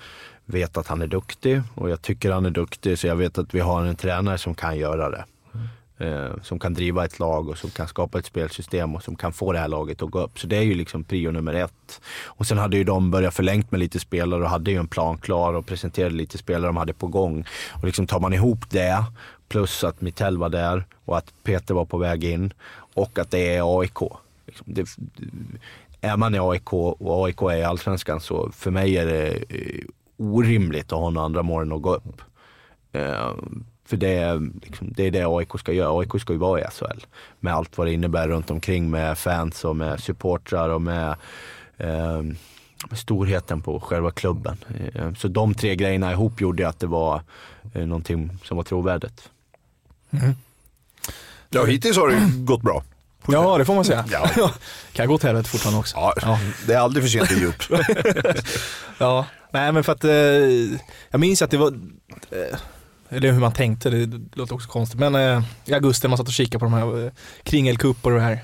vet 0.45 0.77
att 0.77 0.87
han 0.87 1.03
är 1.03 1.07
duktig 1.07 1.63
och 1.75 1.91
jag 1.91 2.03
tycker 2.03 2.33
han 2.33 2.47
är 2.47 2.51
duktig 2.51 2.99
så 2.99 3.07
jag 3.07 3.17
vet 3.17 3.39
att 3.39 3.55
vi 3.55 3.61
har 3.61 3.85
en 3.85 3.97
tränare 3.97 4.39
som 4.39 4.55
kan 4.55 4.79
göra 4.79 5.11
det. 5.11 5.25
Eh, 5.99 6.31
som 6.43 6.59
kan 6.59 6.75
driva 6.75 7.05
ett 7.05 7.19
lag 7.19 7.49
och 7.49 7.59
som 7.59 7.71
kan 7.71 7.89
skapa 7.89 8.19
ett 8.19 8.27
spelsystem 8.27 8.95
och 8.95 9.03
som 9.03 9.17
kan 9.17 9.33
få 9.33 9.53
det 9.53 9.59
här 9.59 9.69
laget 9.69 10.03
att 10.03 10.11
gå 10.11 10.21
upp. 10.21 10.39
Så 10.39 10.47
det 10.47 10.57
är 10.57 10.63
ju 10.63 10.75
liksom 10.75 11.05
prio 11.05 11.31
nummer 11.31 11.55
ett. 11.55 12.01
Och 12.25 12.47
sen 12.47 12.59
hade 12.59 12.77
ju 12.77 12.85
de 12.85 13.11
börjat 13.11 13.35
förlängt 13.35 13.71
med 13.71 13.81
lite 13.81 13.99
spelare 13.99 14.43
och 14.43 14.51
hade 14.51 14.71
ju 14.71 14.77
en 14.77 14.89
plan 14.89 15.19
klar 15.19 15.55
och 15.55 15.67
presenterade 15.67 16.15
lite 16.15 16.39
spelare 16.39 16.67
de 16.67 16.77
hade 16.77 16.93
på 16.93 17.07
gång. 17.07 17.45
Och 17.71 17.85
liksom 17.85 18.07
tar 18.07 18.21
man 18.21 18.33
ihop 18.33 18.71
det, 18.71 19.05
plus 19.49 19.85
att 19.85 20.01
Mitell 20.01 20.39
var 20.39 20.49
där 20.49 20.85
och 21.05 21.19
att 21.19 21.33
Peter 21.43 21.75
var 21.75 21.85
på 21.85 21.99
väg 21.99 22.25
in 22.25 22.53
och 22.95 23.19
att 23.19 23.31
det 23.31 23.57
är 23.57 23.81
AIK. 23.81 24.01
Liksom 24.47 24.67
det, 24.71 24.89
är 26.01 26.17
man 26.17 26.35
i 26.35 26.39
AIK 26.39 26.73
och 26.73 27.27
AIK 27.27 27.43
är 27.43 27.57
i 27.57 27.65
Allsvenskan 27.65 28.21
så 28.21 28.51
för 28.51 28.71
mig 28.71 28.97
är 28.97 29.07
det 29.07 29.29
eh, 29.29 29.85
orimligt 30.17 30.93
att 30.93 30.99
ha 30.99 31.11
några 31.11 31.25
andra 31.25 31.43
mål 31.43 31.63
än 31.63 31.73
att 31.73 31.83
gå 31.83 31.95
upp. 31.95 32.23
Eh, 32.93 33.33
för 33.85 33.97
det 33.97 34.09
är, 34.15 34.51
liksom, 34.63 34.93
det 34.97 35.07
är 35.07 35.11
det 35.11 35.25
AIK 35.27 35.49
ska 35.59 35.73
göra. 35.73 36.01
AIK 36.01 36.21
ska 36.21 36.33
ju 36.33 36.39
vara 36.39 36.61
i 36.61 36.65
SHL. 36.65 37.07
Med 37.41 37.55
allt 37.55 37.79
vad 37.79 37.87
det 37.87 37.93
innebär 37.93 38.29
runt 38.29 38.51
omkring 38.51 38.91
med 38.91 39.19
fans 39.19 39.65
och 39.65 39.77
med 39.77 40.01
supportrar 40.01 40.69
och 40.69 40.83
med, 40.83 41.17
eh, 41.77 42.23
med 42.89 42.99
storheten 42.99 43.63
på 43.63 43.81
själva 43.81 44.11
klubben. 44.11 44.57
Eh, 44.95 45.15
så 45.15 45.29
de 45.29 45.55
tre 45.55 45.77
grejerna 45.77 46.13
ihop 46.13 46.41
gjorde 46.41 46.69
att 46.69 46.81
det 46.81 46.87
var 46.87 47.23
eh, 47.75 47.87
någonting 47.87 48.39
som 48.45 48.57
var 48.57 48.65
trovärdigt. 48.65 49.31
Ja, 51.49 51.65
hittills 51.65 51.97
har 51.97 52.09
det 52.09 52.21
gått 52.45 52.63
bra. 52.63 52.83
Ja, 53.27 53.59
det 53.59 53.65
får 53.65 53.75
man 53.75 53.85
säga. 53.85 54.05
Ja. 54.11 54.51
kan 54.93 55.09
gå 55.09 55.15
åt 55.15 55.23
helvete 55.23 55.49
fortfarande 55.49 55.81
också. 55.81 55.97
Ja, 55.97 56.39
Det 56.67 56.75
är 56.75 56.79
aldrig 56.79 57.05
för 57.05 57.11
sent 57.11 57.31
att 57.31 57.39
ge 57.39 57.47
upp. 57.47 57.63
Ja, 58.99 59.27
nej 59.51 59.73
men 59.73 59.85
för 59.85 59.93
att 59.93 60.05
eh, 60.05 60.13
jag 61.11 61.21
minns 61.21 61.43
att 61.43 61.51
det 61.51 61.57
var, 61.57 61.69
eh, 62.31 62.59
eller 63.13 63.33
hur 63.33 63.41
man 63.41 63.53
tänkte, 63.53 63.91
det 63.91 64.21
låter 64.33 64.55
också 64.55 64.69
konstigt, 64.69 65.01
men 65.01 65.15
eh, 65.15 65.43
i 65.65 65.75
augusti 65.75 66.07
när 66.07 66.09
man 66.09 66.19
satt 66.19 66.27
och 66.27 66.33
kikade 66.33 66.59
på 66.59 66.65
de 66.65 66.73
här 66.73 66.83
eh, 66.83 67.97
och 68.03 68.11
det 68.11 68.21
här. 68.21 68.39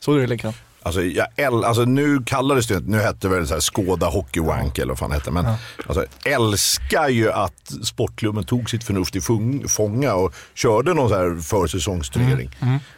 Såg 0.00 0.14
du 0.14 0.20
det 0.20 0.26
Linkan? 0.26 0.52
Alltså, 0.82 1.02
jag 1.02 1.26
äl, 1.36 1.64
alltså 1.64 1.84
nu 1.84 2.22
kallades 2.26 2.66
det 2.66 2.80
nu 2.80 2.98
hette 2.98 3.28
det 3.28 3.34
väl 3.34 3.46
så 3.46 3.54
här 3.54 3.60
Skåda 3.60 4.06
Hockey 4.06 4.40
Wank 4.40 4.78
eller 4.78 4.88
vad 4.88 4.98
fan 4.98 5.12
hette. 5.12 5.30
Men 5.30 5.46
alltså, 5.86 6.04
älskar 6.24 7.08
ju 7.08 7.32
att 7.32 7.72
sportklubben 7.82 8.44
tog 8.44 8.70
sitt 8.70 8.84
förnuft 8.84 9.16
i 9.16 9.20
fung, 9.20 9.68
fånga 9.68 10.14
och 10.14 10.34
körde 10.54 10.94
någon 10.94 11.08
så 11.08 11.14
här 11.14 11.40
försäsongsturnering. 11.40 12.50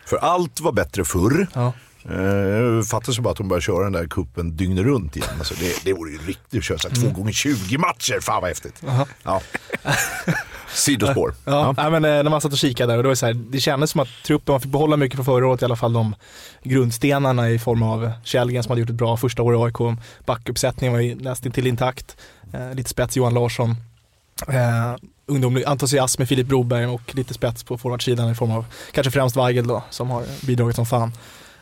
För 0.07 0.16
allt 0.16 0.61
var 0.61 0.72
bättre 0.72 1.05
förr. 1.05 1.47
Ja. 1.53 1.72
Uh, 2.11 2.82
fattas 2.82 3.18
ju 3.18 3.22
bara 3.22 3.30
att 3.30 3.36
de 3.36 3.49
börjar 3.49 3.61
köra 3.61 3.84
den 3.84 3.92
där 3.92 4.07
kuppen 4.07 4.57
dygnet 4.57 4.84
runt 4.84 5.16
igen. 5.16 5.28
Alltså 5.38 5.55
det, 5.61 5.84
det 5.84 5.92
vore 5.92 6.11
ju 6.11 6.18
riktigt 6.18 6.59
att 6.59 6.64
köra 6.64 6.78
så 6.78 6.88
här 6.88 6.94
två 6.94 7.11
gånger 7.11 7.32
20 7.32 7.78
matcher. 7.78 8.20
Fan 8.20 8.40
vad 8.40 8.49
häftigt. 8.49 8.82
Ja. 9.22 9.40
Sidospår. 10.77 11.35
Ja, 11.45 11.74
Nej, 11.77 11.91
men, 11.91 12.05
eh, 12.05 12.11
när 12.11 12.31
man 12.31 12.41
satt 12.41 12.53
och 12.53 12.59
kikade 12.59 12.93
där 12.93 12.97
och 12.97 13.03
det, 13.03 13.09
var 13.09 13.14
så 13.14 13.27
här, 13.27 13.35
det 13.35 13.61
kändes 13.61 13.91
som 13.91 14.01
att 14.01 14.09
truppen, 14.24 14.53
man 14.53 14.61
fick 14.61 14.72
behålla 14.72 14.97
mycket 14.97 15.16
från 15.16 15.24
förra 15.24 15.47
året 15.47 15.62
i 15.62 15.64
alla 15.64 15.77
fall, 15.77 15.93
de 15.93 16.14
grundstenarna 16.62 17.51
i 17.51 17.59
form 17.59 17.83
av 17.83 18.12
Källgren 18.24 18.62
som 18.62 18.70
hade 18.70 18.81
gjort 18.81 18.91
ett 18.91 18.97
bra 18.97 19.16
första 19.16 19.43
år 19.43 19.55
i 19.55 19.57
AIK, 19.57 19.99
backuppsättningen 20.27 20.93
var 20.93 21.22
nästan 21.22 21.53
till 21.53 21.66
intakt, 21.66 22.16
eh, 22.53 22.74
lite 22.74 22.91
spets 22.91 23.16
Johan 23.16 23.35
Larsson, 23.35 23.70
eh, 24.49 24.97
ungdomlig 25.27 25.64
entusiasm 25.64 26.20
med 26.20 26.29
Filip 26.29 26.47
Broberg 26.47 26.87
och 26.87 27.14
lite 27.14 27.35
spets 27.35 27.64
på 27.64 27.79
forwardsidan 27.79 28.31
i 28.31 28.35
form 28.35 28.51
av 28.51 28.64
kanske 28.93 29.11
främst 29.11 29.37
Weigel 29.37 29.66
då, 29.66 29.83
som 29.91 30.11
har 30.11 30.24
bidragit 30.47 30.77
som 30.77 30.87
fan. 30.87 31.12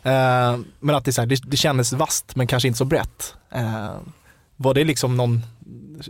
Eh, 0.03 0.59
men 0.81 0.95
att 0.95 1.05
det, 1.05 1.12
så 1.12 1.21
här, 1.21 1.27
det, 1.27 1.41
det 1.47 1.57
kändes 1.57 1.93
vast 1.93 2.37
men 2.37 2.47
kanske 2.47 2.69
inte 2.69 2.79
så 2.79 2.85
brett. 2.85 3.35
Eh, 3.51 3.91
var 4.57 4.75
det 4.75 4.85
liksom 4.85 5.17
någon, 5.17 5.43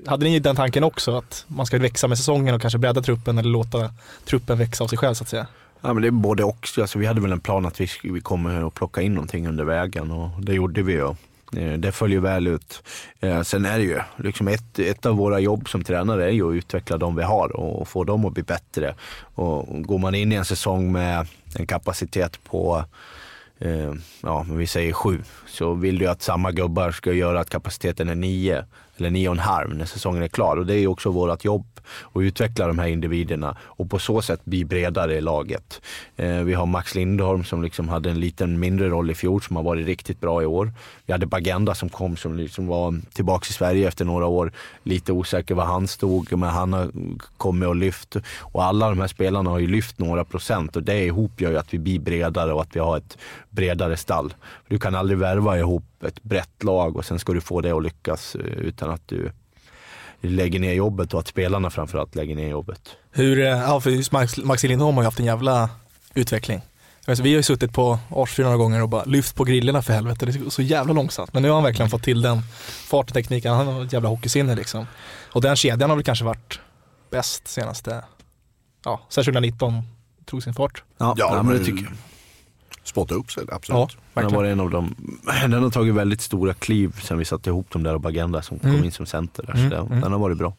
hade 0.06 0.24
ni 0.24 0.38
den 0.38 0.56
tanken 0.56 0.84
också 0.84 1.16
att 1.16 1.44
man 1.48 1.66
ska 1.66 1.78
växa 1.78 2.08
med 2.08 2.18
säsongen 2.18 2.54
och 2.54 2.60
kanske 2.60 2.78
bredda 2.78 3.02
truppen 3.02 3.38
eller 3.38 3.50
låta 3.50 3.90
truppen 4.24 4.58
växa 4.58 4.84
av 4.84 4.88
sig 4.88 4.98
själv 4.98 5.14
så 5.14 5.24
att 5.24 5.28
säga? 5.28 5.46
Ja, 5.80 5.92
men 5.92 6.02
det 6.02 6.08
är 6.08 6.10
både 6.10 6.44
och. 6.44 6.68
Alltså, 6.78 6.98
vi 6.98 7.06
hade 7.06 7.20
väl 7.20 7.32
en 7.32 7.40
plan 7.40 7.66
att 7.66 7.80
vi, 7.80 7.88
vi 8.02 8.20
kommer 8.20 8.66
att 8.66 8.74
plocka 8.74 9.02
in 9.02 9.14
någonting 9.14 9.48
under 9.48 9.64
vägen 9.64 10.10
och 10.10 10.42
det 10.42 10.54
gjorde 10.54 10.82
vi 10.82 10.92
ju. 10.92 11.14
Eh, 11.56 11.72
det 11.78 11.92
följer 11.92 12.20
väl 12.20 12.46
ut. 12.46 12.82
Eh, 13.20 13.42
sen 13.42 13.64
är 13.64 13.78
det 13.78 13.84
ju, 13.84 14.00
liksom 14.16 14.48
ett, 14.48 14.78
ett 14.78 15.06
av 15.06 15.16
våra 15.16 15.40
jobb 15.40 15.68
som 15.68 15.84
tränare 15.84 16.24
är 16.24 16.30
ju 16.30 16.50
att 16.50 16.54
utveckla 16.54 16.96
de 16.96 17.16
vi 17.16 17.22
har 17.22 17.56
och 17.56 17.88
få 17.88 18.04
dem 18.04 18.24
att 18.24 18.32
bli 18.32 18.42
bättre. 18.42 18.94
Och 19.34 19.82
går 19.82 19.98
man 19.98 20.14
in 20.14 20.32
i 20.32 20.34
en 20.34 20.44
säsong 20.44 20.92
med 20.92 21.26
en 21.54 21.66
kapacitet 21.66 22.44
på 22.44 22.84
eh, 23.58 23.92
ja, 24.22 24.46
vi 24.50 24.66
säger 24.66 24.92
sju, 24.92 25.22
så 25.46 25.74
vill 25.74 25.98
du 25.98 26.06
att 26.06 26.22
samma 26.22 26.52
gubbar 26.52 26.90
ska 26.90 27.12
göra 27.12 27.40
att 27.40 27.50
kapaciteten 27.50 28.08
är 28.08 28.14
nio 28.14 28.64
eller 28.96 29.10
nio 29.10 29.28
och 29.28 29.34
en 29.34 29.38
halv 29.38 29.74
när 29.74 29.84
säsongen 29.84 30.22
är 30.22 30.28
klar. 30.28 30.56
Och 30.56 30.66
det 30.66 30.74
är 30.74 30.78
ju 30.78 30.86
också 30.86 31.10
vårt 31.10 31.44
jobb 31.44 31.73
och 31.86 32.20
utveckla 32.20 32.66
de 32.66 32.78
här 32.78 32.86
individerna 32.86 33.56
och 33.62 33.90
på 33.90 33.98
så 33.98 34.22
sätt 34.22 34.44
bli 34.44 34.64
bredare 34.64 35.14
i 35.14 35.20
laget. 35.20 35.80
Eh, 36.16 36.38
vi 36.38 36.54
har 36.54 36.66
Max 36.66 36.94
Lindholm 36.94 37.44
som 37.44 37.62
liksom 37.62 37.88
hade 37.88 38.10
en 38.10 38.20
liten 38.20 38.60
mindre 38.60 38.88
roll 38.88 39.10
i 39.10 39.14
fjol 39.14 39.42
som 39.42 39.56
har 39.56 39.62
varit 39.62 39.86
riktigt 39.86 40.20
bra 40.20 40.42
i 40.42 40.46
år. 40.46 40.72
Vi 41.06 41.12
hade 41.12 41.26
Bagenda 41.26 41.74
som 41.74 41.88
kom 41.88 42.16
som 42.16 42.36
liksom 42.36 42.66
var 42.66 43.00
tillbaka 43.12 43.46
i 43.50 43.52
Sverige 43.52 43.88
efter 43.88 44.04
några 44.04 44.26
år. 44.26 44.52
Lite 44.82 45.12
osäker 45.12 45.54
var 45.54 45.64
han 45.64 45.88
stod, 45.88 46.32
men 46.32 46.48
han 46.48 46.72
har 46.72 46.90
kommit 47.36 47.68
och 47.68 47.76
lyft. 47.76 48.16
Och 48.40 48.64
alla 48.64 48.88
de 48.88 49.00
här 49.00 49.08
spelarna 49.08 49.50
har 49.50 49.58
ju 49.58 49.66
lyft 49.66 49.98
några 49.98 50.24
procent 50.24 50.76
och 50.76 50.82
det 50.82 51.04
ihop 51.04 51.40
gör 51.40 51.50
ju 51.50 51.58
att 51.58 51.74
vi 51.74 51.78
blir 51.78 51.98
bredare 51.98 52.52
och 52.52 52.62
att 52.62 52.76
vi 52.76 52.80
har 52.80 52.96
ett 52.96 53.18
bredare 53.50 53.96
stall. 53.96 54.34
Du 54.68 54.78
kan 54.78 54.94
aldrig 54.94 55.18
värva 55.18 55.58
ihop 55.58 55.84
ett 56.04 56.22
brett 56.22 56.62
lag 56.62 56.96
och 56.96 57.04
sen 57.04 57.18
ska 57.18 57.32
du 57.32 57.40
få 57.40 57.60
det 57.60 57.70
att 57.70 57.82
lyckas 57.82 58.34
eh, 58.34 58.40
utan 58.40 58.90
att 58.90 59.08
du 59.08 59.32
lägger 60.30 60.60
ner 60.60 60.72
jobbet 60.72 61.14
och 61.14 61.20
att 61.20 61.28
spelarna 61.28 61.70
framförallt 61.70 62.14
lägger 62.14 62.36
ner 62.36 62.48
jobbet. 62.48 62.80
Hur, 63.10 63.38
eh, 63.38 63.46
ja 63.46 63.80
för 63.80 63.90
just 63.90 64.12
Max, 64.12 64.36
Maxi 64.36 64.68
Lindholm 64.68 64.96
har 64.96 65.02
ju 65.02 65.06
haft 65.06 65.18
en 65.18 65.24
jävla 65.26 65.70
utveckling. 66.14 66.60
Alltså, 67.06 67.24
vi 67.24 67.30
har 67.30 67.36
ju 67.36 67.42
suttit 67.42 67.72
på 67.72 67.98
Arsfyr 68.10 68.44
några 68.44 68.56
gånger 68.56 68.82
och 68.82 68.88
bara 68.88 69.04
lyft 69.04 69.34
på 69.36 69.44
grillorna 69.44 69.82
för 69.82 69.92
helvete, 69.92 70.26
det 70.26 70.46
är 70.46 70.50
så 70.50 70.62
jävla 70.62 70.92
långsamt. 70.92 71.32
Men 71.32 71.42
nu 71.42 71.48
har 71.48 71.54
han 71.54 71.64
verkligen 71.64 71.90
fått 71.90 72.02
till 72.02 72.22
den 72.22 72.42
farten, 72.86 73.12
tekniken, 73.14 73.52
han 73.54 73.66
har 73.66 73.84
ett 73.84 73.92
jävla 73.92 74.08
hockeysinne 74.08 74.54
liksom. 74.54 74.86
Och 75.32 75.40
den 75.42 75.56
kedjan 75.56 75.90
har 75.90 75.96
väl 75.96 76.04
kanske 76.04 76.24
varit 76.24 76.60
bäst 77.10 77.48
senaste, 77.48 78.04
ja, 78.84 79.00
sen 79.08 79.24
2019 79.24 79.82
tog 80.24 80.42
sin 80.42 80.54
fart. 80.54 80.82
Ja, 80.98 81.14
Ja, 81.18 81.42
men 81.42 81.58
det 81.58 81.64
tycker 81.64 81.84
jag. 81.84 81.92
Spotta 82.84 83.14
upp 83.14 83.32
sig, 83.32 83.44
Ja, 83.48 83.54
absolut. 83.56 83.96
Den 84.14 84.24
har, 84.24 84.30
varit 84.30 84.52
en 84.52 84.60
av 84.60 84.70
dem, 84.70 84.94
den 85.42 85.62
har 85.62 85.70
tagit 85.70 85.94
väldigt 85.94 86.20
stora 86.20 86.54
kliv 86.54 87.00
sen 87.02 87.18
vi 87.18 87.24
satte 87.24 87.50
ihop 87.50 87.70
dem 87.70 87.82
där 87.82 87.94
och 87.94 88.00
Bagenda 88.00 88.42
som 88.42 88.58
kom 88.58 88.70
Mm. 88.70 88.84
in 88.84 88.92
som 88.92 89.06
center. 89.06 89.42
Där, 89.46 89.54
Mm, 89.54 89.70
så 89.70 89.76
det, 89.76 89.82
mm. 89.82 90.00
Den 90.00 90.12
har 90.12 90.18
varit 90.18 90.38
bra. 90.38 90.52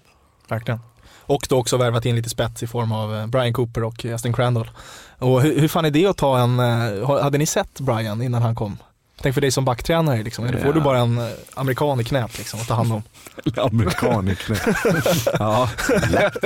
Verkligen. 0.50 0.80
Och 1.28 1.46
då 1.50 1.58
också 1.58 1.78
värvat 1.78 2.06
in 2.06 2.16
lite 2.16 2.30
spets 2.30 2.64
i 2.64 2.68
form 2.68 2.92
av 2.92 3.16
eh, 3.16 3.28
Brian 3.28 3.54
Cooper 3.54 3.84
och 3.84 4.06
Justin 4.06 4.34
Crandall. 4.34 4.70
Och 5.18 5.42
hur, 5.42 5.60
hur 5.60 5.68
fan 5.68 5.86
är 5.86 5.92
det 5.92 6.06
att 6.06 6.18
ta 6.18 6.38
en, 6.40 6.60
eh, 6.60 7.22
hade 7.24 7.38
ni 7.38 7.46
sett 7.46 7.80
Brian 7.80 8.22
innan 8.22 8.42
han 8.42 8.56
kom? 8.56 8.78
Tänk 9.22 9.34
för 9.34 9.42
dig 9.42 9.52
som 9.52 9.66
backtränare 9.66 10.24
liksom, 10.24 10.46
eller 10.46 10.58
får 10.58 10.68
Ja. 10.68 10.74
du 10.74 10.82
bara 10.82 10.98
en 11.00 11.18
eh, 11.18 11.30
amerikan 11.56 12.00
i 12.00 12.04
knät 12.04 12.38
liksom 12.38 12.60
att 12.60 12.68
ta 12.68 12.74
hand 12.74 12.94
om? 12.94 13.04
Amerikan 13.58 14.28
i 14.28 14.36
knä. 14.36 14.56
ja, 15.40 15.70
lätt. 16.10 16.38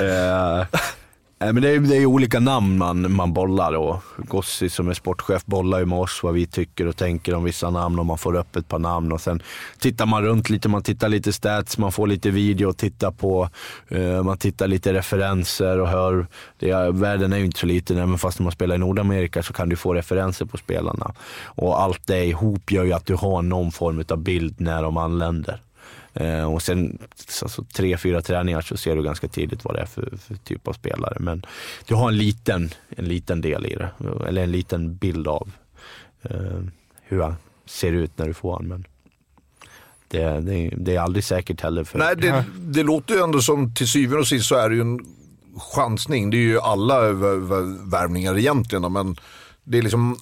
men 1.52 1.62
det, 1.62 1.70
är, 1.70 1.80
det 1.80 1.96
är 1.96 2.06
olika 2.06 2.40
namn 2.40 2.78
man, 2.78 3.12
man 3.12 3.32
bollar 3.32 3.72
och 3.72 4.02
Gossi 4.16 4.68
som 4.68 4.88
är 4.88 4.94
sportchef 4.94 5.44
bollar 5.44 5.78
ju 5.78 5.86
med 5.86 5.98
oss 5.98 6.20
vad 6.22 6.34
vi 6.34 6.46
tycker 6.46 6.86
och 6.86 6.96
tänker 6.96 7.34
om 7.34 7.44
vissa 7.44 7.70
namn 7.70 7.98
och 7.98 8.06
man 8.06 8.18
får 8.18 8.36
upp 8.36 8.56
ett 8.56 8.68
par 8.68 8.78
namn 8.78 9.12
och 9.12 9.20
sen 9.20 9.42
tittar 9.78 10.06
man 10.06 10.22
runt 10.22 10.50
lite, 10.50 10.68
man 10.68 10.82
tittar 10.82 11.08
lite 11.08 11.32
stats, 11.32 11.78
man 11.78 11.92
får 11.92 12.06
lite 12.06 12.30
video 12.30 12.68
att 12.68 12.78
titta 12.78 13.12
på, 13.12 13.48
eh, 13.88 14.22
man 14.22 14.38
tittar 14.38 14.68
lite 14.68 14.92
referenser 14.92 15.80
och 15.80 15.88
hör. 15.88 16.26
Det 16.58 16.70
är, 16.70 16.92
världen 16.92 17.32
är 17.32 17.38
ju 17.38 17.44
inte 17.44 17.60
så 17.60 17.66
liten, 17.66 17.98
även 17.98 18.18
fast 18.18 18.40
man 18.40 18.52
spelar 18.52 18.74
i 18.74 18.78
Nordamerika 18.78 19.42
så 19.42 19.52
kan 19.52 19.68
du 19.68 19.76
få 19.76 19.94
referenser 19.94 20.46
på 20.46 20.56
spelarna. 20.56 21.14
Och 21.44 21.82
allt 21.82 22.06
det 22.06 22.24
ihop 22.24 22.72
gör 22.72 22.84
ju 22.84 22.92
att 22.92 23.06
du 23.06 23.14
har 23.14 23.42
någon 23.42 23.72
form 23.72 24.04
av 24.08 24.18
bild 24.18 24.60
när 24.60 24.82
de 24.82 24.96
anländer. 24.96 25.60
Eh, 26.14 26.52
och 26.52 26.62
sen 26.62 26.98
alltså, 27.42 27.64
tre, 27.72 27.96
fyra 27.96 28.22
träningar 28.22 28.60
så 28.60 28.76
ser 28.76 28.96
du 28.96 29.02
ganska 29.02 29.28
tidigt 29.28 29.64
vad 29.64 29.74
det 29.74 29.80
är 29.80 29.86
för, 29.86 30.16
för, 30.16 30.34
typ 30.34 30.68
av 30.68 30.72
spelare. 30.72 31.16
Men 31.20 31.46
du 31.86 31.94
har 31.94 32.08
en 32.08 32.18
liten, 32.18 32.70
en 32.88 33.04
liten 33.04 33.40
del 33.40 33.66
i 33.66 33.74
det, 33.74 33.90
eller 34.28 34.42
en 34.42 34.52
liten 34.52 34.96
bild 34.96 35.28
av 35.28 35.50
eh, 36.22 36.60
hur 37.02 37.22
han 37.22 37.34
ser 37.66 37.92
ut 37.92 38.18
när 38.18 38.26
du 38.26 38.34
får 38.34 38.52
honom. 38.52 38.68
Men 38.68 38.84
det, 40.08 40.40
det, 40.40 40.74
det, 40.76 40.96
är 40.96 41.00
aldrig 41.00 41.24
säkert 41.24 41.60
heller. 41.60 41.84
För... 41.84 41.98
Nej, 41.98 42.16
det, 42.16 42.44
det 42.58 42.82
låter 42.82 43.14
ju 43.14 43.20
ändå 43.20 43.40
som 43.40 43.74
till 43.74 43.88
syvende 43.88 44.18
och 44.18 44.28
sist 44.28 44.46
så 44.46 44.54
är 44.54 44.68
det 44.68 44.74
ju 44.74 44.80
en 44.80 45.00
chansning. 45.74 46.30
Det 46.30 46.36
är 46.36 46.46
ju 46.46 46.60
alla 46.60 47.00
värvningar 47.82 48.38
egentligen, 48.38 48.92
men 48.92 49.16
det 49.64 49.78
är 49.78 49.82
liksom, 49.82 50.16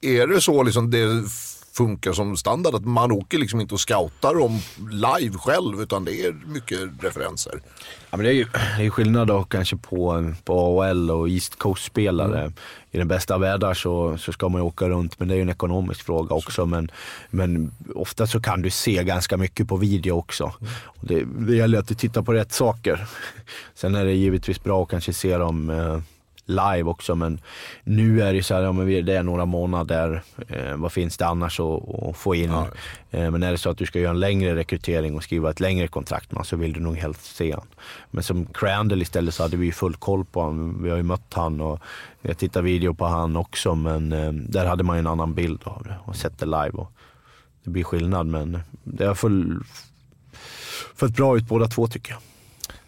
är 0.00 0.26
det 0.26 0.40
så 0.40 0.62
liksom 0.62 0.90
det 0.90 1.24
funkar 1.72 2.12
som 2.12 2.36
standard. 2.36 2.74
Att 2.74 2.84
man 2.84 3.12
åker 3.12 3.38
liksom 3.38 3.60
inte 3.60 3.74
och 3.74 3.80
scoutar 3.80 4.34
dem 4.34 4.60
live 4.90 5.38
själv 5.38 5.82
utan 5.82 6.04
det 6.04 6.26
är 6.26 6.32
mycket 6.46 6.78
referenser. 7.00 7.62
Ja, 8.10 8.16
men 8.16 8.24
det 8.24 8.30
är 8.30 8.34
ju 8.34 8.46
det 8.78 8.86
är 8.86 8.90
skillnad 8.90 9.28
då 9.28 9.44
kanske 9.44 9.76
på, 9.76 10.32
på 10.44 10.82
AHL 10.82 11.10
och 11.10 11.28
East 11.28 11.58
Coast-spelare. 11.58 12.40
Mm. 12.40 12.52
I 12.90 12.98
den 12.98 13.08
bästa 13.08 13.38
världar 13.38 13.74
så, 13.74 14.18
så 14.18 14.32
ska 14.32 14.48
man 14.48 14.60
ju 14.60 14.66
åka 14.66 14.88
runt, 14.88 15.18
men 15.18 15.28
det 15.28 15.34
är 15.34 15.36
ju 15.36 15.42
en 15.42 15.48
ekonomisk 15.48 16.02
fråga 16.02 16.34
också. 16.34 16.66
Men, 16.66 16.90
men 17.30 17.72
ofta 17.94 18.26
så 18.26 18.40
kan 18.40 18.62
du 18.62 18.70
se 18.70 19.04
ganska 19.04 19.36
mycket 19.36 19.68
på 19.68 19.76
video 19.76 20.12
också. 20.12 20.52
Mm. 20.60 20.72
Det, 21.00 21.46
det 21.46 21.56
gäller 21.56 21.78
att 21.78 21.88
du 21.88 21.94
tittar 21.94 22.22
på 22.22 22.32
rätt 22.32 22.52
saker. 22.52 23.06
Sen 23.74 23.94
är 23.94 24.04
det 24.04 24.12
givetvis 24.12 24.62
bra 24.62 24.82
att 24.82 24.88
kanske 24.88 25.12
se 25.12 25.36
dem 25.36 25.70
eh, 25.70 26.00
live 26.46 26.82
också. 26.82 27.14
Men 27.14 27.40
nu 27.84 28.22
är 28.22 28.32
det 28.32 28.42
så 28.42 28.54
här, 28.54 28.62
ja, 28.62 28.72
men 28.72 29.04
det 29.04 29.16
är 29.16 29.22
några 29.22 29.44
månader. 29.44 30.22
Eh, 30.48 30.76
vad 30.76 30.92
finns 30.92 31.16
det 31.16 31.26
annars 31.26 31.60
att, 31.60 32.04
att 32.04 32.16
få 32.16 32.34
in? 32.34 32.50
Ja. 32.50 32.68
Eh, 33.10 33.30
men 33.30 33.42
är 33.42 33.52
det 33.52 33.58
så 33.58 33.70
att 33.70 33.78
du 33.78 33.86
ska 33.86 34.00
göra 34.00 34.10
en 34.10 34.20
längre 34.20 34.56
rekrytering 34.56 35.16
och 35.16 35.24
skriva 35.24 35.50
ett 35.50 35.60
längre 35.60 35.88
kontrakt 35.88 36.32
med 36.32 36.46
så 36.46 36.56
vill 36.56 36.72
du 36.72 36.80
nog 36.80 36.96
helst 36.96 37.36
se 37.36 37.54
honom. 37.54 37.68
Men 38.10 38.22
som 38.22 38.46
Crandall 38.46 39.02
istället 39.02 39.34
så 39.34 39.42
hade 39.42 39.56
vi 39.56 39.72
full 39.72 39.96
koll 39.96 40.24
på 40.24 40.40
honom. 40.40 40.82
Vi 40.82 40.90
har 40.90 40.96
ju 40.96 41.02
mött 41.02 41.34
han 41.34 41.60
och 41.60 41.80
jag 42.22 42.38
tittar 42.38 42.62
video 42.62 42.94
på 42.94 43.06
han 43.06 43.36
också. 43.36 43.74
Men 43.74 44.12
eh, 44.12 44.32
där 44.32 44.66
hade 44.66 44.84
man 44.84 44.96
ju 44.96 45.00
en 45.00 45.06
annan 45.06 45.34
bild 45.34 45.60
av 45.64 45.82
det 45.84 45.96
och 46.04 46.16
sett 46.16 46.38
det 46.38 46.46
live. 46.46 46.70
Och 46.70 46.92
det 47.64 47.70
blir 47.70 47.84
skillnad 47.84 48.26
men 48.26 48.58
det 48.84 49.04
har 49.04 49.14
fått 50.94 51.16
bra 51.16 51.36
ut 51.36 51.48
båda 51.48 51.66
två 51.66 51.86
tycker 51.86 52.12
jag. 52.12 52.20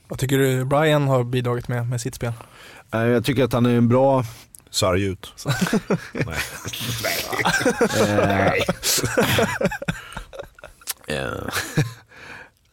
Vad 0.09 0.19
tycker 0.19 0.39
du 0.39 0.65
Brian 0.65 1.09
har 1.09 1.25
bidragit 1.25 1.69
med 1.69 1.89
med 1.89 2.01
sitt 2.01 2.15
spel? 2.15 2.33
Jag 3.03 3.24
tycker 3.24 3.45
att 3.45 3.53
han 3.53 3.66
är 3.66 3.76
en 3.76 3.88
bra... 3.88 4.24
Sarg 4.70 5.05
ut. 5.05 5.32
Nej. 6.12 6.36
Nej. 8.28 8.64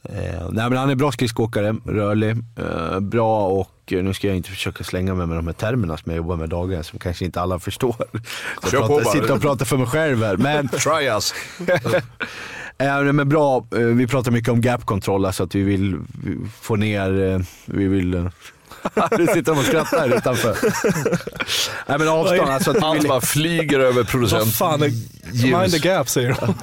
Nej 0.52 0.70
men 0.70 0.78
han 0.78 0.90
är 0.90 0.96
bra 0.96 1.12
skridskoåkare, 1.12 1.76
rörlig, 1.86 2.38
uh, 2.60 3.00
bra 3.00 3.48
och 3.48 3.72
nu 3.88 4.14
ska 4.14 4.28
jag 4.28 4.38
inte 4.38 4.50
försöka 4.50 4.84
slänga 4.84 5.14
mig 5.14 5.28
med 5.28 5.38
de 5.38 5.48
här 5.48 5.54
termerna 5.54 5.98
som 5.98 6.12
jag 6.12 6.18
jobbar 6.18 6.36
med 6.36 6.50
dagligen 6.50 6.84
som 6.84 7.00
kanske 7.00 7.26
inte 7.26 7.42
alla 7.42 7.60
förstår. 7.60 7.96
Jag 8.72 8.72
pratar, 8.72 9.12
sitter 9.12 9.32
och 9.32 9.42
pratar 9.42 9.66
för 9.66 9.78
mig 9.78 9.88
själv 9.88 10.24
här. 10.24 10.38
Men, 10.38 10.68
Try 10.72 11.08
us. 11.08 11.34
men 13.14 13.30
bra, 13.30 13.66
vi 13.72 14.08
pratar 14.08 14.32
mycket 14.32 14.50
om 14.50 14.62
gap-kontroll, 14.62 15.26
alltså 15.26 15.44
att 15.44 15.56
vi 15.56 15.64
vill 15.64 16.00
få 16.62 16.76
ner, 16.76 17.46
vi 17.66 17.88
vill 17.88 18.30
du 19.18 19.28
sitter 19.28 19.52
och 19.52 19.66
skrattar 19.66 20.18
utanför. 20.18 20.58
Nej 21.88 22.00
men 22.00 22.08
avstånd. 22.08 22.50
Alltså 22.50 22.72
att 22.72 22.84
Allt 22.84 23.08
bara 23.08 23.22
flyger 23.22 23.80
över 23.80 24.04
producent 24.04 24.44
Vad 24.44 24.54
fan, 24.54 24.80
mind 25.34 25.72
the 25.72 25.88
gap 25.88 26.10
säger 26.10 26.36
de. 26.40 26.54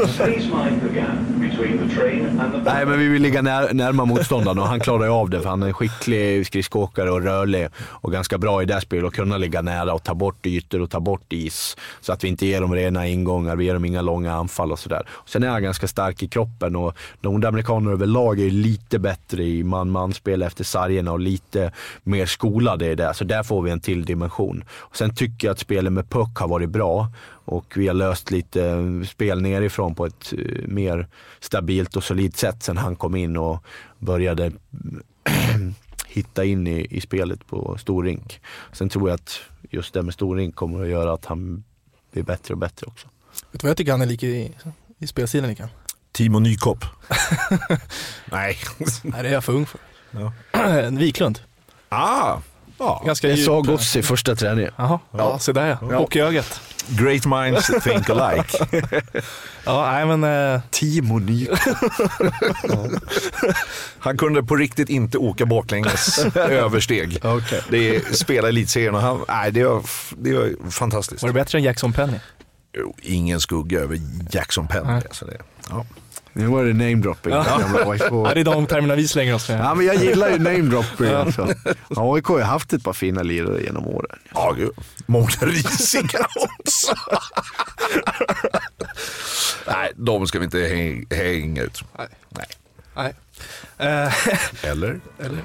Nej 2.64 2.86
men 2.86 2.98
vi 2.98 3.08
vill 3.08 3.22
ligga 3.22 3.42
när, 3.42 3.74
närmare 3.74 4.06
motståndaren 4.06 4.58
och 4.58 4.66
han 4.66 4.80
klarar 4.80 5.04
ju 5.04 5.10
av 5.10 5.30
det 5.30 5.40
för 5.40 5.48
han 5.48 5.62
är 5.62 5.66
en 5.66 5.74
skicklig 5.74 6.46
skridskoåkare 6.46 7.10
och 7.10 7.22
rörlig 7.22 7.68
och 7.76 8.12
ganska 8.12 8.38
bra 8.38 8.62
i 8.62 8.64
det 8.64 8.80
spelet 8.80 9.04
och 9.04 9.14
kunna 9.14 9.36
ligga 9.36 9.62
nära 9.62 9.94
och 9.94 10.02
ta 10.02 10.14
bort 10.14 10.46
ytor 10.46 10.80
och 10.80 10.90
ta 10.90 11.00
bort 11.00 11.32
is. 11.32 11.76
Så 12.00 12.12
att 12.12 12.24
vi 12.24 12.28
inte 12.28 12.46
ger 12.46 12.60
dem 12.60 12.74
rena 12.74 13.06
ingångar, 13.06 13.56
vi 13.56 13.64
ger 13.64 13.74
dem 13.74 13.84
inga 13.84 14.02
långa 14.02 14.34
anfall 14.34 14.72
och 14.72 14.78
sådär. 14.78 15.08
Sen 15.26 15.42
är 15.42 15.48
han 15.48 15.62
ganska 15.62 15.88
stark 15.88 16.22
i 16.22 16.28
kroppen 16.28 16.76
och 16.76 16.96
nordamerikaner 17.20 17.90
överlag 17.92 18.40
är 18.40 18.50
lite 18.50 18.98
bättre 18.98 19.44
i 19.44 19.64
man-man-spel 19.64 20.42
efter 20.42 20.64
sargerna 20.64 21.12
och 21.12 21.20
lite 21.20 21.72
mer 22.02 22.26
skolade 22.26 22.86
i 22.86 22.94
det. 22.94 23.14
Så 23.14 23.24
där 23.24 23.42
får 23.42 23.62
vi 23.62 23.70
en 23.70 23.80
till 23.80 24.04
dimension. 24.04 24.64
Och 24.70 24.96
sen 24.96 25.14
tycker 25.14 25.48
jag 25.48 25.52
att 25.52 25.58
spelet 25.58 25.92
med 25.92 26.10
puck 26.10 26.38
har 26.38 26.48
varit 26.48 26.68
bra 26.68 27.08
och 27.48 27.76
vi 27.76 27.86
har 27.86 27.94
löst 27.94 28.30
lite 28.30 28.84
spel 29.08 29.42
nerifrån 29.42 29.94
på 29.94 30.06
ett 30.06 30.32
eh, 30.32 30.68
mer 30.68 31.06
stabilt 31.40 31.96
och 31.96 32.04
solidt 32.04 32.36
sätt 32.36 32.62
sen 32.62 32.76
han 32.76 32.96
kom 32.96 33.16
in 33.16 33.36
och 33.36 33.64
började 33.98 34.52
hitta 36.06 36.44
in 36.44 36.66
i, 36.66 36.86
i 36.90 37.00
spelet 37.00 37.46
på 37.46 37.78
storrink. 37.78 38.40
Sen 38.72 38.88
tror 38.88 39.08
jag 39.08 39.14
att 39.14 39.40
just 39.70 39.94
det 39.94 40.02
med 40.02 40.14
storrink 40.14 40.54
kommer 40.54 40.82
att 40.82 40.88
göra 40.88 41.12
att 41.12 41.24
han 41.24 41.64
blir 42.12 42.22
bättre 42.22 42.54
och 42.54 42.58
bättre 42.58 42.86
också. 42.86 43.08
Vet 43.52 43.60
du 43.60 43.66
vad 43.66 43.70
jag 43.70 43.76
tycker 43.76 43.92
han 43.92 44.02
är 44.02 44.06
lik 44.06 44.22
i, 44.22 44.54
i 44.98 45.06
spelstilen 45.06 45.50
Nikan? 45.50 45.68
Timo 46.12 46.38
Nykopp. 46.38 46.84
Nej. 48.32 48.58
Nej, 49.02 49.22
det 49.22 49.28
är 49.28 49.32
jag 49.32 49.44
för 49.44 49.52
ung 49.52 49.66
för. 49.66 49.80
Ja. 50.10 50.32
Wiklund. 50.90 51.40
Ah, 51.88 52.38
ja. 52.78 53.02
Ganska 53.06 53.28
jag 53.28 53.38
sa 53.38 53.60
gods 53.60 53.96
i 53.96 54.02
första 54.02 54.36
träningen. 54.36 54.72
Jaha, 54.76 54.98
ja, 55.10 55.18
ja 55.18 55.38
se 55.38 55.52
där 55.52 55.66
ja. 55.66 55.78
ja. 55.90 55.98
Och 55.98 56.16
i 56.16 56.20
ögat. 56.20 56.60
Great 56.88 57.26
minds 57.26 57.66
think 57.66 58.10
alike. 58.10 58.58
ja, 59.64 59.92
nej 59.92 60.06
men... 60.06 60.24
Uh... 60.24 60.60
Timo 60.70 61.20
Han 63.98 64.16
kunde 64.16 64.42
på 64.42 64.56
riktigt 64.56 64.88
inte 64.88 65.18
åka 65.18 65.46
baklänges 65.46 66.18
översteg. 66.36 67.24
Okay. 67.24 67.60
Det 67.70 67.96
är, 67.96 68.00
spela 68.14 68.48
elitserien 68.48 68.94
och 68.94 69.00
han, 69.00 69.24
nej 69.28 69.52
det 69.52 69.64
var, 69.64 69.82
det 70.16 70.34
var 70.34 70.70
fantastiskt. 70.70 71.22
Var 71.22 71.28
det 71.28 71.34
bättre 71.34 71.58
än 71.58 71.64
Jackson 71.64 71.92
Penny? 71.92 72.18
Ingen 73.02 73.40
skugga 73.40 73.80
över 73.80 74.00
Jackson 74.30 74.68
Penny. 74.68 74.92
Alltså 74.92 75.24
det, 75.24 75.36
ja. 75.70 75.84
Nu 76.38 76.46
var 76.46 76.64
det 76.64 76.72
namedropping. 76.72 77.32
Ja. 77.32 77.44
ja, 78.10 78.34
det 78.34 78.40
är 78.40 78.44
de 78.44 78.66
termerna 78.66 78.94
vi 78.94 79.08
slänger 79.08 79.34
oss 79.34 79.48
med. 79.48 79.60
Ja, 79.60 79.74
men 79.74 79.86
jag 79.86 79.96
gillar 79.96 80.28
ju 80.30 80.38
namedropping. 80.38 81.06
Alltså. 81.08 81.54
AIK 81.96 82.26
har 82.26 82.40
haft 82.40 82.72
ett 82.72 82.84
par 82.84 82.92
fina 82.92 83.22
lirare 83.22 83.62
genom 83.62 83.86
åren. 83.86 84.18
Ja, 84.34 84.54
gud. 84.56 84.70
Många 85.06 85.28
risiga 85.40 86.18
också. 86.58 86.94
Nej, 89.66 89.92
de 89.96 90.26
ska 90.26 90.38
vi 90.38 90.44
inte 90.44 91.06
hänga 91.10 91.62
ut. 91.62 91.84
Nej. 91.98 92.08
Nej. 92.96 93.14
Nej. 93.78 94.12
Eller? 94.62 95.00
Eller? 95.18 95.42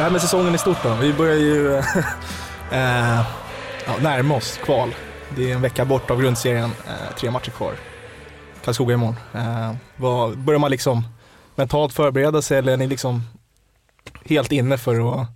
Det 0.00 0.04
här 0.04 0.10
med 0.10 0.20
säsongen 0.20 0.54
i 0.54 0.58
stort 0.58 0.82
då. 0.82 0.94
Vi 0.94 1.12
börjar 1.12 1.36
ju 1.36 1.76
eh, 2.70 3.20
ja, 3.86 3.96
närma 4.00 4.34
oss 4.34 4.60
kval. 4.64 4.94
Det 5.36 5.50
är 5.50 5.54
en 5.54 5.62
vecka 5.62 5.84
bort 5.84 6.10
av 6.10 6.20
grundserien, 6.20 6.70
eh, 6.86 7.16
tre 7.16 7.30
matcher 7.30 7.50
kvar. 7.50 7.74
Karlskoga 8.64 8.94
imorgon. 8.94 9.16
Eh, 9.34 9.74
vad, 9.96 10.38
börjar 10.38 10.58
man 10.58 10.70
liksom 10.70 11.02
mentalt 11.54 11.92
förbereda 11.92 12.42
sig 12.42 12.58
eller 12.58 12.72
är 12.72 12.76
ni 12.76 12.86
liksom 12.86 13.22
helt 14.24 14.52
inne 14.52 14.78
för 14.78 15.20
att 15.22 15.28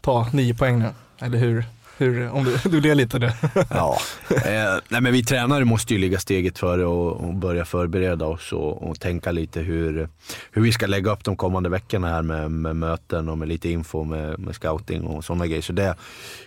ta 0.00 0.26
nio 0.32 0.54
poäng 0.54 0.78
nu? 0.78 0.90
Eller 1.18 1.38
hur? 1.38 1.64
Hur, 1.98 2.30
om 2.30 2.44
du, 2.44 2.68
du 2.68 2.80
ler 2.80 2.94
lite 2.94 3.18
nu. 3.18 3.30
ja, 3.70 3.98
eh, 4.30 4.80
nej 4.88 5.00
men 5.00 5.12
vi 5.12 5.24
tränare 5.24 5.64
måste 5.64 5.94
ju 5.94 6.00
ligga 6.00 6.18
steget 6.18 6.58
före 6.58 6.86
och, 6.86 7.28
och 7.28 7.34
börja 7.34 7.64
förbereda 7.64 8.26
oss 8.26 8.52
och, 8.52 8.88
och, 8.88 9.00
tänka 9.00 9.32
lite 9.32 9.60
hur, 9.60 10.08
hur 10.50 10.62
vi 10.62 10.72
ska 10.72 10.86
lägga 10.86 11.12
upp 11.12 11.24
de 11.24 11.36
kommande 11.36 11.68
veckorna 11.68 12.08
här 12.08 12.22
med, 12.22 12.50
med 12.50 12.76
möten 12.76 13.28
och 13.28 13.38
med 13.38 13.48
lite 13.48 13.68
info 13.68 14.04
med, 14.04 14.38
med 14.38 14.54
scouting 14.54 15.02
och 15.02 15.24
sådana 15.24 15.46
grejer. 15.46 15.62
Så 15.62 15.72
det, 15.72 15.96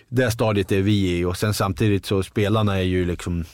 det 0.08 0.30
stadiet 0.30 0.72
är 0.72 0.82
vi 0.82 1.18
i 1.18 1.24
och 1.24 1.36
sen 1.36 1.54
samtidigt 1.54 2.06
så 2.06 2.22
spelarna 2.22 2.78
är 2.78 2.82
ju 2.82 3.04
liksom 3.04 3.44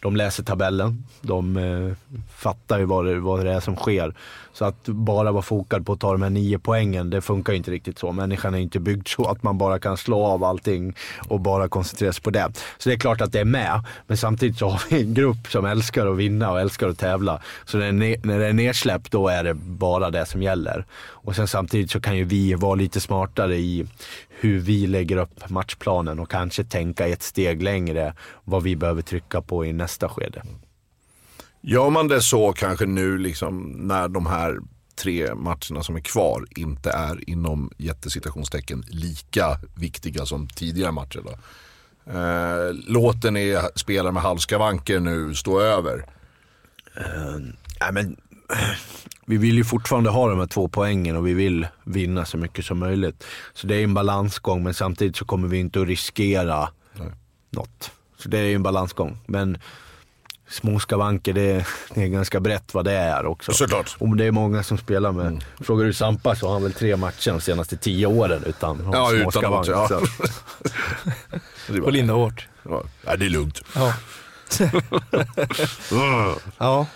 de 0.00 0.16
läser 0.16 0.42
tabellen. 0.42 1.04
De 1.20 1.56
eh, 1.56 2.18
fattar 2.36 2.78
ju 2.78 2.84
vad 2.84 3.04
det, 3.04 3.20
vad 3.20 3.44
det 3.44 3.52
är 3.52 3.60
som 3.60 3.76
sker. 3.76 4.14
Så 4.52 4.64
att 4.64 4.88
bara 4.88 5.32
vara 5.32 5.42
fokad 5.42 5.86
på 5.86 5.92
att 5.92 6.00
ta 6.00 6.12
de 6.12 6.22
här 6.22 6.30
nio 6.30 6.58
poängen, 6.58 7.10
det 7.10 7.20
funkar 7.20 7.52
ju 7.52 7.56
inte 7.56 7.70
riktigt 7.70 7.98
så. 7.98 8.12
Människan 8.12 8.54
är 8.54 8.58
inte 8.58 8.80
byggd 8.80 9.08
så 9.08 9.24
att 9.24 9.42
man 9.42 9.58
bara 9.58 9.78
kan 9.78 9.96
slå 9.96 10.24
av 10.24 10.44
allting 10.44 10.94
och 11.28 11.40
bara 11.40 11.68
koncentrera 11.68 12.12
sig 12.12 12.22
på 12.22 12.30
det. 12.30 12.52
Så 12.78 12.88
det 12.88 12.94
är 12.94 12.98
klart 12.98 13.20
att 13.20 13.32
det 13.32 13.40
är 13.40 13.44
med, 13.44 13.84
men 14.06 14.16
samtidigt 14.16 14.58
så 14.58 14.68
har 14.68 14.82
vi 14.90 15.02
en 15.02 15.14
grupp 15.14 15.46
som 15.48 15.64
älskar 15.64 16.06
att 16.06 16.16
vinna 16.16 16.50
och 16.50 16.60
älskar 16.60 16.88
att 16.88 16.98
tävla. 16.98 17.42
Så 17.64 17.78
när, 17.78 18.26
när 18.26 18.38
det 18.38 18.46
är 18.46 18.52
nedsläpp 18.52 19.10
då 19.10 19.28
är 19.28 19.44
det 19.44 19.54
bara 19.54 20.10
det 20.10 20.26
som 20.26 20.42
gäller. 20.42 20.84
Och 21.28 21.36
sen 21.36 21.48
samtidigt 21.48 21.90
så 21.90 22.00
kan 22.00 22.16
ju 22.16 22.24
vi 22.24 22.54
vara 22.54 22.74
lite 22.74 23.00
smartare 23.00 23.56
i 23.56 23.86
hur 24.40 24.58
vi 24.58 24.86
lägger 24.86 25.16
upp 25.16 25.50
matchplanen 25.50 26.18
och 26.18 26.30
kanske 26.30 26.64
tänka 26.64 27.08
ett 27.08 27.22
steg 27.22 27.62
längre 27.62 28.14
vad 28.44 28.62
vi 28.62 28.76
behöver 28.76 29.02
trycka 29.02 29.42
på 29.42 29.66
i 29.66 29.72
nästa 29.72 30.08
skede. 30.08 30.42
Gör 31.60 31.90
man 31.90 32.08
det 32.08 32.20
så 32.20 32.52
kanske 32.52 32.86
nu 32.86 33.18
liksom 33.18 33.62
när 33.62 34.08
de 34.08 34.26
här 34.26 34.58
tre 34.98 35.34
matcherna 35.34 35.82
som 35.82 35.96
är 35.96 36.00
kvar 36.00 36.44
inte 36.56 36.90
är 36.90 37.30
inom 37.30 37.70
jättesituationstecken 37.76 38.84
lika 38.88 39.58
viktiga 39.74 40.26
som 40.26 40.48
tidigare 40.48 40.92
matcher. 40.92 41.20
Då. 41.24 41.30
Eh, 42.12 42.74
låter 42.86 43.30
ni 43.30 43.58
spelare 43.74 44.12
med 44.12 44.22
halvskavanker 44.22 45.00
nu 45.00 45.34
stå 45.34 45.60
över? 45.60 46.06
Uh, 46.96 47.38
ja, 47.80 47.92
men, 47.92 48.16
vi 49.26 49.36
vill 49.36 49.56
ju 49.56 49.64
fortfarande 49.64 50.10
ha 50.10 50.28
de 50.28 50.38
här 50.38 50.46
två 50.46 50.68
poängen 50.68 51.16
och 51.16 51.26
vi 51.26 51.34
vill 51.34 51.66
vinna 51.84 52.24
så 52.24 52.36
mycket 52.36 52.64
som 52.64 52.78
möjligt. 52.78 53.24
Så 53.54 53.66
det 53.66 53.76
är 53.76 53.84
en 53.84 53.94
balansgång 53.94 54.62
men 54.62 54.74
samtidigt 54.74 55.16
så 55.16 55.24
kommer 55.24 55.48
vi 55.48 55.58
inte 55.58 55.80
att 55.80 55.88
riskera 55.88 56.68
Nej. 56.92 57.12
något. 57.50 57.90
Så 58.18 58.28
det 58.28 58.38
är 58.38 58.42
ju 58.44 58.54
en 58.54 58.62
balansgång. 58.62 59.18
Men 59.26 59.58
små 60.48 60.78
skavanker, 60.78 61.32
det, 61.32 61.66
det, 61.94 62.02
är 62.02 62.06
ganska 62.06 62.40
brett 62.40 62.74
vad 62.74 62.84
det 62.84 62.92
är 62.92 63.26
också. 63.26 63.52
Såklart. 63.52 63.96
Och 63.98 64.16
det 64.16 64.24
är 64.24 64.30
många 64.30 64.62
som 64.62 64.78
spelar 64.78 65.12
med, 65.12 65.26
mm. 65.26 65.40
frågar 65.60 65.84
du 65.84 65.92
Sampa 65.92 66.36
så 66.36 66.46
har 66.46 66.52
han 66.52 66.62
väl 66.62 66.72
tre 66.72 66.96
matcher 66.96 67.30
de 67.30 67.40
senaste 67.40 67.76
tio 67.76 68.06
åren 68.06 68.42
utan 68.46 68.90
ja, 68.92 69.10
små 69.20 69.30
skavanker. 69.30 69.72
Ja. 69.72 70.00
Och 71.82 71.92
linda 71.92 72.14
hårt. 72.14 72.48
Ja, 72.62 73.16
det 73.16 73.24
är 73.24 73.30
lugnt. 73.30 73.62
Ja. 73.74 73.94
ja. 76.58 76.86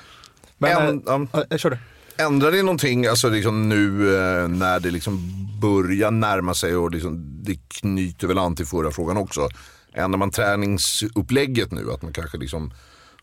Men, 0.62 0.88
en, 0.88 1.08
um, 1.08 1.28
äh, 1.50 1.56
kör 1.56 1.70
du. 1.70 1.78
Ändrar 2.16 2.52
det 2.52 2.62
någonting 2.62 3.06
alltså 3.06 3.28
liksom 3.28 3.68
nu 3.68 4.16
eh, 4.16 4.48
när 4.48 4.80
det 4.80 4.90
liksom 4.90 5.20
börjar 5.60 6.10
närma 6.10 6.54
sig 6.54 6.76
och 6.76 6.90
liksom, 6.90 7.42
det 7.42 7.58
knyter 7.68 8.26
väl 8.26 8.38
an 8.38 8.56
till 8.56 8.66
förra 8.66 8.90
frågan 8.90 9.16
också. 9.16 9.48
Ändrar 9.94 10.18
man 10.18 10.30
träningsupplägget 10.30 11.70
nu? 11.70 11.92
Att 11.92 12.02
man 12.02 12.12
kanske 12.12 12.38
liksom 12.38 12.72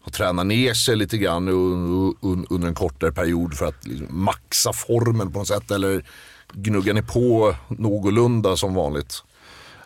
har 0.01 0.11
tränat 0.11 0.45
ner 0.45 0.73
sig 0.73 0.95
lite 0.95 1.17
grann 1.17 1.47
under 2.49 2.67
en 2.67 2.75
kortare 2.75 3.11
period 3.11 3.53
för 3.53 3.65
att 3.65 3.87
liksom 3.87 4.23
maxa 4.23 4.73
formen 4.73 5.31
på 5.31 5.39
något 5.39 5.47
sätt? 5.47 5.71
Eller 5.71 6.05
gnuggar 6.53 6.93
ni 6.93 7.01
på 7.01 7.55
någorlunda 7.67 8.57
som 8.57 8.73
vanligt? 8.73 9.23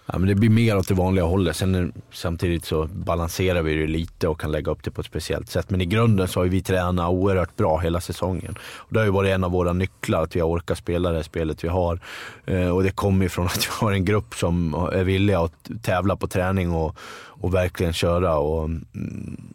Ja, 0.06 0.18
men 0.18 0.30
det 0.30 0.36
blir 0.36 0.50
mer 0.50 0.78
åt 0.78 0.88
det 0.88 0.94
vanliga 0.94 1.26
hållet. 1.26 1.56
Sen 1.56 1.94
samtidigt 2.12 2.66
så 2.66 2.86
balanserar 2.86 3.62
vi 3.62 3.76
det 3.76 3.88
lite 3.88 4.28
och 4.28 4.40
kan 4.40 4.52
lägga 4.52 4.72
upp 4.72 4.84
det 4.84 4.92
på 4.92 5.02
ett 5.02 5.08
speciellt 5.08 5.50
sätt. 5.50 5.70
Men 5.70 5.82
i 5.82 5.86
grunden 5.86 6.28
så 6.28 6.40
har 6.40 6.48
vi 6.48 6.62
tränat 6.62 7.10
oerhört 7.10 7.56
bra 7.56 7.78
hela 7.78 8.02
säsongen. 8.02 8.56
Och 8.76 8.94
det 8.94 9.00
har 9.00 9.06
ju 9.06 9.12
varit 9.12 9.32
en 9.32 9.44
av 9.44 9.52
våra 9.52 9.74
nycklar, 9.74 10.24
att 10.24 10.36
vi 10.36 10.40
har 10.40 10.48
orkat 10.48 10.78
spela 10.78 11.12
det 11.12 11.24
spelet 11.24 11.64
vi 11.64 11.68
har. 11.68 12.00
Eh, 12.46 12.70
och 12.70 12.84
det 12.84 12.92
kommer 12.92 13.26
ifrån 13.26 13.46
att 13.54 13.66
vi 13.66 13.72
har 13.72 13.92
en 13.92 14.06
grupp 14.06 14.36
som 14.36 14.74
är 14.74 15.04
villiga 15.04 15.40
att 15.40 15.70
tävla 15.82 16.16
på 16.16 16.28
träning 16.28 16.72
och, 16.72 16.96
och 17.26 17.54
verkligen 17.54 17.94
köra. 17.94 18.38
Och, 18.38 18.64
mm, 18.66 19.54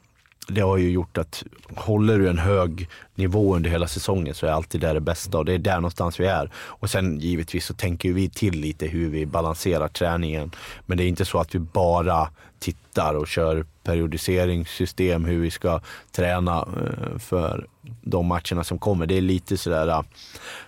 det 0.48 0.60
har 0.60 0.76
ju 0.76 0.90
gjort 0.90 1.18
att 1.18 1.44
håller 1.76 2.18
du 2.18 2.28
en 2.28 2.38
hög 2.38 2.88
nivå 3.14 3.56
under 3.56 3.70
hela 3.70 3.88
säsongen 3.88 4.34
så 4.34 4.46
är 4.46 4.50
alltid 4.50 4.80
det 4.80 4.92
det 4.92 5.00
bästa 5.00 5.38
och 5.38 5.44
det 5.44 5.52
är 5.52 5.58
där 5.58 5.76
någonstans 5.76 6.20
vi 6.20 6.26
är. 6.26 6.50
Och 6.56 6.90
sen 6.90 7.20
givetvis 7.20 7.66
så 7.66 7.74
tänker 7.74 8.12
vi 8.12 8.28
till 8.28 8.60
lite 8.60 8.86
hur 8.86 9.10
vi 9.10 9.26
balanserar 9.26 9.88
träningen. 9.88 10.50
Men 10.86 10.98
det 10.98 11.04
är 11.04 11.08
inte 11.08 11.24
så 11.24 11.38
att 11.38 11.54
vi 11.54 11.58
bara 11.58 12.28
tittar 12.58 13.14
och 13.14 13.28
kör 13.28 13.66
periodiseringssystem 13.82 15.24
hur 15.24 15.40
vi 15.40 15.50
ska 15.50 15.80
träna 16.12 16.56
eh, 16.58 17.18
för 17.18 17.66
de 18.02 18.26
matcherna 18.26 18.64
som 18.64 18.78
kommer. 18.78 19.06
Det 19.06 19.16
är 19.16 19.20
lite 19.20 19.56
sådär, 19.56 19.88
eh, 19.88 20.02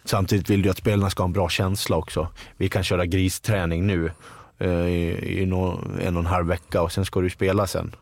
samtidigt 0.04 0.50
vill 0.50 0.62
du 0.62 0.70
att 0.70 0.78
spelarna 0.78 1.10
ska 1.10 1.22
ha 1.22 1.28
en 1.28 1.32
bra 1.32 1.48
känsla 1.48 1.96
också. 1.96 2.28
Vi 2.56 2.68
kan 2.68 2.84
köra 2.84 3.06
gristräning 3.06 3.86
nu 3.86 4.12
eh, 4.58 4.88
i 4.88 5.42
en 5.42 5.52
och 5.52 5.80
en 6.00 6.26
halv 6.26 6.46
vecka 6.46 6.82
och 6.82 6.92
sen 6.92 7.04
ska 7.04 7.20
du 7.20 7.30
spela 7.30 7.66
sen 7.66 7.94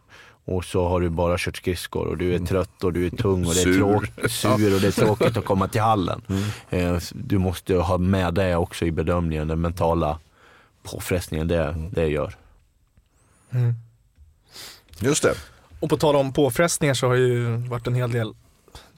och 0.49 0.65
så 0.65 0.89
har 0.89 1.01
du 1.01 1.09
bara 1.09 1.39
kört 1.39 1.57
skridskor 1.57 2.07
och 2.07 2.19
du 2.19 2.31
är 2.31 2.37
mm. 2.37 2.47
trött 2.47 2.85
och 2.85 2.93
du 2.93 3.07
är 3.07 3.11
tung 3.11 3.47
och 3.47 3.55
det 3.55 3.61
är 3.61 3.75
tråkigt, 3.75 4.31
sur 4.33 4.75
och 4.75 4.81
det 4.81 4.87
är 4.87 5.05
tråkigt 5.05 5.37
att 5.37 5.45
komma 5.45 5.69
till 5.69 5.81
hallen. 5.81 6.23
Mm. 6.29 6.95
Eh, 6.95 7.03
du 7.13 7.39
måste 7.39 7.75
ha 7.75 7.99
med 7.99 8.35
det 8.35 8.57
också 8.57 8.87
i 8.87 8.93
bedömningen, 8.93 9.49
den 9.49 9.61
mentala 9.61 10.19
påfrestningen 10.83 11.49
det, 11.49 11.65
mm. 11.65 11.91
det 11.91 12.07
gör. 12.07 12.35
Mm. 13.51 13.75
Just 15.01 15.23
det. 15.23 15.35
Och 15.81 15.91
på 15.91 15.97
tal 15.97 16.17
om 16.17 16.33
påfrestningar 16.33 16.95
så 16.95 17.07
har 17.07 17.15
det 17.15 17.21
ju 17.21 17.57
varit 17.57 17.87
en 17.87 17.95
hel 17.95 18.13
del 18.13 18.35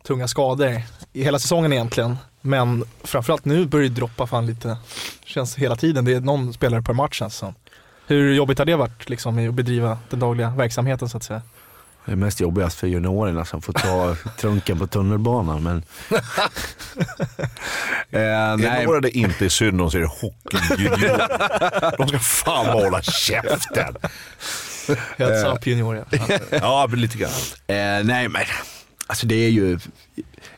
tunga 0.04 0.28
skador 0.28 0.82
i 1.12 1.24
hela 1.24 1.38
säsongen 1.38 1.72
egentligen. 1.72 2.16
Men 2.40 2.84
framförallt 3.02 3.44
nu 3.44 3.66
börjar 3.66 3.88
det 3.88 3.94
droppa 3.94 4.26
fan 4.26 4.46
lite, 4.46 4.76
känns 5.24 5.56
hela 5.56 5.76
tiden. 5.76 6.04
Det 6.04 6.12
är 6.12 6.20
någon 6.20 6.52
spelare 6.52 6.82
per 6.82 6.92
match 6.92 7.18
känns 7.18 7.42
alltså. 7.42 7.59
Hur 8.10 8.34
jobbigt 8.34 8.58
har 8.58 8.66
det 8.66 8.76
varit 8.76 9.08
liksom, 9.08 9.48
att 9.48 9.54
bedriva 9.54 9.98
den 10.10 10.20
dagliga 10.20 10.50
verksamheten 10.50 11.08
så 11.08 11.16
att 11.16 11.22
säga? 11.22 11.42
Det 12.04 12.12
är 12.12 12.16
mest 12.16 12.40
jobbigast 12.40 12.78
för 12.78 12.86
juniorerna 12.86 13.44
som 13.44 13.62
får 13.62 13.72
ta 13.72 14.16
trunken 14.38 14.78
på 14.78 14.86
tunnelbanan. 14.86 15.62
Men... 15.62 15.76
eh, 18.10 18.56
nej. 18.56 18.86
Några 18.86 19.00
det 19.00 19.10
inte 19.10 19.44
är 19.44 19.48
synd 19.48 19.80
om 19.80 19.90
så 19.90 19.96
är 19.96 20.00
det 20.00 20.06
hockeyjuniorer. 20.06 21.96
De 21.98 22.08
ska 22.08 22.18
fan 22.18 22.66
bara 22.66 22.84
hålla 22.84 23.02
käften. 23.02 23.96
Heads 25.18 25.44
up 25.44 25.66
junior 25.66 26.04
ja. 26.10 26.38
ja, 26.50 26.86
lite 26.86 27.18
grann. 27.18 27.30
Eh, 27.66 28.04
nej 28.04 28.28
men, 28.28 28.42
alltså 29.06 29.26
det 29.26 29.34
är 29.34 29.50
ju, 29.50 29.78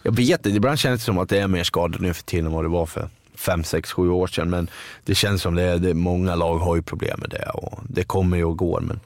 jag 0.03 0.17
vet 0.17 0.47
inte, 0.47 0.57
ibland 0.57 0.79
känns 0.79 1.01
det 1.01 1.05
som 1.05 1.19
att 1.19 1.29
det 1.29 1.39
är 1.39 1.49
mer 1.49 1.65
skador 1.65 1.99
nu 1.99 2.15
för 2.15 2.23
tiden 2.23 2.47
än 2.47 2.53
vad 2.53 2.65
det 2.65 2.69
var 2.69 2.87
för 2.87 3.09
fem, 3.43 3.65
sex, 3.65 3.93
sju 3.93 4.11
år 4.11 4.27
sedan. 4.27 4.51
Men 4.51 4.71
det 5.05 5.15
känns 5.15 5.43
som 5.43 5.55
det, 5.55 5.79
det 5.79 5.95
många 5.95 6.35
lag 6.35 6.59
har 6.59 6.77
ju 6.77 6.83
problem 6.83 7.21
med 7.21 7.31
det 7.31 7.51
och 7.55 7.81
det 7.89 8.05
kommer 8.05 8.37
ju 8.37 8.45
och 8.45 8.59
går. 8.59 8.81
Men 8.81 9.01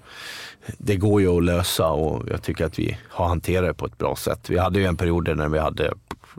det 0.79 0.97
går 0.97 1.21
ju 1.21 1.37
att 1.37 1.45
lösa 1.45 1.89
och 1.89 2.29
jag 2.31 2.43
tycker 2.43 2.65
att 2.65 2.79
vi 2.79 2.99
har 3.09 3.29
hanterat 3.29 3.69
det 3.69 3.75
på 3.75 3.87
ett 3.87 3.99
bra 3.99 4.17
sätt. 4.17 4.51
Vi 4.51 4.59
hade 4.59 4.79
ju 4.79 4.87
en 4.87 4.97
period 4.97 5.37
när 5.37 5.49
vi 5.49 5.59
hade 5.59 5.93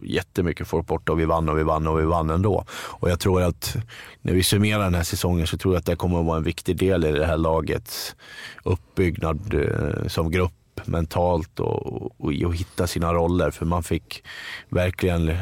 jättemycket 0.03 0.67
folk 0.67 0.87
borta 0.87 1.11
och 1.11 1.19
vi 1.19 1.25
vann 1.25 1.49
och 1.49 1.57
vi 1.57 1.63
vann 1.63 1.87
och 1.87 1.99
vi 1.99 2.05
vann 2.05 2.29
ändå. 2.29 2.65
Och 2.71 3.09
jag 3.09 3.19
tror 3.19 3.41
att 3.41 3.75
när 4.21 4.33
vi 4.33 4.43
summerar 4.43 4.83
den 4.83 4.95
här 4.95 5.03
säsongen 5.03 5.47
så 5.47 5.57
tror 5.57 5.73
jag 5.73 5.79
att 5.79 5.85
det 5.85 5.95
kommer 5.95 6.19
att 6.19 6.25
vara 6.25 6.37
en 6.37 6.43
viktig 6.43 6.77
del 6.77 7.05
i 7.05 7.11
det 7.11 7.25
här 7.25 7.37
lagets 7.37 8.15
uppbyggnad 8.63 9.53
eh, 9.53 10.07
som 10.07 10.31
grupp 10.31 10.51
mentalt 10.85 11.59
och, 11.59 12.03
och, 12.03 12.11
och 12.19 12.55
hitta 12.55 12.87
sina 12.87 13.13
roller. 13.13 13.51
För 13.51 13.65
man 13.65 13.83
fick 13.83 14.23
verkligen 14.69 15.37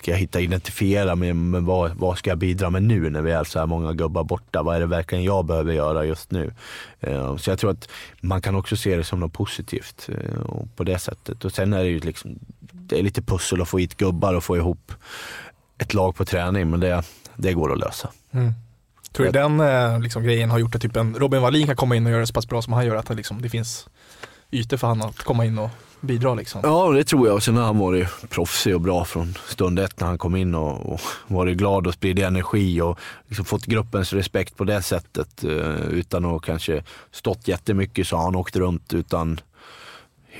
ska 0.00 0.10
jag 0.10 0.18
hitta 0.18 0.40
identifiera 0.40 1.14
med, 1.16 1.36
med 1.36 1.62
vad, 1.62 1.90
vad 1.90 2.18
ska 2.18 2.30
jag 2.30 2.38
bidra 2.38 2.70
med 2.70 2.82
nu 2.82 3.10
när 3.10 3.22
vi 3.22 3.30
är 3.30 3.44
så 3.44 3.58
här 3.58 3.66
många 3.66 3.92
gubbar 3.92 4.24
borta? 4.24 4.62
Vad 4.62 4.76
är 4.76 4.80
det 4.80 4.86
verkligen 4.86 5.24
jag 5.24 5.44
behöver 5.44 5.72
göra 5.72 6.04
just 6.04 6.30
nu? 6.30 6.52
Uh, 7.06 7.36
så 7.36 7.50
jag 7.50 7.58
tror 7.58 7.70
att 7.70 7.88
man 8.20 8.42
kan 8.42 8.54
också 8.54 8.76
se 8.76 8.96
det 8.96 9.04
som 9.04 9.20
något 9.20 9.32
positivt 9.32 10.08
uh, 10.08 10.64
på 10.76 10.84
det 10.84 10.98
sättet. 10.98 11.44
Och 11.44 11.52
sen 11.52 11.72
är 11.72 11.78
det 11.78 11.90
ju 11.90 12.00
liksom, 12.00 12.38
det 12.60 12.98
är 12.98 13.02
lite 13.02 13.22
pussel 13.22 13.62
att 13.62 13.68
få 13.68 13.78
hit 13.78 13.96
gubbar 13.96 14.34
och 14.34 14.44
få 14.44 14.56
ihop 14.56 14.92
ett 15.78 15.94
lag 15.94 16.16
på 16.16 16.24
träning, 16.24 16.70
men 16.70 16.80
det, 16.80 17.02
det 17.36 17.52
går 17.52 17.72
att 17.72 17.78
lösa. 17.78 18.10
Mm. 18.30 18.52
Tror 19.12 19.26
du 19.26 19.32
den 19.32 19.60
eh, 19.60 20.00
liksom, 20.00 20.22
grejen 20.22 20.50
har 20.50 20.58
gjort 20.58 20.74
att 20.74 20.82
typ 20.82 20.96
en 20.96 21.14
Robin 21.14 21.42
Wallin 21.42 21.66
kan 21.66 21.76
komma 21.76 21.96
in 21.96 22.06
och 22.06 22.12
göra 22.12 22.20
det 22.20 22.26
så 22.26 22.32
pass 22.32 22.48
bra 22.48 22.62
som 22.62 22.72
han 22.72 22.86
gör, 22.86 22.96
att 22.96 23.06
det, 23.06 23.14
liksom, 23.14 23.42
det 23.42 23.48
finns 23.48 23.88
ytor 24.50 24.76
för 24.76 24.86
honom 24.86 25.08
att 25.08 25.18
komma 25.18 25.44
in 25.44 25.58
och 25.58 25.70
bidra 26.00 26.34
liksom. 26.34 26.60
Ja 26.64 26.90
det 26.90 27.04
tror 27.04 27.26
jag 27.26 27.36
och 27.36 27.42
sen 27.42 27.56
har 27.56 27.64
han 27.64 27.78
varit 27.78 28.08
proffsig 28.28 28.74
och 28.74 28.80
bra 28.80 29.04
från 29.04 29.34
stund 29.48 29.78
ett 29.78 30.00
när 30.00 30.06
han 30.06 30.18
kom 30.18 30.36
in 30.36 30.54
och, 30.54 30.92
och 30.92 31.00
varit 31.26 31.56
glad 31.56 31.86
och 31.86 31.94
spridit 31.94 32.24
energi 32.24 32.80
och 32.80 32.98
liksom 33.26 33.44
fått 33.44 33.66
gruppens 33.66 34.12
respekt 34.12 34.56
på 34.56 34.64
det 34.64 34.82
sättet. 34.82 35.44
Eh, 35.44 35.80
utan 35.90 36.24
att 36.24 36.42
kanske 36.42 36.82
stått 37.10 37.48
jättemycket 37.48 38.06
så 38.06 38.16
har 38.16 38.24
han 38.24 38.36
åkt 38.36 38.56
runt 38.56 38.94
utan 38.94 39.40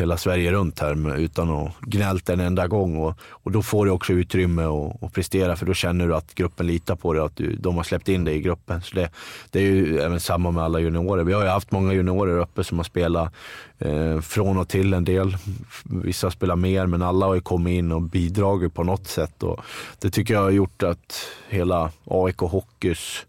hela 0.01 0.17
Sverige 0.17 0.53
runt 0.53 0.79
här 0.79 1.19
utan 1.19 1.51
att 1.51 1.81
gnällt 1.81 2.29
en 2.29 2.41
enda 2.41 2.67
gång. 2.67 2.97
Och, 2.97 3.15
och 3.21 3.53
då 3.53 3.63
får 3.63 3.85
du 3.85 3.91
också 3.91 4.13
utrymme 4.13 4.63
att 5.01 5.13
prestera 5.13 5.57
för 5.57 5.67
då 5.67 5.75
känner 5.75 6.09
du 6.09 6.15
att 6.15 6.35
gruppen 6.35 6.67
litar 6.67 6.97
på 6.97 7.13
dig 7.13 7.21
och 7.21 7.27
att 7.27 7.37
du, 7.37 7.57
de 7.57 7.77
har 7.77 7.83
släppt 7.83 8.09
in 8.09 8.25
dig 8.25 8.37
i 8.37 8.41
gruppen. 8.41 8.83
Så 8.83 8.95
det, 8.95 9.11
det 9.51 9.59
är 9.59 9.63
ju 9.63 10.01
även 10.01 10.21
samma 10.21 10.51
med 10.51 10.65
alla 10.65 10.81
juniorer. 10.81 11.25
Vi 11.25 11.33
har 11.33 11.43
ju 11.43 11.49
haft 11.49 11.71
många 11.71 11.93
juniorer 11.93 12.39
uppe 12.39 12.65
som 12.65 12.79
har 12.79 12.85
spelat 12.85 13.33
eh, 13.79 14.21
från 14.21 14.59
och 14.59 14.69
till 14.69 14.95
en 14.95 15.05
del. 15.05 15.37
Vissa 15.85 16.31
spelar 16.31 16.57
mer 16.57 16.87
men 16.87 17.03
alla 17.03 17.27
har 17.27 17.35
ju 17.35 17.41
kommit 17.41 17.73
in 17.79 17.93
och 17.93 18.03
bidragit 18.03 18.75
på 18.75 18.85
något 18.85 19.07
sätt. 19.07 19.43
Och 19.43 19.61
det 19.99 20.11
tycker 20.11 20.35
jag 20.35 20.43
har 20.43 20.51
gjort 20.51 20.83
att 20.83 21.27
hela 21.49 21.91
AIK 22.05 22.39
Hockeys 22.39 23.27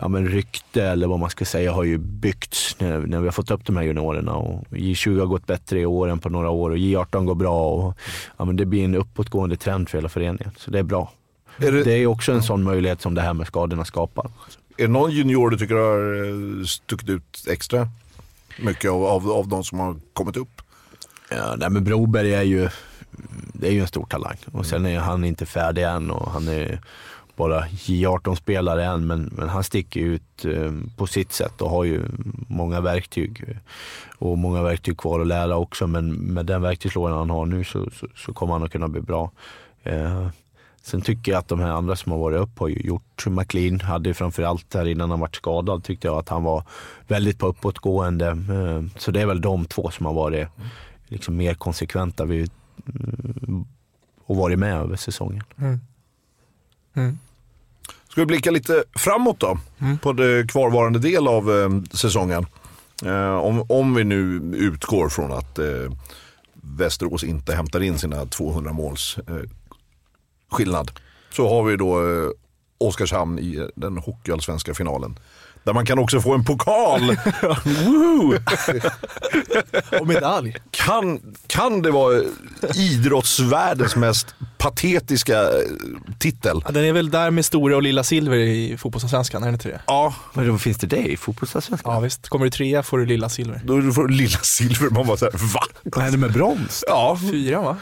ja, 0.00 0.08
men 0.08 0.28
rykte 0.28 0.82
eller 0.84 1.06
vad 1.06 1.18
man 1.18 1.30
ska 1.30 1.44
säga 1.44 1.72
har 1.72 1.84
ju 1.84 1.98
byggts 1.98 2.76
när, 2.80 2.98
när 2.98 3.18
vi 3.20 3.26
har 3.26 3.32
fått 3.32 3.50
upp 3.50 3.64
de 3.66 3.76
här 3.76 3.82
juniorerna. 3.84 4.34
Och 4.34 4.64
J20 4.70 5.18
har 5.18 5.26
gått 5.26 5.46
bättre 5.46 5.80
i 5.80 5.86
år 5.86 6.08
än 6.08 6.18
på 6.18 6.28
några 6.28 6.50
år 6.50 6.70
och 6.70 6.76
J18 6.76 7.24
går 7.24 7.34
bra. 7.34 7.68
Och, 7.72 7.98
ja, 8.36 8.44
men 8.44 8.56
det 8.56 8.64
blir 8.66 8.84
en 8.84 8.94
uppåtgående 8.94 9.56
trend 9.56 9.88
för 9.88 9.98
hela 9.98 10.08
föreningen, 10.08 10.50
så 10.56 10.70
det 10.70 10.78
är 10.78 10.82
bra. 10.82 11.12
Är 11.58 11.72
det- 11.72 11.82
det 11.84 11.92
är 11.92 12.06
också 12.06 12.32
en 12.32 12.42
sån 12.42 12.62
möjlighet 12.62 13.00
som 13.00 13.14
det 13.14 13.20
här 13.22 13.34
med 13.34 13.46
skadorna 13.46 13.84
skapar. 13.84 14.30
Är 14.76 14.82
det 14.86 14.92
någon 14.92 15.10
junior 15.10 15.50
du 15.50 15.56
tycker 15.58 15.74
har 15.74 16.24
eh, 16.60 16.64
stuckit 16.64 17.08
ut 17.08 17.44
extra 17.50 17.88
mycket 18.58 18.90
av, 18.90 19.04
av, 19.04 19.30
av 19.30 19.48
de 19.48 19.64
som 19.64 19.78
har 19.80 19.96
kommit 20.12 20.36
upp? 20.36 20.62
Ja, 21.30 21.54
nej, 21.58 21.70
men 21.70 21.84
Broberg 21.84 22.34
är 22.34 22.42
ju, 22.42 22.68
det 23.52 23.68
är 23.68 23.72
ju 23.72 23.80
en 23.80 23.86
stor 23.86 24.06
talang 24.06 24.36
och 24.52 24.66
sen 24.66 24.86
är 24.86 24.98
han 24.98 25.24
inte 25.24 25.46
färdig 25.46 25.82
än 25.82 26.10
och 26.10 26.30
han 26.30 26.48
är 26.48 26.80
bara 27.40 27.66
J18-spelare 27.66 28.84
än 28.84 29.06
men, 29.06 29.30
men 29.36 29.48
han 29.48 29.64
sticker 29.64 30.00
ut 30.00 30.44
eh, 30.44 30.72
på 30.96 31.06
sitt 31.06 31.32
sätt 31.32 31.60
och 31.60 31.70
har 31.70 31.84
ju 31.84 32.02
många 32.48 32.80
verktyg 32.80 33.44
eh, 33.48 33.56
och 34.18 34.38
många 34.38 34.62
verktyg 34.62 34.96
kvar 34.98 35.20
att 35.20 35.26
lära 35.26 35.56
också 35.56 35.86
men 35.86 36.12
med 36.12 36.46
den 36.46 36.62
verktygslådan 36.62 37.18
han 37.18 37.30
har 37.30 37.46
nu 37.46 37.64
så, 37.64 37.90
så, 37.90 38.06
så 38.16 38.32
kommer 38.32 38.52
han 38.52 38.62
att 38.62 38.72
kunna 38.72 38.88
bli 38.88 39.00
bra. 39.00 39.30
Eh, 39.82 40.28
Sen 40.82 41.00
tycker 41.00 41.32
jag 41.32 41.38
att 41.38 41.48
de 41.48 41.60
här 41.60 41.70
andra 41.70 41.96
som 41.96 42.12
har 42.12 42.18
varit 42.18 42.40
upp 42.40 42.58
har 42.58 42.68
ju 42.68 42.80
gjort. 42.80 43.26
McLean 43.26 43.80
hade 43.80 44.08
ju 44.08 44.14
framförallt 44.14 44.74
här 44.74 44.86
innan 44.88 45.10
han 45.10 45.20
var 45.20 45.30
skadad 45.32 45.84
tyckte 45.84 46.06
jag 46.06 46.18
att 46.18 46.28
han 46.28 46.42
var 46.44 46.64
väldigt 47.08 47.38
på 47.38 47.46
uppåtgående. 47.46 48.28
Eh, 48.28 48.98
Så 48.98 49.10
det 49.10 49.20
är 49.20 49.26
väl 49.26 49.40
de 49.40 49.64
två 49.64 49.90
som 49.90 50.06
har 50.06 50.12
varit 50.12 50.42
eh, 50.42 50.48
liksom 51.08 51.36
mer 51.36 51.54
konsekventa 51.54 52.24
vid, 52.24 52.50
och 54.26 54.36
varit 54.36 54.58
med 54.58 54.74
över 54.74 54.96
säsongen. 54.96 55.42
Mm. 55.58 55.80
Mm. 56.94 57.18
Ska 58.10 58.20
vi 58.20 58.26
blicka 58.26 58.50
lite 58.50 58.84
framåt 58.96 59.40
då? 59.40 59.58
På 60.02 60.12
det 60.12 60.50
kvarvarande 60.50 60.98
del 60.98 61.28
av 61.28 61.50
eh, 61.50 61.96
säsongen. 61.96 62.46
Eh, 63.04 63.34
om, 63.34 63.64
om 63.68 63.94
vi 63.94 64.04
nu 64.04 64.40
utgår 64.56 65.08
från 65.08 65.32
att 65.32 65.58
eh, 65.58 65.66
Västerås 66.52 67.24
inte 67.24 67.54
hämtar 67.54 67.80
in 67.80 67.98
sina 67.98 68.26
200 68.26 68.72
måls 68.72 69.18
eh, 69.28 69.50
skillnad. 70.50 70.90
Så 71.32 71.48
har 71.48 71.62
vi 71.62 71.76
då 71.76 72.00
eh, 72.00 72.30
Oskarshamn 72.78 73.38
i 73.38 73.68
den 73.74 73.96
hockeyallsvenska 73.98 74.74
finalen. 74.74 75.18
Där 75.64 75.72
man 75.72 75.86
kan 75.86 75.98
också 75.98 76.20
få 76.20 76.34
en 76.34 76.44
pokal. 76.44 77.00
Och 80.00 80.06
medalj. 80.06 80.56
kan, 80.70 81.20
kan 81.46 81.82
det 81.82 81.90
vara 81.90 82.22
idrottsvärldens 82.74 83.96
mest 83.96 84.34
patetiska 84.58 85.40
eh, 85.42 85.48
titel? 86.18 86.62
Ja, 86.64 86.70
den 86.70 86.84
är 86.84 86.92
väl 86.92 87.10
där 87.10 87.30
med 87.30 87.44
stora 87.44 87.76
och 87.76 87.82
lilla 87.82 88.04
silver 88.04 88.36
i 88.36 88.76
fotbollsallsvenskan, 88.76 89.42
är 89.42 89.46
det 89.46 89.52
inte 89.52 89.68
det? 89.68 89.80
Ja, 89.86 90.14
Men 90.34 90.46
då 90.48 90.58
finns 90.58 90.76
det 90.78 90.86
det 90.86 91.06
i 91.12 91.16
fotbollsallsvenskan? 91.16 91.94
Ja 91.94 92.00
visst, 92.00 92.28
kommer 92.28 92.44
du 92.44 92.50
trea 92.50 92.82
får 92.82 92.98
du 92.98 93.06
lilla 93.06 93.28
silver. 93.28 93.60
då 93.64 93.92
får 93.92 94.06
du 94.08 94.14
lilla 94.14 94.38
silver. 94.38 94.90
Man 94.90 95.06
bara 95.06 95.16
såhär, 95.16 95.32
va? 95.54 95.60
Vad 95.82 96.02
händer 96.04 96.18
med 96.18 96.32
brons? 96.32 96.84
Ja, 96.88 97.18
Fyra 97.30 97.60
va? 97.60 97.76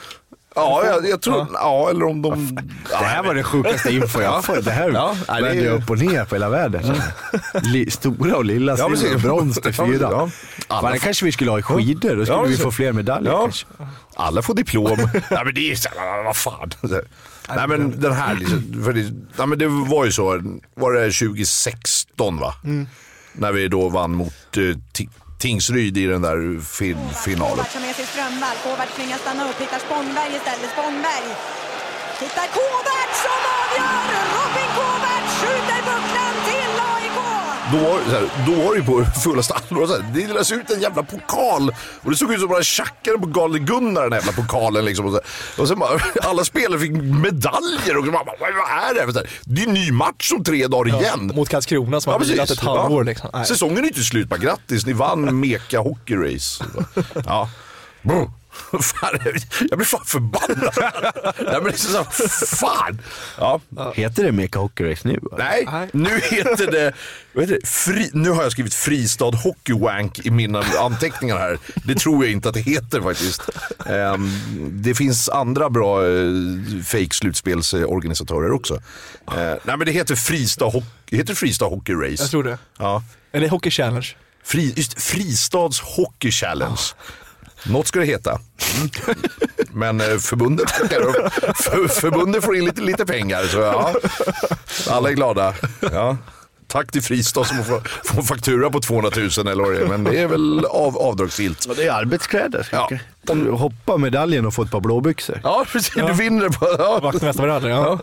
Ja 0.54 0.82
jag, 0.86 1.08
jag 1.08 1.20
tror, 1.22 1.46
ja. 1.52 1.90
eller 1.90 2.04
om 2.06 2.22
de... 2.22 2.58
Det 2.90 2.96
här 2.96 3.22
var 3.22 3.34
det 3.34 3.42
sjukaste 3.42 3.90
info 3.94 4.20
jag 4.22 4.44
fått. 4.44 4.64
Det 4.64 4.70
här 4.70 4.90
Ja, 4.90 5.16
det 5.26 5.32
är- 5.32 5.42
vänder 5.42 5.70
upp 5.70 5.90
och 5.90 5.98
ner 5.98 6.24
på 6.24 6.34
hela 6.34 6.48
världen. 6.48 6.94
Li, 7.62 7.90
stora 7.90 8.36
och 8.36 8.44
lilla 8.44 8.76
silver 8.76 9.14
och 9.14 9.20
brons 9.20 9.60
till 9.60 9.74
fyra. 9.74 10.08
Ja. 10.10 10.30
Fan, 10.68 10.92
det 10.92 10.98
kanske 10.98 11.24
vi 11.24 11.32
skulle 11.32 11.50
ha 11.50 11.58
i 11.58 11.62
skidor, 11.62 12.16
då 12.16 12.24
skulle 12.26 12.48
vi 12.48 12.56
få 12.56 12.70
fler 12.70 12.92
medaljer 12.92 13.32
kanske. 13.32 13.66
Alla 14.16 14.42
får 14.42 14.54
diplom. 14.54 14.98
nej 15.30 15.44
men 15.44 15.54
det 15.54 15.70
är 15.72 15.74
så 15.76 15.88
vad 16.24 16.36
fan. 16.36 16.70
Nej 17.56 17.68
men 17.68 18.00
den 18.00 18.12
här, 18.12 18.34
liksom, 18.34 18.82
för 18.84 18.92
det, 18.92 19.00
nej, 19.36 19.46
men 19.46 19.58
det 19.58 19.66
var 19.68 20.04
ju 20.04 20.12
så, 20.12 20.42
var 20.74 20.92
det 20.92 21.00
2016 21.12 22.38
va? 22.38 22.54
När 23.32 23.52
vi 23.52 23.68
då 23.68 23.88
vann 23.88 24.14
mot 24.14 24.56
eh, 24.56 24.62
Tingsryd 25.38 25.96
i 25.98 26.06
den 26.06 26.22
där 26.22 26.60
fin, 26.60 26.98
finalen. 27.24 27.56
Kovac 27.56 27.74
har 27.74 27.80
med 27.80 27.94
sig 27.94 28.06
Strömvall. 28.06 28.56
Kovac 28.64 28.88
tvingas 28.96 29.20
stanna 29.20 29.48
upp. 29.50 29.60
Hittar 29.60 29.78
Spångberg 29.78 30.30
istället. 30.36 30.70
Spångberg 30.72 31.26
hittar 32.20 32.48
Kovac 32.56 33.10
som 33.24 33.40
avgör! 33.58 34.24
Robin 34.34 34.70
Kovac! 34.76 34.97
Då 37.72 37.78
var, 37.78 38.00
så 38.04 38.10
här, 38.10 38.30
då 38.46 38.52
var 38.64 38.72
det 38.74 38.78
ju 38.78 38.84
på 38.84 39.04
fullaste 39.20 39.54
allvar. 39.54 39.86
Så 39.86 39.92
här, 39.92 40.04
det 40.12 40.20
delades 40.20 40.52
ut 40.52 40.70
en 40.70 40.80
jävla 40.80 41.02
pokal. 41.02 41.74
Och 42.02 42.10
det 42.10 42.16
såg 42.16 42.32
ut 42.32 42.40
som 42.40 42.48
bara 42.48 42.62
tjackade 42.62 43.18
på 43.18 43.26
Galne 43.26 43.58
Gunnar 43.58 44.02
den 44.02 44.12
jävla 44.12 44.32
pokalen. 44.32 44.84
Liksom, 44.84 45.06
och, 45.06 45.12
så, 45.12 45.16
här. 45.16 45.62
och 45.62 45.68
sen 45.68 45.78
bara, 45.78 46.00
alla 46.22 46.44
spelare 46.44 46.80
fick 46.80 46.90
medaljer. 46.92 47.98
Och 47.98 48.04
man 48.04 48.12
bara, 48.12 48.36
vad 48.40 48.48
är 48.48 48.94
det 48.94 49.00
här? 49.00 49.12
Så 49.12 49.18
här, 49.18 49.28
Det 49.44 49.62
är 49.62 49.66
en 49.66 49.74
ny 49.74 49.92
match 49.92 50.32
om 50.36 50.44
tre 50.44 50.66
dagar 50.66 51.00
igen. 51.00 51.32
Mot 51.34 51.48
Karlskrona 51.48 52.00
som 52.00 52.12
har 52.12 52.20
vilat 52.20 52.50
ett 52.50 52.60
halvår. 52.60 53.04
Liksom. 53.04 53.30
Nej. 53.32 53.46
Säsongen 53.46 53.78
är 53.78 53.88
inte 53.88 54.02
slut, 54.02 54.28
bara 54.28 54.36
grattis. 54.36 54.86
Ni 54.86 54.92
vann 54.92 55.40
Meka 55.40 55.80
Hockey 55.80 56.14
Race. 56.16 56.64
Ja. 57.26 57.48
Fan, 58.82 59.18
jag 59.70 59.78
blir 59.78 59.86
fan 59.86 60.04
förbannad. 60.04 60.74
Nej, 61.24 61.34
men 61.52 61.64
det 61.64 61.70
är 61.70 61.76
så, 61.76 62.04
fan. 62.56 63.00
Ja. 63.38 63.60
Heter 63.94 64.24
det 64.24 64.32
Meka 64.32 64.58
Hockey 64.58 64.84
Race 64.84 65.08
nu? 65.08 65.20
Nej, 65.38 65.68
Nej. 65.72 65.88
nu 65.92 66.20
heter 66.30 66.70
det, 66.70 66.92
vad 67.32 67.44
heter 67.44 67.60
det? 67.60 67.66
Fri, 67.68 68.10
nu 68.12 68.30
har 68.30 68.42
jag 68.42 68.52
skrivit 68.52 68.74
Fristad 68.74 69.24
Hockey 69.24 69.72
Wank 69.72 70.26
i 70.26 70.30
mina 70.30 70.62
anteckningar 70.80 71.38
här. 71.38 71.58
Det 71.84 71.94
tror 71.94 72.24
jag 72.24 72.32
inte 72.32 72.48
att 72.48 72.54
det 72.54 72.60
heter 72.60 73.00
faktiskt. 73.00 73.42
Ehm, 73.86 74.30
det 74.72 74.94
finns 74.94 75.28
andra 75.28 75.70
bra 75.70 76.02
uh, 76.02 76.82
fake 76.82 77.14
slutspelsorganisatörer 77.14 78.52
också. 78.52 78.74
Eh, 78.74 79.34
nej 79.36 79.76
men 79.76 79.80
det 79.80 79.92
heter 79.92 80.14
Fristad, 80.14 80.64
Hockey, 80.64 81.16
heter 81.16 81.34
Fristad 81.34 81.66
Hockey 81.66 81.92
Race. 81.92 82.22
Jag 82.22 82.30
tror 82.30 82.44
det. 82.44 82.58
Ja. 82.78 83.02
Eller 83.32 83.48
Hockey 83.48 83.70
Challenge. 83.70 84.06
Fri, 84.48 84.72
just, 84.76 85.02
Fristads 85.02 85.80
Hockey 85.80 86.30
Challenge. 86.30 86.80
Något 87.66 87.86
ska 87.86 87.98
det 87.98 88.06
heta. 88.06 88.30
Mm. 88.30 88.90
Men 89.72 90.00
eh, 90.00 90.18
förbundet, 90.18 90.70
för, 91.56 91.88
förbundet 91.88 92.44
får 92.44 92.56
in 92.56 92.64
lite, 92.64 92.80
lite 92.80 93.06
pengar. 93.06 93.44
Så 93.44 93.58
ja, 93.58 93.94
alla 94.88 95.10
är 95.10 95.14
glada. 95.14 95.54
Ja. 95.92 96.16
Tack 96.68 96.92
till 96.92 97.02
Fristad 97.02 97.44
som 97.44 97.64
får, 97.64 97.80
får 98.04 98.22
faktura 98.22 98.70
på 98.70 98.80
200 98.80 99.10
000 99.16 99.48
eller 99.48 99.64
vad 99.64 99.72
det 99.72 99.80
är. 99.80 99.86
Men 99.86 100.04
det 100.04 100.18
är 100.18 100.26
väl 100.26 100.64
av, 100.64 100.98
avdragsgillt. 100.98 101.64
Ja, 101.68 101.74
det 101.76 101.84
är 101.84 101.92
arbetskläder. 101.92 102.68
Ja. 102.72 102.90
Om 103.28 103.44
du 103.44 103.50
hoppar 103.50 103.98
medaljen 103.98 104.46
och 104.46 104.54
får 104.54 104.64
ett 104.64 104.70
par 104.70 104.80
blåbyxor. 104.80 105.40
Ja, 105.42 105.64
precis. 105.72 105.94
Du 105.94 106.12
vinner 106.12 106.48
på... 106.48 106.66
Ja. 106.78 107.00
Vaktmästarmedalj, 107.02 107.68
ja. 107.68 107.98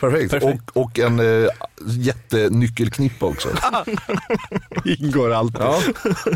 Perfekt. 0.00 0.30
Perfekt. 0.30 0.70
Och, 0.74 0.82
och 0.82 0.98
en 0.98 1.20
eh, 1.20 1.48
jättenyckelknippa 1.86 3.26
också. 3.26 3.48
Ingår 4.84 5.32
allt. 5.32 5.56
Ja. 5.58 5.80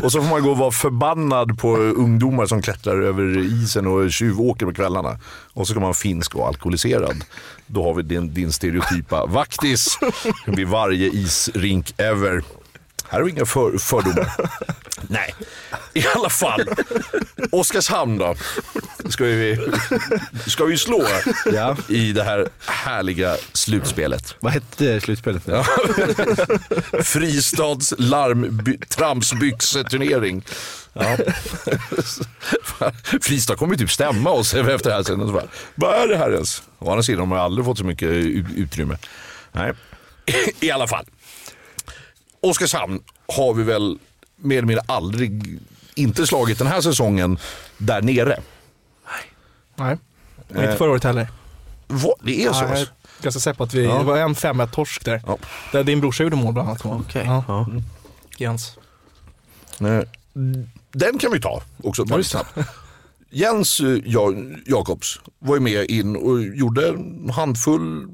Och 0.03 0.11
så 0.11 0.21
får 0.21 0.29
man 0.29 0.43
gå 0.43 0.51
och 0.51 0.57
vara 0.57 0.71
förbannad 0.71 1.59
på 1.59 1.77
ungdomar 1.77 2.45
som 2.45 2.61
klättrar 2.61 3.01
över 3.01 3.37
isen 3.37 3.87
och 3.87 4.11
tjuvåker 4.11 4.65
på 4.65 4.73
kvällarna. 4.73 5.19
Och 5.53 5.67
så 5.67 5.71
ska 5.71 5.79
man 5.79 5.87
vara 5.87 5.93
finsk 5.93 6.35
och 6.35 6.47
alkoholiserad. 6.47 7.23
Då 7.73 7.83
har 7.83 7.93
vi 7.93 8.01
din, 8.01 8.33
din 8.33 8.51
stereotypa 8.51 9.25
vaktis 9.25 9.99
vid 10.47 10.67
varje 10.67 11.07
isrink 11.07 11.93
ever. 11.97 12.43
Här 13.11 13.17
har 13.19 13.25
vi 13.25 13.31
inga 13.31 13.45
för, 13.45 13.77
fördomar. 13.77 14.31
Nej, 15.07 15.35
i 15.93 16.05
alla 16.15 16.29
fall. 16.29 16.61
Oskarshamn 17.51 18.17
då. 18.17 18.35
Ska 19.09 19.23
vi, 19.23 19.67
ska 20.47 20.65
vi 20.65 20.77
slå 20.77 21.05
Ja. 21.53 21.77
i 21.87 22.11
det 22.11 22.23
här 22.23 22.47
härliga 22.65 23.35
slutspelet. 23.53 24.35
Vad 24.39 24.53
hette 24.53 25.01
slutspelet 25.01 25.47
nu? 25.47 25.63
Fristads 27.03 27.93
larmtramsbyxeturnering. 27.97 30.43
Ja. 30.93 31.17
Fristad 33.21 33.55
kommer 33.55 33.73
ju 33.73 33.77
typ 33.79 33.91
stämma 33.91 34.29
oss 34.29 34.53
efter 34.53 34.89
det 34.89 34.95
här 34.95 35.03
sen. 35.03 35.33
Bara, 35.33 35.43
Vad 35.75 35.95
är 35.95 36.07
det 36.07 36.17
här 36.17 36.31
ens? 36.33 36.63
Å 36.79 36.89
andra 36.91 37.03
sidan 37.03 37.19
har 37.19 37.25
man 37.27 37.37
ju 37.37 37.43
aldrig 37.43 37.65
fått 37.65 37.77
så 37.77 37.83
mycket 37.83 38.09
utrymme. 38.55 38.97
Nej, 39.51 39.73
i 40.59 40.71
alla 40.71 40.87
fall. 40.87 41.05
Oskarshamn 42.41 43.03
har 43.27 43.53
vi 43.53 43.63
väl 43.63 43.99
mer 44.35 44.57
eller 44.57 44.67
mindre 44.67 44.85
aldrig, 44.87 45.59
inte 45.95 46.27
slagit 46.27 46.57
den 46.57 46.67
här 46.67 46.81
säsongen 46.81 47.37
där 47.77 48.01
nere. 48.01 48.39
Nej. 49.75 49.97
Och 50.49 50.55
inte 50.63 50.75
förra 50.77 50.91
året 50.91 51.03
heller. 51.03 51.27
Vad? 51.87 52.13
Det 52.23 52.43
är 52.45 52.53
så? 52.53 52.61
Nej, 52.61 52.69
jag 52.69 52.79
är 52.79 52.87
ganska 53.21 53.39
säker 53.39 53.57
på 53.57 53.63
att 53.63 53.73
vi, 53.73 53.85
Ja. 53.85 53.97
det 53.97 54.03
var 54.03 54.17
en 54.17 54.35
5 54.35 54.61
torsk 54.71 55.05
där. 55.05 55.21
Ja. 55.27 55.37
Där 55.71 55.83
din 55.83 56.01
brorsa 56.01 56.23
gjorde 56.23 56.35
mål 56.35 56.53
bland 56.53 56.69
annat. 56.69 56.85
Okej. 56.85 57.23
Ja. 57.25 57.43
Ja. 57.47 57.67
Jens. 58.37 58.77
Nej. 59.77 60.05
Den 60.91 61.17
kan 61.17 61.31
vi 61.31 61.41
ta 61.41 61.61
också. 61.83 62.03
Ja, 62.07 62.17
just 62.17 62.31
det. 62.55 62.65
Jens 63.29 63.79
eh, 63.79 63.87
ja, 64.05 64.33
Jakobs 64.65 65.19
var 65.39 65.55
ju 65.55 65.61
med 65.61 65.85
in 65.91 66.15
och 66.15 66.41
gjorde 66.43 66.89
en 66.89 67.29
handfull 67.29 68.07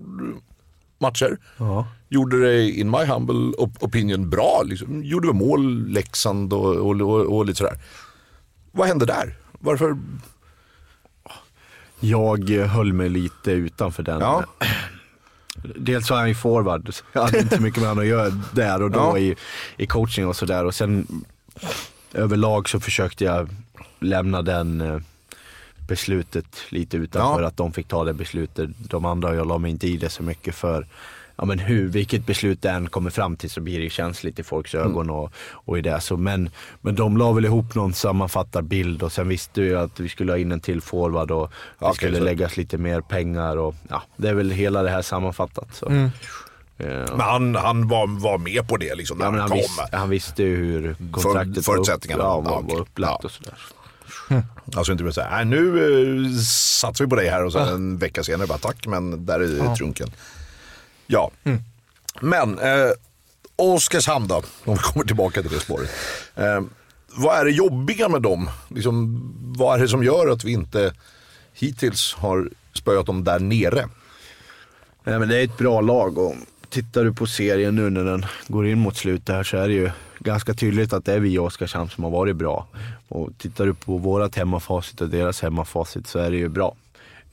matcher. 0.99 1.37
Ja. 1.57 1.87
Gjorde 2.09 2.41
det 2.41 2.69
in 2.71 2.89
my 2.91 3.05
humble 3.05 3.53
op- 3.57 3.83
opinion 3.83 4.29
bra. 4.29 4.61
Liksom. 4.65 5.03
Gjorde 5.03 5.33
mål, 5.33 5.87
Leksand 5.89 6.53
och, 6.53 6.75
och, 6.75 7.01
och, 7.01 7.37
och 7.37 7.45
lite 7.45 7.57
sådär. 7.57 7.79
Vad 8.71 8.87
hände 8.87 9.05
där? 9.05 9.35
Varför? 9.59 9.97
Jag 11.99 12.49
höll 12.49 12.93
mig 12.93 13.09
lite 13.09 13.51
utanför 13.51 14.03
den. 14.03 14.19
Ja. 14.21 14.43
Dels 15.75 16.07
så 16.07 16.13
är 16.13 16.19
han 16.19 16.27
ju 16.29 16.35
forward, 16.35 16.93
så 16.93 17.03
jag 17.13 17.21
hade 17.21 17.39
inte 17.39 17.59
mycket 17.61 17.79
med 17.79 17.89
honom 17.89 18.03
att 18.03 18.09
göra 18.09 18.29
där 18.53 18.81
och 18.81 18.91
då 18.91 18.99
Ja. 18.99 19.17
i, 19.17 19.35
i 19.77 19.87
coaching 19.87 20.27
och 20.27 20.35
sådär. 20.35 20.65
Och 20.65 20.75
sen 20.75 21.07
överlag 22.13 22.69
så 22.69 22.79
försökte 22.79 23.23
jag 23.23 23.49
lämna 23.99 24.41
den 24.41 24.81
eh, 24.81 25.01
beslutet 25.87 26.45
lite 26.69 26.97
utanför, 26.97 27.41
Ja. 27.41 27.47
att 27.47 27.57
de 27.57 27.73
fick 27.73 27.87
ta 27.87 28.03
det 28.03 28.13
beslutet. 28.13 28.69
De 28.77 29.05
andra, 29.05 29.35
jag 29.35 29.47
la 29.47 29.57
mig 29.57 29.71
inte 29.71 29.87
i 29.87 29.97
det 29.97 30.09
så 30.09 30.23
mycket 30.23 30.55
för 30.55 30.87
Ja 31.39 31.45
men 31.45 31.59
hur, 31.59 31.87
vilket 31.87 32.25
beslut 32.25 32.61
det 32.61 32.69
än 32.69 32.89
kommer 32.89 33.09
fram 33.09 33.35
till 33.35 33.49
så 33.49 33.61
blir 33.61 33.79
det 33.79 33.89
känsligt 33.89 34.39
i 34.39 34.43
folks 34.43 34.73
Mm. 34.75 34.87
ögon 34.87 35.09
och, 35.09 35.31
och 35.51 35.77
i 35.77 35.81
det. 35.81 36.01
Så, 36.01 36.17
men, 36.17 36.49
men 36.81 36.95
de 36.95 37.17
la 37.17 37.31
väl 37.31 37.45
ihop 37.45 37.75
någon 37.75 37.93
sammanfattad 37.93 38.63
bild 38.65 39.03
och 39.03 39.11
sen 39.11 39.27
visste 39.27 39.61
vi 39.61 39.75
att 39.75 39.99
vi 39.99 40.09
skulle 40.09 40.31
ha 40.31 40.37
in 40.37 40.51
en 40.51 40.59
till 40.59 40.81
forward 40.81 41.31
och 41.31 41.49
det 41.49 41.85
Okej, 41.85 41.95
skulle 41.95 42.17
så- 42.17 42.23
läggas 42.23 42.57
lite 42.57 42.77
mer 42.77 43.01
pengar 43.01 43.57
och 43.57 43.75
ja, 43.89 44.03
det 44.17 44.29
är 44.29 44.33
väl 44.33 44.51
hela 44.51 44.83
det 44.83 44.89
här 44.89 45.01
sammanfattat. 45.01 45.67
Så. 45.75 45.85
Mm. 45.85 46.09
Eh, 46.77 46.87
Men 46.87 47.19
han, 47.19 47.55
han 47.55 47.87
var, 47.87 48.07
var 48.21 48.37
med 48.37 48.67
på 48.67 48.77
det 48.77 48.95
liksom 48.95 49.17
när 49.17 49.25
Ja, 49.25 49.31
han 49.31 49.39
han, 49.39 49.49
kom. 49.49 49.57
visste, 49.57 49.87
han 49.97 50.09
visste 50.09 50.43
ju 50.43 50.55
hur 50.55 50.95
kontraktet 51.11 51.65
förutsättningarna. 51.65 52.23
var, 52.23 52.39
upp, 52.39 52.45
ja, 52.45 52.51
Ja, 52.51 52.61
var, 52.61 52.73
var 52.75 52.81
upplagt 52.81 53.19
Ja. 53.23 53.25
och 53.27 53.31
sådär. 53.31 53.53
Alltså 54.75 54.91
inte 54.91 55.03
bara 55.03 55.13
säga, 55.13 55.29
nej 55.31 55.45
nu 55.45 55.57
uh, 55.79 56.37
satsar 56.41 57.05
vi 57.05 57.09
på 57.09 57.15
dig 57.15 57.29
här 57.29 57.43
och 57.45 57.51
sen 57.53 57.67
en 57.67 57.97
vecka 57.97 58.23
senare 58.23 58.47
bara 58.47 58.57
tack 58.57 58.87
men 58.87 59.25
där 59.25 59.39
är 59.39 59.57
Ja. 59.65 59.75
trunken. 59.75 60.11
Ja, 61.07 61.31
men 62.21 62.59
eh, 62.59 62.89
Oskarshamn 63.55 64.27
då, 64.27 64.35
om 64.65 64.73
vi 64.73 64.79
kommer 64.79 65.05
tillbaka 65.05 65.41
till 65.41 65.51
det 65.51 65.59
spåret. 65.59 65.89
Eh, 66.35 66.61
vad 67.15 67.39
är 67.39 67.45
det 67.45 67.51
jobbiga 67.51 68.09
med 68.09 68.21
dem? 68.21 68.49
Liksom, 68.69 69.21
vad 69.57 69.77
är 69.77 69.81
det 69.81 69.87
som 69.87 70.03
gör 70.03 70.27
att 70.27 70.43
vi 70.43 70.51
inte 70.51 70.93
hittills 71.53 72.13
har 72.13 72.49
spöat 72.73 73.05
dem 73.05 73.23
där 73.23 73.39
nere? 73.39 73.89
Nej, 75.03 75.19
men 75.19 75.29
det 75.29 75.37
är 75.39 75.43
ett 75.43 75.57
bra 75.57 75.81
lag 75.81 76.17
och 76.17 76.35
tittar 76.69 77.03
du 77.03 77.13
på 77.13 77.25
serien 77.27 77.75
nu 77.75 77.89
när 77.89 78.03
den 78.03 78.25
går 78.47 78.67
in 78.67 78.79
mot 78.79 78.97
slutet 78.97 79.35
här 79.35 79.43
så 79.43 79.57
är 79.57 79.67
det 79.67 79.73
ju 79.73 79.91
ganska 80.19 80.53
tydligt 80.53 80.93
att 80.93 81.05
det 81.05 81.13
är 81.13 81.19
vi 81.19 81.33
i 81.33 81.37
Oskarshamn 81.39 81.89
som 81.89 82.03
har 82.03 82.11
varit 82.11 82.35
bra. 82.35 82.67
Och 83.07 83.29
tittar 83.37 83.65
du 83.65 83.73
på 83.73 83.97
vårat 83.97 84.35
hemmafacit 84.35 85.01
och 85.01 85.09
deras 85.09 85.41
hemmafacit 85.41 86.07
så 86.07 86.19
är 86.19 86.31
det 86.31 86.37
ju 86.37 86.49
bra. 86.49 86.75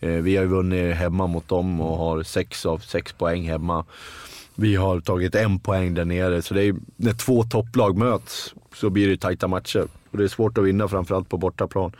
Eh, 0.00 0.08
vi 0.10 0.36
har 0.36 0.42
ju 0.44 0.48
vunnit 0.50 0.96
hemma 0.96 1.26
mot 1.26 1.48
dem 1.48 1.80
och 1.80 1.96
har 1.98 2.22
sex 2.22 2.66
av 2.66 2.78
sex 2.78 3.12
poäng 3.12 3.48
hemma. 3.48 3.84
Vi 4.54 4.76
har 4.76 5.00
tagit 5.00 5.34
en 5.34 5.58
poäng 5.58 5.94
där 5.94 6.04
nere, 6.04 6.42
så 6.42 6.54
det 6.54 6.60
är, 6.60 6.64
ju- 6.64 6.80
när 6.96 7.12
två 7.14 7.44
topplag 7.44 7.96
möts 7.96 8.54
så 8.74 8.90
blir 8.90 9.08
det 9.08 9.16
tajta 9.16 9.48
matcher. 9.48 9.86
Och 10.10 10.18
det 10.18 10.24
är 10.24 10.28
svårt 10.28 10.58
att 10.58 10.64
vinna, 10.64 10.88
framförallt 10.88 11.28
på 11.28 11.36
bortaplan. 11.36 11.92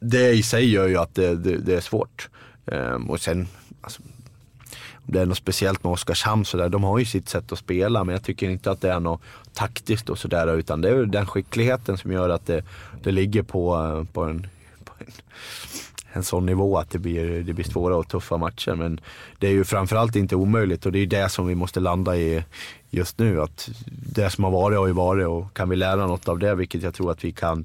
Det 0.00 0.30
i 0.32 0.42
sig 0.42 0.70
gör 0.70 0.86
ju 0.88 0.96
att 0.96 1.14
det, 1.14 1.36
det, 1.36 1.56
det 1.56 1.74
är 1.74 1.80
svårt. 1.80 2.28
Ehm, 2.66 3.10
och 3.10 3.20
sen, 3.20 3.48
alltså, 3.80 4.02
det 5.06 5.20
är 5.20 5.26
något 5.26 5.38
speciellt 5.38 5.84
med 5.84 5.92
Oskarshamn 5.92 6.44
sådär, 6.44 6.68
de 6.68 6.84
har 6.84 6.98
ju 6.98 7.04
sitt 7.04 7.28
sätt 7.28 7.52
att 7.52 7.58
spela 7.58 8.04
men 8.04 8.12
jag 8.12 8.22
tycker 8.22 8.50
inte 8.50 8.70
att 8.70 8.80
det 8.80 8.92
är 8.92 9.00
något 9.00 9.20
taktiskt 9.52 10.10
och 10.10 10.18
sådär 10.18 10.56
utan 10.56 10.80
det 10.80 10.88
är 10.88 11.06
den 11.06 11.26
skickligheten 11.26 11.98
som 11.98 12.12
gör 12.12 12.28
att 12.28 12.46
det, 12.46 12.64
det 13.02 13.10
ligger 13.10 13.42
på, 13.42 13.76
eh, 13.76 14.12
på, 14.12 14.24
en, 14.24 14.46
på 14.84 14.92
en, 14.98 15.06
en 16.16 16.22
sån 16.22 16.46
nivå 16.46 16.78
att 16.78 16.90
det 16.90 16.98
blir, 16.98 17.42
det 17.42 17.52
blir 17.52 17.64
svåra 17.64 17.96
och 17.96 18.08
tuffa 18.08 18.36
matcher. 18.36 18.74
Men 18.74 19.00
det 19.38 19.46
är 19.46 19.52
ju 19.52 19.64
framförallt 19.64 20.16
inte 20.16 20.36
omöjligt 20.36 20.86
och 20.86 20.92
det 20.92 20.98
är 20.98 21.06
det 21.06 21.28
som 21.28 21.46
vi 21.46 21.54
måste 21.54 21.80
landa 21.80 22.16
i 22.16 22.44
just 22.90 23.18
nu. 23.18 23.42
Att 23.42 23.70
det 24.14 24.30
som 24.30 24.44
har 24.44 24.50
varit 24.50 24.78
har 24.78 24.86
ju 24.86 24.92
varit 24.92 25.26
och 25.26 25.56
kan 25.56 25.68
vi 25.68 25.76
lära 25.76 26.06
något 26.06 26.28
av 26.28 26.38
det, 26.38 26.54
vilket 26.54 26.82
jag 26.82 26.94
tror 26.94 27.10
att 27.10 27.24
vi 27.24 27.32
kan 27.32 27.64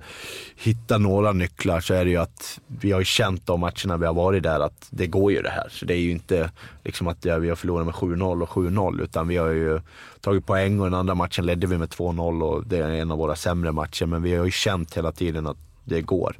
hitta 0.56 0.97
några 0.97 1.32
nycklar, 1.32 1.80
så 1.80 1.93
är 1.93 2.06
det 2.06 2.12
ju 2.12 2.18
att 2.18 2.60
vi 2.68 2.91
har 2.91 2.99
ju 2.99 3.06
känt 3.06 3.47
de 3.47 3.60
matcherna 3.60 3.97
vi 3.97 4.06
har 4.06 4.14
varit 4.14 4.43
där 4.43 4.60
att 4.60 4.88
det 4.89 5.08
går 5.08 5.32
ju 5.32 5.41
det 5.41 5.49
här. 5.49 5.68
Så 5.70 5.86
det 5.86 5.93
är 5.93 6.02
ju 6.02 6.12
inte 6.12 6.52
liksom 6.84 7.08
att 7.08 7.26
vi 7.26 7.49
har 7.49 7.56
förlorat 7.56 7.86
med 7.86 7.95
7-0 7.95 8.41
och 8.41 8.49
7-0 8.49 9.04
utan 9.04 9.28
vi 9.28 9.38
har 9.38 9.49
ju 9.49 9.82
tagit 10.22 10.45
poäng 10.45 10.80
och 10.80 10.86
den 10.86 10.99
andra 10.99 11.16
matchen 11.16 11.45
ledde 11.45 11.68
vi 11.68 11.78
med 11.78 11.89
2-0 11.89 12.43
och 12.43 12.66
det 12.66 12.78
är 12.78 12.89
en 12.89 13.12
av 13.12 13.18
våra 13.18 13.36
sämre 13.36 13.72
matcher. 13.72 14.06
Men 14.06 14.24
vi 14.24 14.36
har 14.36 14.45
ju 14.45 14.52
känt 14.52 14.97
hela 14.97 15.12
tiden 15.12 15.47
att 15.47 15.58
det 15.84 16.02
går. 16.02 16.36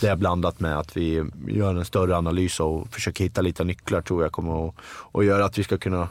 Det 0.00 0.16
blandat 0.16 0.60
med 0.60 0.78
att 0.78 0.96
vi 0.96 1.24
gör 1.48 1.74
en 1.74 1.84
större 1.84 2.16
analys 2.16 2.60
och 2.60 2.92
försöker 2.92 3.24
hitta 3.24 3.40
lite 3.40 3.64
nycklar 3.64 4.02
tror 4.02 4.22
jag 4.22 4.32
kommer 4.32 4.72
att, 5.12 5.24
göra 5.24 5.44
att 5.44 5.58
vi 5.58 5.64
ska 5.64 5.78
kunna 5.78 6.08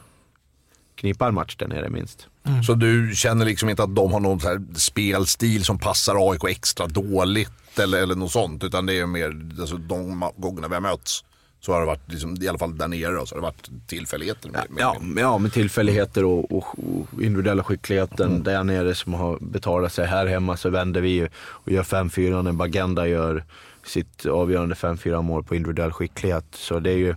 knipa 0.95 1.27
en 1.27 1.33
match 1.33 1.55
där 1.55 1.67
nere 1.67 1.89
minst. 1.89 2.27
Mm. 2.43 2.63
Så 2.63 2.73
du 2.73 3.11
känner 3.15 3.45
liksom 3.45 3.69
inte 3.69 3.83
att 3.83 3.95
de 3.95 4.11
har 4.11 4.19
någon 4.19 4.39
så 4.39 4.47
här 4.47 4.61
spelstil 4.75 5.63
som 5.63 5.79
passar 5.79 6.31
AIK 6.31 6.43
extra 6.43 6.87
dåligt 6.87 7.79
eller, 7.79 8.01
eller 8.01 8.15
något 8.15 8.31
sånt. 8.31 8.63
Utan 8.63 8.85
det 8.85 8.99
är 8.99 9.05
mer, 9.05 9.41
alltså, 9.59 9.77
de 9.77 10.31
gångerna 10.37 10.67
vi 10.67 10.73
har 10.73 10.81
mötts 10.81 11.23
så 11.61 11.73
har 11.73 11.79
det 11.79 11.85
varit, 11.85 12.11
liksom, 12.11 12.37
i 12.41 12.47
alla 12.47 12.57
fall 12.57 12.77
där 12.77 12.87
nere, 12.87 13.11
då, 13.11 13.25
så 13.25 13.35
har 13.35 13.41
det 13.41 13.45
varit 13.45 13.87
tillfälligheter. 13.87 14.49
Med, 14.49 14.65
med, 14.69 14.81
Ja, 14.81 14.95
ja 15.15 15.37
med 15.37 15.53
tillfälligheter 15.53 16.25
och, 16.25 16.51
och, 16.51 16.65
och 16.79 17.21
individuella 17.21 17.63
skickligheten 17.63 18.43
där 18.43 18.63
nere 18.63 18.95
som 18.95 19.13
har 19.13 19.37
betalat 19.41 19.93
sig. 19.93 20.07
Här 20.07 20.25
hemma 20.25 20.57
så 20.57 20.69
vänder 20.69 21.01
vi 21.01 21.27
och 21.41 21.71
gör 21.71 21.83
5-4 21.83 22.41
när 22.41 22.51
Bagenda 22.51 23.07
gör 23.07 23.43
sitt 23.85 24.25
avgörande 24.25 24.75
5-4 24.75 25.21
mål 25.21 25.43
på 25.43 25.55
individuell 25.55 25.91
skicklighet. 25.91 26.45
Så 26.51 26.79
det 26.79 26.91
är 26.91 26.97
ju 26.97 27.15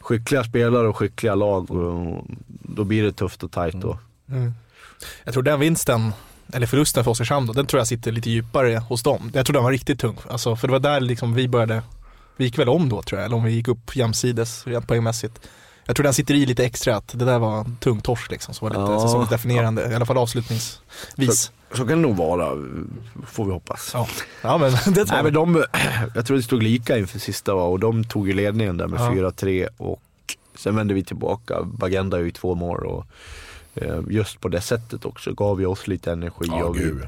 skickliga 0.00 0.44
spelare 0.44 0.88
och 0.88 0.96
skickliga 0.96 1.34
lag 1.34 1.70
och 1.70 2.24
då 2.46 2.84
blir 2.84 3.02
det 3.02 3.12
tufft 3.12 3.42
och 3.42 3.52
tajt 3.52 3.74
då. 3.74 3.98
Mm. 4.28 4.52
Jag 5.24 5.34
tror 5.34 5.42
den 5.42 5.60
vinsten, 5.60 6.12
eller 6.52 6.66
förlusten 6.66 7.04
för 7.04 7.10
Oskarshamn 7.10 7.46
då, 7.46 7.52
den 7.52 7.66
tror 7.66 7.80
jag 7.80 7.86
sitter 7.86 8.12
lite 8.12 8.30
djupare 8.30 8.78
hos 8.78 9.02
dem. 9.02 9.30
Jag 9.34 9.46
tror 9.46 9.54
den 9.54 9.64
var 9.64 9.70
riktigt 9.70 10.00
tung. 10.00 10.16
Alltså, 10.28 10.56
för 10.56 10.68
det 10.68 10.72
var 10.72 10.80
där 10.80 11.00
liksom 11.00 11.34
vi 11.34 11.48
började, 11.48 11.82
vi 12.40 12.44
gick 12.46 12.58
väl 12.58 12.68
om 12.68 12.88
då 12.88 13.02
tror 13.02 13.20
jag, 13.20 13.26
eller 13.26 13.36
om 13.36 13.44
vi 13.44 13.52
gick 13.52 13.68
upp 13.68 13.96
jämsides 13.96 14.66
rent 14.66 14.86
poängmässigt. 14.88 15.40
Jag 15.86 15.96
tror 15.96 16.04
den 16.04 16.14
sitter 16.14 16.34
i 16.34 16.46
lite 16.46 16.64
extra 16.64 16.96
att 16.96 17.08
det 17.18 17.24
där 17.24 17.38
var 17.38 17.60
en 17.60 17.76
tung 17.76 18.00
torsk 18.00 18.30
liksom, 18.30 18.54
som 18.54 18.68
var 18.68 18.74
lite 18.80 18.92
Ja. 18.92 19.00
säsongsdefinierande, 19.00 19.90
i 19.90 19.94
alla 19.94 20.06
fall 20.06 20.18
avslutningsvis. 20.18 20.80
Så, 21.16 21.76
så 21.76 21.76
kan 21.76 21.86
det 21.86 21.94
nog 21.96 22.16
vara, 22.16 22.48
får 23.26 23.44
vi 23.44 23.52
hoppas. 23.52 23.90
Ja, 23.94 24.08
ja 24.42 24.58
men 24.58 24.70
det 24.86 24.92
tror 24.92 24.94
Nej, 24.94 25.04
jag. 25.16 25.24
men 25.24 25.32
de, 25.32 25.64
jag 26.14 26.26
tror 26.26 26.36
det 26.36 26.42
stod 26.42 26.62
lika 26.62 26.98
inför 26.98 27.18
sista 27.18 27.54
va? 27.54 27.62
och 27.62 27.78
de 27.80 28.04
tog 28.04 28.28
ju 28.28 28.32
ledningen 28.34 28.76
där 28.76 28.86
med 28.86 29.00
Ja. 29.00 29.10
4-3 29.30 29.68
och 29.76 30.02
sen 30.58 30.76
vände 30.76 30.94
vi 30.94 31.04
tillbaka. 31.04 31.62
Bagenda 31.62 32.20
ju 32.20 32.30
två 32.30 32.54
mål 32.54 32.86
och 32.86 33.06
just 34.08 34.40
på 34.40 34.48
det 34.48 34.60
sättet 34.60 35.04
också 35.04 35.32
gav 35.32 35.60
ju 35.60 35.66
oss 35.66 35.86
lite 35.86 36.12
energi. 36.12 36.46
Ja, 36.48 36.64
och 36.64 36.76
vi, 36.76 36.80
gud. 36.80 37.02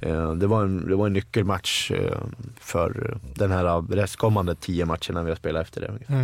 eh, 0.00 0.32
det, 0.32 0.46
var 0.46 0.62
en, 0.62 0.88
det 0.88 0.96
var 0.96 1.06
en 1.06 1.12
nyckelmatch 1.12 1.90
eh, 1.90 2.18
för 2.60 3.18
den 3.34 3.50
här 3.50 3.94
restkommande 3.94 4.54
tio 4.54 4.84
matcherna 4.84 5.22
vi 5.22 5.30
har 5.30 5.36
spelat 5.36 5.62
efter 5.62 5.80
det. 5.80 5.86
Mm. 5.86 6.20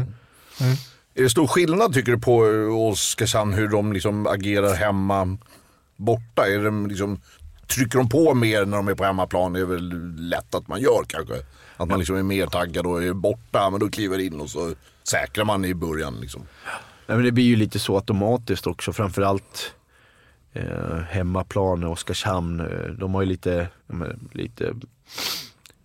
Mm. 0.61 0.77
Är 1.15 1.23
det 1.23 1.31
stor 1.31 1.47
skillnad 1.47 1.95
tycker 1.95 2.13
du 2.13 2.19
på 2.19 2.47
eh, 2.47 2.79
Oskarshamn 2.79 3.53
hur 3.53 3.69
de 3.69 3.93
liksom 3.93 4.27
agerar 4.27 4.75
hemma 4.75 5.39
borta? 5.97 6.47
Är 6.47 6.65
de 6.65 6.87
liksom, 6.87 7.21
trycker 7.67 7.99
de 7.99 8.09
på 8.09 8.35
mer 8.35 8.65
när 8.65 8.77
de 8.77 8.89
är 8.89 8.95
på 8.95 9.05
hemmaplan? 9.05 9.53
Det 9.53 9.61
är 9.61 9.65
väl 9.65 10.15
lätt 10.29 10.55
att 10.55 10.69
man 10.69 10.81
gör 10.81 11.05
kanske. 11.07 11.35
Att 11.77 11.89
man 11.89 11.99
liksom 11.99 12.17
är 12.17 12.23
mer 12.23 12.47
taggad 12.47 12.87
och 12.87 13.03
är 13.03 13.13
borta 13.13 13.71
men 13.71 13.81
då 13.81 13.89
kliver 13.89 14.19
in 14.19 14.41
och 14.41 14.51
så 14.51 14.73
säkrar 15.03 15.45
man 15.45 15.65
i 15.65 15.75
början. 15.75 16.15
Liksom. 16.21 16.43
Nej, 17.07 17.17
men 17.17 17.25
det 17.25 17.33
blir 17.33 17.45
ju 17.45 17.57
lite 17.57 17.79
så 17.79 17.97
automatiskt 17.97 18.67
också, 18.67 18.93
framförallt 18.93 19.75
eh, 20.53 20.99
hemmaplan 21.09 21.85
Oskarshamn. 21.85 22.61
Eh, 22.61 22.91
de 22.99 23.15
har 23.15 23.23
ju 23.23 23.29
lite, 23.29 23.69
men, 23.87 24.29
lite, 24.33 24.75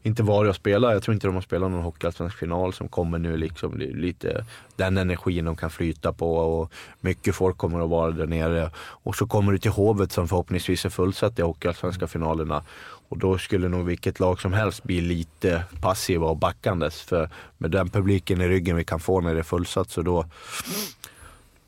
inte 0.04 0.24
varit 0.24 0.50
och 0.50 0.56
spelat. 0.56 0.94
Jag 0.94 1.04
tror 1.04 1.14
inte 1.14 1.28
de 1.28 1.36
har 1.36 1.42
spelat 1.42 1.72
någon 1.72 1.84
hockeyallsvensk 1.84 2.38
final 2.38 2.74
som 2.74 2.88
kommer 2.88 3.20
nu. 3.20 3.38
Liksom, 3.38 3.78
lite 3.78 4.46
den 4.76 4.98
energin 4.98 5.46
de 5.46 5.56
kan 5.56 5.70
flyta 5.70 6.14
på 6.14 6.38
och 6.38 6.72
mycket 7.02 7.36
folk 7.36 7.58
kommer 7.58 7.84
att 7.84 7.90
vara 7.90 8.12
där 8.12 8.28
nere. 8.28 8.72
Och 8.78 9.16
så 9.16 9.28
kommer 9.28 9.52
du 9.52 9.58
till 9.58 9.72
Hovet 9.72 10.12
som 10.12 10.28
förhoppningsvis 10.28 10.86
är 10.86 10.90
fullsatt 10.90 11.40
i 11.40 11.42
hockeyallsvenska 11.42 12.08
finalerna. 12.08 12.64
Och 13.10 13.18
då 13.18 13.38
skulle 13.38 13.68
nog 13.68 13.86
vilket 13.86 14.20
lag 14.20 14.42
som 14.42 14.54
helst 14.54 14.84
bli 14.84 15.02
lite 15.02 15.64
passiva 15.82 16.28
och 16.28 16.38
backandes. 16.38 17.02
För 17.02 17.30
med 17.58 17.72
den 17.72 17.90
publiken 17.90 18.42
i 18.42 18.48
ryggen 18.48 18.76
vi 18.76 18.84
kan 18.84 19.00
få 19.00 19.22
när 19.22 19.34
det 19.34 19.40
är 19.40 19.44
fullsatt 19.44 19.90
så 19.90 20.02
då 20.02 20.26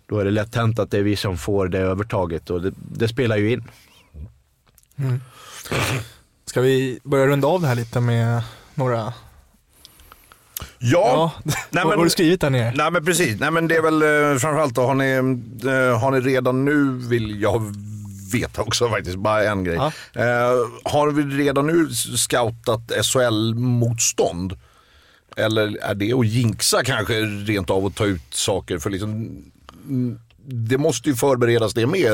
då 0.10 0.20
är 0.20 0.26
det 0.26 0.32
lätt 0.32 0.56
hänt 0.56 0.80
att 0.80 0.92
det 0.92 0.98
är 0.98 1.04
vi 1.04 1.16
som 1.16 1.38
får 1.38 1.68
det 1.68 1.80
övertaget 1.80 2.50
och 2.50 2.62
det, 2.62 2.72
det 2.92 3.08
spelar 3.08 3.38
ju 3.38 3.52
in. 3.52 3.64
Mm. 4.98 5.22
Ska 6.46 6.62
vi 6.62 7.00
börja 7.04 7.28
runda 7.28 7.48
av 7.48 7.62
det 7.62 7.68
här 7.68 7.76
lite 7.76 8.00
med 8.00 8.42
några, 8.76 8.98
Ja, 9.00 10.74
ja, 10.80 11.32
Nej, 11.44 11.84
vad 11.84 11.88
men- 11.88 11.98
har 11.98 12.04
du 12.04 12.10
skrivit 12.10 12.42
där 12.42 12.50
nere? 12.50 12.74
Nej 12.76 12.92
men 12.92 13.06
precis, 13.06 13.40
nej 13.40 13.52
men 13.52 13.68
det 13.68 13.76
är 13.76 13.82
väl 13.82 14.02
eh, 14.34 14.40
framförallt 14.40 14.76
då, 14.76 14.82
har 14.82 14.96
ni, 14.96 15.12
eh, 15.72 16.00
har 16.00 16.12
ni 16.12 16.20
redan 16.20 16.66
nu, 16.66 16.92
vill 17.08 17.42
jag 17.42 17.76
veta 18.34 18.62
också 18.62 18.90
faktiskt, 18.90 19.18
bara 19.18 19.44
en 19.44 19.64
grej. 19.64 19.76
Ja. 19.76 19.92
Eh, 20.22 20.58
har 20.84 21.12
vi 21.12 21.24
redan 21.44 21.68
nu 21.68 21.90
scoutat 22.18 22.92
SHL-motstånd? 23.04 24.58
Eller 25.38 25.78
är 25.82 25.96
det 25.96 26.14
att 26.14 26.28
jinxa 26.28 26.84
kanske 26.84 27.14
rent 27.22 27.70
av 27.70 27.86
att 27.86 27.96
ta 27.96 28.06
ut 28.06 28.22
saker 28.34 28.78
för 28.80 28.90
liksom, 28.90 29.30
det 30.46 30.78
måste 30.78 31.10
ju 31.10 31.16
förberedas 31.16 31.74
det 31.74 31.88
med 31.88 32.12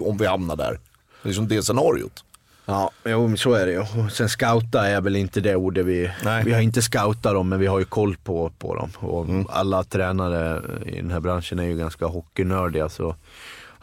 om 0.00 0.16
vi 0.18 0.26
hamnar 0.26 0.56
där. 0.56 0.78
Liksom 1.22 1.48
det 1.48 1.62
scenariot. 1.62 2.24
Ja, 2.66 2.90
jo, 3.04 3.28
men 3.28 3.36
så 3.36 3.52
är 3.52 3.66
det 3.66 3.72
ju. 3.72 4.08
Sen 4.10 4.28
scouta 4.28 4.88
är 4.88 5.00
väl 5.00 5.16
inte 5.16 5.40
det 5.40 5.56
ordet 5.56 5.86
vi... 5.86 6.10
Vi 6.44 6.52
har 6.52 6.60
inte 6.60 6.82
scoutat 6.82 7.34
dem, 7.34 7.48
men 7.48 7.60
vi 7.60 7.66
har 7.66 7.78
ju 7.78 7.84
koll 7.84 8.16
på, 8.16 8.52
på 8.58 8.74
dem. 8.74 8.90
Och 8.98 9.26
alla 9.48 9.84
tränare 9.84 10.62
i 10.86 10.96
den 10.96 11.10
här 11.10 11.20
branschen 11.20 11.58
är 11.58 11.64
ju 11.64 11.76
ganska 11.76 12.06
hockeynördiga. 12.06 12.88
Så 12.88 13.16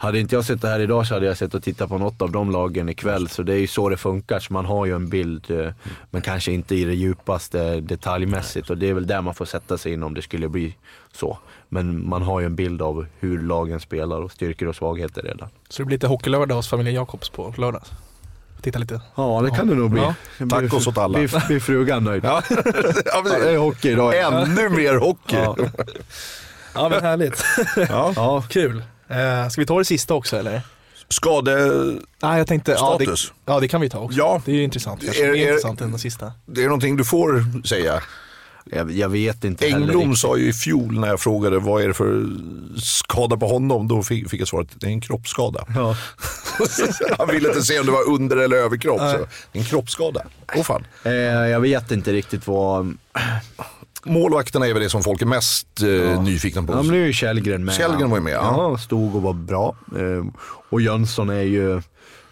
hade 0.02 0.20
inte 0.20 0.34
jag 0.34 0.44
sett 0.44 0.62
det 0.62 0.68
här 0.68 0.80
idag 0.80 1.06
så 1.06 1.14
hade 1.14 1.26
jag 1.26 1.36
sett 1.36 1.54
och 1.54 1.62
tittat 1.62 1.88
på 1.88 1.98
något 1.98 2.22
av 2.22 2.30
de 2.30 2.50
lagen 2.50 2.88
ikväll. 2.88 3.28
Så 3.28 3.42
det 3.42 3.54
är 3.54 3.58
ju 3.58 3.66
så 3.66 3.88
det 3.88 3.96
funkar. 3.96 4.40
Så 4.40 4.52
man 4.52 4.64
har 4.64 4.86
ju 4.86 4.94
en 4.94 5.08
bild, 5.08 5.50
eh, 5.50 5.72
men 6.10 6.22
kanske 6.22 6.52
inte 6.52 6.74
i 6.74 6.84
det 6.84 6.94
djupaste 6.94 7.80
detaljmässigt. 7.80 8.70
Och 8.70 8.78
det 8.78 8.88
är 8.88 8.94
väl 8.94 9.06
där 9.06 9.20
man 9.20 9.34
får 9.34 9.44
sätta 9.44 9.78
sig 9.78 9.92
in 9.92 10.02
om 10.02 10.14
det 10.14 10.22
skulle 10.22 10.48
bli 10.48 10.76
så. 11.12 11.38
Men 11.74 12.08
man 12.08 12.22
har 12.22 12.40
ju 12.40 12.46
en 12.46 12.56
bild 12.56 12.82
av 12.82 13.06
hur 13.20 13.42
lagen 13.42 13.80
spelar 13.80 14.20
och 14.20 14.32
styrkor 14.32 14.68
och 14.68 14.76
svagheter 14.76 15.22
redan. 15.22 15.48
Så 15.68 15.82
det 15.82 15.86
blir 15.86 15.96
lite 15.96 16.06
hockeylördag 16.06 16.54
hos 16.54 16.68
familjen 16.68 16.94
Jakobs 16.94 17.28
på 17.30 17.54
lördag. 17.56 17.82
Titta 18.62 18.78
lite. 18.78 19.00
Ja, 19.14 19.40
det 19.44 19.50
kan 19.56 19.66
det 19.68 19.74
nog 19.74 19.90
bli. 19.90 20.00
Ja. 20.00 20.14
Tacos 20.50 20.86
åt 20.86 20.98
alla. 20.98 21.18
Blir, 21.18 21.46
blir 21.46 21.60
frugan 21.60 22.04
nöjd. 22.04 22.24
Ja. 22.24 22.42
ja, 23.04 23.22
det 23.22 23.50
är 23.50 23.56
hockey 23.56 23.88
idag. 23.90 24.18
Ännu 24.20 24.68
mer 24.68 24.94
hockey. 24.96 25.36
Ja. 25.36 25.56
Ja 26.74 26.88
men 26.88 27.02
härligt. 27.02 27.44
Ja. 27.88 28.44
Kul. 28.48 28.82
Eh, 29.08 29.48
ska 29.48 29.60
vi 29.60 29.66
ta 29.66 29.78
det 29.78 29.84
sista 29.84 30.14
också 30.14 30.36
eller? 30.36 30.60
Skade... 31.08 31.54
Nej 32.22 32.38
jag 32.38 32.46
tänkte, 32.46 32.72
ja 32.72 32.96
det, 32.98 33.04
Status. 33.04 33.32
ja 33.46 33.60
det 33.60 33.68
kan 33.68 33.80
vi 33.80 33.90
ta 33.90 33.98
också. 33.98 34.18
Ja. 34.18 34.42
Det 34.44 34.50
är 34.52 34.56
ju 34.56 34.62
intressant. 34.62 35.00
Kanske 35.04 35.26
Är- 35.26 35.32
mer 35.32 35.42
är- 35.42 35.48
intressant 35.48 35.80
än 35.80 35.92
det 35.92 35.98
sista. 35.98 36.32
Det 36.46 36.60
är 36.62 36.66
någonting 36.66 36.96
du 36.96 37.04
får 37.04 37.44
säga. 37.66 38.02
Jag, 38.64 38.90
jag 38.90 39.08
vet 39.08 39.44
inte 39.44 39.66
Engblom 39.66 40.16
sa 40.16 40.36
ju 40.36 40.48
i 40.48 40.52
fjol 40.52 41.00
när 41.00 41.08
jag 41.08 41.20
frågade 41.20 41.58
vad 41.58 41.82
är 41.82 41.88
det 41.88 41.94
för 41.94 42.26
skada 42.80 43.36
på 43.36 43.48
honom, 43.48 43.88
då 43.88 44.02
fick, 44.02 44.30
fick 44.30 44.40
jag 44.40 44.48
svaret 44.48 44.68
det 44.74 44.86
är 44.86 44.90
en 44.90 45.00
kroppsskada. 45.00 45.64
Ja. 45.74 45.96
Han 47.18 47.28
ville 47.28 47.48
inte 47.48 47.62
se 47.62 47.80
om 47.80 47.86
det 47.86 47.92
var 47.92 48.08
under 48.08 48.36
eller 48.36 48.56
överkropp. 48.56 49.00
Så. 49.00 49.26
Det 49.52 49.58
är 49.58 49.62
en 49.62 49.64
kroppsskada. 49.64 50.22
Åh 50.56 50.62
fan. 50.62 50.86
Eh, 51.04 51.12
jag 51.12 51.60
vet 51.60 51.90
inte 51.90 52.12
riktigt 52.12 52.46
vad... 52.46 52.96
Målvakterna 54.04 54.66
är 54.66 54.72
väl 54.72 54.82
det 54.82 54.90
som 54.90 55.02
folk 55.02 55.22
är 55.22 55.26
mest 55.26 55.66
eh, 55.82 56.22
nyfikna 56.22 56.62
på. 56.62 56.72
Ja, 56.72 56.82
men 56.82 56.90
nu 56.90 57.02
är 57.02 57.06
ju 57.06 57.12
Källgren 57.12 57.64
med. 57.64 57.74
Källgren 57.74 58.10
var 58.10 58.16
ju 58.16 58.22
med, 58.22 58.32
ja. 58.32 58.54
Ja, 58.56 58.78
stod 58.78 59.16
och 59.16 59.22
var 59.22 59.32
bra. 59.32 59.76
Eh, 59.96 60.24
och 60.70 60.80
Jönsson 60.80 61.30
är 61.30 61.42
ju, 61.42 61.82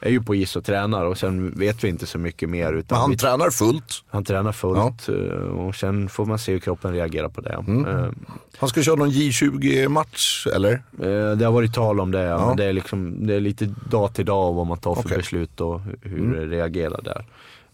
är 0.00 0.10
ju 0.10 0.22
på 0.22 0.34
is 0.34 0.56
och 0.56 0.64
tränar 0.64 1.04
och 1.04 1.18
sen 1.18 1.50
vet 1.50 1.84
vi 1.84 1.88
inte 1.88 2.06
så 2.06 2.18
mycket 2.18 2.48
mer. 2.48 2.72
Utan 2.72 2.96
Men 2.96 3.00
han 3.00 3.10
vi, 3.10 3.16
tränar 3.16 3.50
fullt. 3.50 4.02
han 4.08 4.24
tränar 4.24 4.52
fullt 4.52 5.08
eh, 5.08 5.14
och 5.40 5.74
sen 5.74 6.08
får 6.08 6.26
man 6.26 6.38
se 6.38 6.52
hur 6.52 6.58
kroppen 6.60 6.92
reagerar 6.92 7.28
på 7.28 7.40
det. 7.40 7.52
Mm. 7.68 7.86
Eh, 7.86 8.10
Han 8.58 8.68
ska 8.68 8.82
köra 8.82 8.94
någon 8.96 9.10
J20-match, 9.10 10.46
eller? 10.54 10.72
Eh, 11.02 11.36
Det 11.36 11.44
har 11.44 11.52
varit 11.52 11.74
tal 11.74 12.00
om 12.00 12.10
det, 12.10 12.22
ja. 12.22 12.28
Ja. 12.40 12.46
men 12.48 12.56
det 12.56 12.64
är, 12.64 12.72
liksom, 12.72 13.26
det 13.26 13.34
är 13.34 13.40
lite 13.40 13.74
dag 13.90 14.14
till 14.14 14.24
dag 14.26 14.52
vad 14.52 14.66
man 14.66 14.78
tar 14.78 14.94
för 14.94 15.02
Okej. 15.02 15.16
beslut 15.16 15.60
och 15.60 15.80
hur 16.02 16.18
Mm. 16.18 16.32
det 16.50 16.56
reagerar 16.56 17.00
där. 17.02 17.24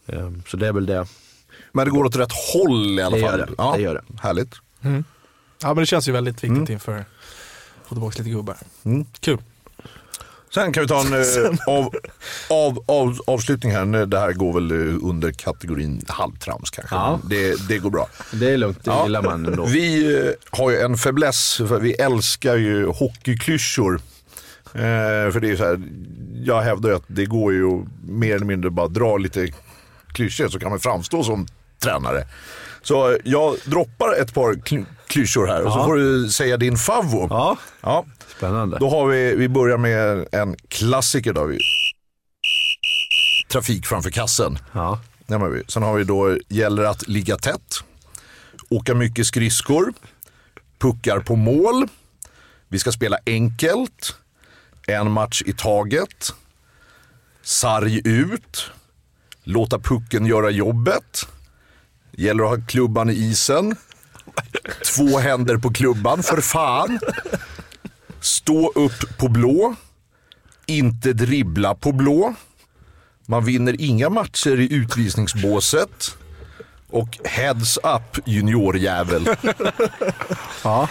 Eh, 0.06 0.30
Så 0.46 0.56
det 0.56 0.66
är 0.68 0.72
väl 0.72 0.86
det. 0.86 1.06
Men 1.72 1.84
det 1.84 1.90
går 1.90 2.04
åt 2.04 2.16
rätt 2.16 2.32
håll 2.54 2.98
i 2.98 3.02
alla 3.02 3.16
Det 3.16 3.22
fall. 3.22 3.38
gör 3.38 3.46
det. 3.46 3.52
Ja, 3.58 3.72
Det 3.76 3.82
gör 3.82 3.94
det. 3.94 4.02
Härligt. 4.22 4.54
Ja 5.62 5.68
men 5.68 5.76
det 5.76 5.86
känns 5.86 6.08
ju 6.08 6.12
väldigt 6.12 6.34
viktigt 6.44 6.50
Mm. 6.58 6.72
inför 6.72 7.04
få 7.84 7.94
tillbaka 7.94 8.18
lite 8.18 8.30
gubbar. 8.30 8.56
Mm. 8.84 9.04
Kul. 9.20 9.38
Sen 10.56 10.72
kan 10.72 10.82
vi 10.82 10.88
ta 10.88 11.00
en 11.00 11.12
eh, 11.12 11.50
av, 11.66 11.94
av, 12.50 12.84
av, 12.86 13.20
avslutning 13.26 13.72
här. 13.72 14.06
Det 14.06 14.18
här 14.18 14.32
går 14.32 14.52
väl 14.52 14.70
eh, 14.70 14.98
under 15.02 15.32
kategorin 15.32 16.04
halvtrams 16.08 16.70
kanske. 16.70 16.94
Ja. 16.94 17.20
Det, 17.30 17.68
det 17.68 17.78
går 17.78 17.90
bra. 17.90 18.08
Det 18.32 18.50
är 18.50 18.56
lugnt, 18.56 18.84
det 18.84 18.90
Ja. 18.90 19.02
gillar 19.04 19.22
man 19.22 19.46
ändå. 19.46 19.64
Vi 19.64 20.16
eh, 20.26 20.30
har 20.50 20.70
ju 20.70 20.78
en 20.80 20.96
fäbless, 20.96 21.56
för 21.56 21.80
vi 21.80 21.92
älskar 21.92 22.56
ju 22.56 22.86
hockeyklyschor. 22.86 23.94
Eh, 24.74 24.80
för 25.32 25.40
det 25.40 25.46
är 25.46 25.50
ju 25.50 25.56
så 25.56 25.64
här, 25.64 25.82
jag 26.44 26.62
hävdar 26.62 26.90
ju 26.90 26.96
att 26.96 27.04
det 27.06 27.24
går 27.26 27.52
ju 27.52 27.66
att 27.66 27.84
mer 28.08 28.34
eller 28.34 28.46
mindre 28.46 28.70
bara 28.70 28.88
dra 28.88 29.16
lite 29.16 29.48
klyschor 30.12 30.48
så 30.48 30.58
kan 30.58 30.70
man 30.70 30.80
framstå 30.80 31.24
som 31.24 31.46
tränare. 31.82 32.26
Så 32.82 33.18
jag 33.24 33.56
droppar 33.64 34.14
ett 34.22 34.34
par 34.34 34.54
klyschor 35.08 35.46
här 35.46 35.62
och 35.62 35.72
så 35.72 35.84
får 35.84 35.94
du 35.96 36.28
säga 36.30 36.56
din 36.56 36.76
favvo. 36.76 37.26
Ja, 37.30 37.56
Ja. 37.80 38.04
spännande. 38.36 38.78
Då 38.78 38.90
har 38.90 39.06
vi, 39.06 39.34
vi 39.36 39.48
börjar 39.48 39.78
med 39.78 40.28
en 40.32 40.56
klassiker 40.68 41.32
då. 41.32 41.52
Trafik 43.48 43.86
framför 43.86 44.10
kassen. 44.10 44.58
Ja. 44.72 45.00
Har 45.28 45.48
vi. 45.48 45.62
Sen 45.68 45.82
har 45.82 45.94
vi 45.94 46.04
då 46.04 46.36
gäller 46.48 46.82
att 46.84 47.08
ligga 47.08 47.36
tätt, 47.36 47.74
åka 48.68 48.94
mycket 48.94 49.26
skridskor, 49.26 49.92
puckar 50.78 51.18
på 51.20 51.36
mål, 51.36 51.88
vi 52.68 52.78
ska 52.78 52.92
spela 52.92 53.18
enkelt, 53.26 54.16
en 54.86 55.10
match 55.10 55.42
i 55.46 55.52
taget, 55.52 56.32
sarg 57.42 58.00
ut, 58.04 58.70
låta 59.44 59.78
pucken 59.78 60.26
göra 60.26 60.50
jobbet, 60.50 61.28
gäller 62.12 62.44
att 62.44 62.50
ha 62.60 62.66
klubban 62.66 63.10
i 63.10 63.12
isen, 63.12 63.76
två 64.84 65.18
händer 65.18 65.56
på 65.56 65.72
klubban, 65.72 66.22
för 66.22 66.40
fan, 66.40 66.98
stå 68.20 68.72
upp 68.74 69.18
på 69.18 69.28
blå, 69.28 69.74
inte 70.66 71.12
dribbla 71.12 71.74
på 71.74 71.92
blå, 71.92 72.34
man 73.26 73.44
vinner 73.44 73.80
inga 73.80 74.10
matcher 74.10 74.60
i 74.60 74.72
utvisningsbåset. 74.72 76.16
Och 76.90 77.18
heads 77.24 77.76
up 77.76 78.18
juniorjävel. 78.26 79.28
Ja. 80.64 80.88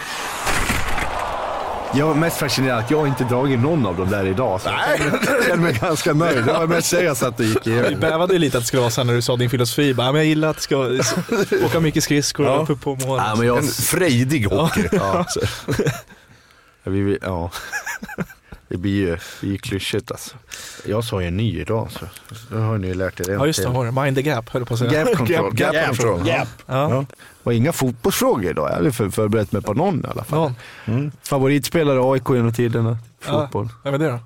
Jag 1.94 2.10
är 2.10 2.14
mest 2.14 2.36
fascinerad 2.38 2.78
att 2.84 2.90
jag 2.90 3.08
inte 3.08 3.24
dragit 3.24 3.60
någon 3.60 3.86
av 3.86 3.96
dem 3.96 4.10
där 4.10 4.26
idag. 4.26 4.60
Så 4.60 4.70
Nej. 4.70 5.00
jag 5.26 5.44
känner 5.44 5.56
mig 5.62 5.72
ganska 5.80 6.12
nöjd. 6.12 6.36
Det 6.44 6.52
var 6.52 6.66
mest 6.66 6.90
det 6.90 7.02
jag 7.02 7.16
satt 7.16 7.38
och 7.40 7.44
gick 7.46 7.66
Vi 7.66 7.70
igenom. 7.70 8.00
bävade 8.00 8.32
ju 8.32 8.38
lite 8.38 8.58
att 8.58 8.62
det 8.62 8.66
skulle 8.68 8.80
vara 8.80 8.90
så 8.90 9.04
när 9.04 9.14
du 9.14 9.22
sa 9.22 9.36
din 9.36 9.50
filosofi. 9.50 9.94
Bara, 9.94 10.06
"Ja, 10.06 10.12
men 10.12 10.18
jag 10.20 10.26
gillar 10.28 10.48
att 10.48 10.56
det 10.56 10.62
ska 10.62 10.76
åka 11.66 11.80
mycket 11.80 12.04
skridskor 12.04 12.46
och 12.48 12.70
upp 12.70 12.80
på 12.80 12.94
mål. 12.94 13.20
Ja, 13.26 13.34
men 13.36 13.46
jag, 13.46 13.58
En 13.58 13.64
frejdig 13.68 14.44
hockey. 14.46 14.88
ja. 14.92 15.26
Ja, 16.84 16.90
vi, 16.92 17.18
ja. 17.22 17.50
Det 18.68 18.76
blir 18.76 18.92
ju, 18.92 19.10
det 19.10 19.46
blir 19.46 19.58
klyschigt 19.58 20.10
alltså. 20.10 20.36
Jag 20.86 21.04
sa 21.04 21.22
ju 21.22 21.30
ny 21.30 21.60
idag 21.60 21.88
så 21.92 22.06
då 22.50 22.58
har 22.58 22.78
ni 22.78 22.86
ju 22.88 22.94
lärt 22.94 23.20
er 23.20 23.30
en 23.30 23.38
Ja 23.38 23.46
just 23.46 23.58
det, 23.58 23.64
till. 23.64 23.72
har 23.74 23.84
du. 23.84 23.90
Mind 23.90 24.16
the 24.16 24.22
gap 24.22 24.48
höll 24.50 24.64
på 24.66 24.74
att 24.74 24.80
säga. 24.80 24.90
Gap 25.04 25.16
control. 25.16 25.54
Gap, 25.54 25.72
Gap 25.74 25.86
control. 25.86 26.16
control. 26.16 26.28
Gap. 26.36 26.48
Ja. 26.66 27.04
Och 27.46 27.54
inga 27.54 27.72
fotbollsfrågor 27.72 28.50
idag. 28.50 28.68
Jag 28.70 28.74
hade 28.74 28.92
för, 28.92 29.10
förberett 29.10 29.52
mig 29.52 29.62
på 29.62 29.74
någon 29.74 30.04
i 30.04 30.08
alla 30.10 30.24
fall. 30.24 30.52
Ja. 30.86 30.92
Favoritspelare 31.22 32.12
AIK 32.12 32.28
genom 32.28 32.52
tiderna? 32.52 32.98
Ja. 33.26 33.40
Fotboll. 33.40 33.68
Vem 33.84 33.94
är 33.94 33.98
det 33.98 34.08
då? 34.08 34.18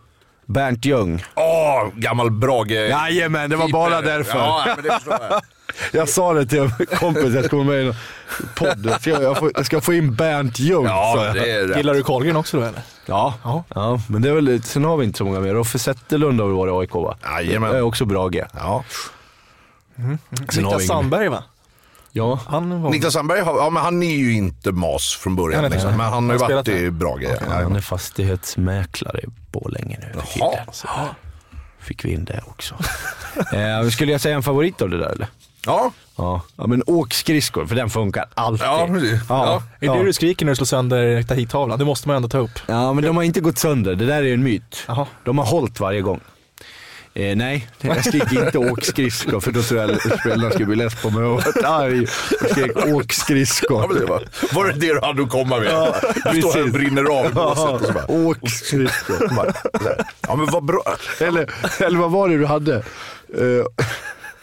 Bernt 0.47 0.85
Ljung. 0.85 1.25
Åh, 1.35 1.89
gammal 1.95 2.31
Brage. 2.31 2.71
Jajamän, 2.71 3.51
det 3.51 3.57
var 3.57 3.69
bara 3.69 3.91
keeper. 3.91 4.09
därför. 4.09 4.39
Ja, 4.39 4.63
men 4.67 4.85
det 4.85 4.91
förstår 4.91 5.19
jag. 5.31 5.41
Jag 5.93 6.09
sa 6.09 6.33
det 6.33 6.47
till 6.47 6.59
en 6.59 6.71
kompis, 6.99 7.35
jag 7.35 7.45
ska 7.45 7.57
vara 7.57 7.67
med 7.67 7.85
i 7.85 7.87
en 7.87 7.95
podd. 8.55 8.99
Jag, 9.05 9.23
jag, 9.23 9.39
får, 9.39 9.53
jag 9.55 9.67
ska 9.67 9.81
få 9.81 9.93
in 9.95 10.15
Bernt 10.15 10.59
Ljung. 10.59 10.85
Ja, 10.85 11.25
jag. 11.27 11.35
det 11.35 11.51
är 11.51 11.67
rätt. 11.67 11.77
Gillar 11.77 11.95
du 11.95 12.03
Carlgren 12.03 12.37
också 12.37 12.57
då 12.57 12.63
eller? 12.63 12.83
Ja. 13.07 13.35
Ja. 13.45 13.65
ja, 13.75 14.01
men 14.09 14.23
det 14.23 14.29
är 14.29 14.35
väl, 14.35 14.63
sen 14.63 14.85
har 14.85 14.97
vi 14.97 15.05
inte 15.05 15.19
så 15.19 15.25
många 15.25 15.41
mer. 15.41 15.55
Roffe 15.55 15.79
Zetterlund 15.79 16.41
har 16.41 16.47
väl 16.47 16.57
varit 16.57 16.73
AIK 16.73 16.95
va? 16.95 17.17
Jajamän. 17.23 17.71
Det 17.71 17.77
är 17.79 17.83
också 17.83 18.05
Brage. 18.05 18.45
Ja. 18.53 18.85
Sen 19.97 20.05
har 20.05 20.63
Niklas 20.63 20.87
Sandberg 20.87 21.29
va? 21.29 21.45
Ja. 22.13 22.41
Han 22.47 22.83
var... 22.83 22.91
Niklas 22.91 23.13
Sandberg, 23.13 23.39
ja, 23.39 23.71
men 23.71 23.83
han 23.83 24.03
är 24.03 24.15
ju 24.17 24.33
inte 24.33 24.73
mas 24.73 25.15
från 25.15 25.37
början. 25.37 25.61
Nej, 25.61 25.71
nej, 25.71 25.71
liksom. 25.71 25.89
nej. 25.91 25.99
Men 25.99 26.07
han 26.13 26.29
har 26.29 26.37
ju 26.37 26.43
Han 26.43 26.53
varit 26.55 26.69
i 26.69 26.91
Brage. 26.91 27.23
Ja, 27.23 27.31
Han 27.41 27.51
jajamän. 27.51 27.77
är 27.77 27.81
fastighetsmäklare 27.81 29.21
i 29.21 29.27
Borlänge 29.53 29.99
nu 30.01 30.21
för 30.21 30.39
Jaha. 30.41 30.51
tiden. 30.51 31.15
Fick 31.81 32.05
vi 32.05 32.13
in 32.13 32.25
det 32.25 32.41
också. 32.47 32.75
eh, 33.57 33.89
skulle 33.91 34.13
jag 34.13 34.21
säga 34.21 34.37
en 34.37 34.43
favorit 34.43 34.83
av 34.83 34.91
det 34.91 34.99
där 34.99 35.09
eller? 35.09 35.27
Ja, 35.67 35.93
Ja, 36.17 36.43
ja 36.57 36.67
men 36.67 36.83
åk 36.87 37.15
skridskor 37.15 37.67
för 37.67 37.75
den 37.75 37.91
funkar 37.91 38.25
alltid. 38.35 38.67
ja, 38.67 38.87
precis. 38.93 39.21
ja. 39.29 39.63
Är 39.81 39.89
det 39.89 39.99
det 39.99 40.05
du 40.05 40.13
skriker 40.13 40.47
när 40.47 40.53
du 40.53 40.57
slår 40.57 40.67
sönder 40.67 41.23
Tahit-tavlan? 41.23 41.79
Det 41.79 41.85
måste 41.85 42.09
man 42.09 42.17
ändå 42.17 42.29
ta 42.29 42.39
upp. 42.39 42.59
Ja, 42.67 42.93
men 42.93 43.05
de 43.05 43.17
har 43.17 43.23
inte 43.23 43.41
gått 43.41 43.59
sönder. 43.59 43.95
Det 43.95 44.07
där 44.07 44.17
är 44.17 44.23
ju 44.23 44.35
en 44.35 44.43
myt. 44.43 44.85
Jaha. 44.89 45.07
De 45.25 45.39
har 45.39 45.45
hållit 45.45 45.81
varje 45.81 46.01
gång. 46.01 46.21
Eh, 47.15 47.37
nej, 47.37 47.69
jag 47.81 48.05
skrek 48.05 48.33
inte 48.33 48.59
åk 48.59 48.85
skridskor 48.85 49.41
för 49.41 49.53
då 49.53 49.63
tror 49.63 49.81
jag 49.81 50.21
spelarna 50.21 50.51
skulle 50.51 50.67
bli 50.67 50.77
less 50.77 51.03
på 51.03 51.11
mig. 51.11 51.23
Jag 51.23 51.31
var 51.31 51.65
arg. 51.65 52.07
Jag 52.41 52.51
skrek 52.51 52.77
åk 52.77 53.13
skridskor. 53.13 53.87
Ja, 53.89 54.01
det 54.01 54.07
var, 54.07 54.29
var 54.55 54.67
det 54.67 54.73
det 54.73 54.95
du 54.95 55.01
hade 55.01 55.23
att 55.23 55.31
komma 55.31 55.59
med? 55.59 55.95
du 56.33 56.41
står 56.41 56.53
här 56.53 56.63
och 56.63 56.71
brinner 56.71 57.05
av 57.05 57.27
i 57.27 57.35
båset 57.35 58.09
och 58.09 58.15
Åk 58.15 58.51
skridskor. 58.51 59.29
Ja 60.29 60.37
men 60.37 60.47
vad 60.47 60.65
bra. 60.65 60.83
Eller, 61.21 61.51
eller 61.81 61.99
vad 61.99 62.11
var 62.11 62.29
det 62.29 62.39
du 62.39 62.47
hade? 62.47 62.77
Eh, 63.39 63.87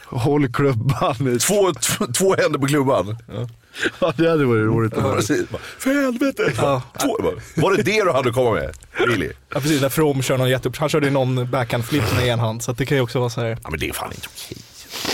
håll 0.06 0.54
klubban. 0.54 1.40
Två, 1.40 1.74
två, 1.74 2.06
två 2.06 2.36
händer 2.36 2.60
på 2.60 2.68
klubban. 2.68 3.18
Ja, 3.28 3.48
det 4.18 4.30
hade 4.30 4.46
varit 4.46 4.66
roligt. 4.66 4.94
att 4.94 5.04
höra. 5.04 5.16
Precis. 5.16 5.50
Bara, 5.50 5.62
För 5.78 6.02
helvete. 6.04 6.54
Ja. 6.58 6.82
Två, 7.02 7.18
bara, 7.24 7.36
var 7.56 7.78
det 7.78 7.84
det 7.84 8.04
du 8.04 8.12
hade 8.12 8.30
att 8.30 8.36
komma 8.36 8.52
med? 8.52 8.78
Really? 8.92 9.32
Ja 9.54 9.60
precis, 9.60 9.82
där 9.82 9.90
From 9.90 10.22
kör 10.22 10.38
någon 10.38 10.50
jätteupp. 10.50 10.78
Han 10.78 10.90
körde 10.90 11.10
någon 11.10 11.52
backhand-flip 11.52 12.16
med 12.16 12.28
en 12.34 12.40
hand. 12.40 12.64
Så 12.64 12.72
att 12.72 12.78
det 12.78 12.86
kan 12.86 12.98
ju 12.98 13.04
också 13.04 13.20
vara 13.20 13.30
så 13.30 13.42
här. 13.42 13.58
Ja 13.64 13.70
men 13.70 13.80
det 13.80 13.90
är 13.90 13.94
fan 13.94 14.12
inte 14.12 14.28
okej. 14.36 14.58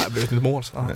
Det 0.05 0.11
blev 0.11 0.23
inte 0.23 0.35
mål. 0.35 0.63
Så. 0.63 0.75
Ja. 0.75 0.95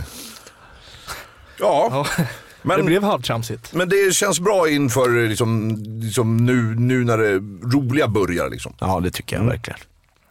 Ja, 1.60 2.06
Ja. 2.18 2.26
Det 2.62 2.78
men, 2.78 2.86
blev 2.86 3.04
halvtramsigt. 3.04 3.74
men 3.74 3.90
det 3.90 4.14
känns 4.16 4.40
bra 4.40 4.70
inför 4.70 5.28
liksom, 5.28 5.76
liksom 6.02 6.38
nu, 6.38 6.76
nu 6.76 7.04
när 7.04 7.18
det 7.18 7.34
roliga 7.78 8.08
börjar. 8.08 8.50
Liksom. 8.50 8.74
Ja, 8.80 9.00
det 9.00 9.12
tycker 9.12 9.36
jag 9.36 9.44
verkligen. 9.44 9.80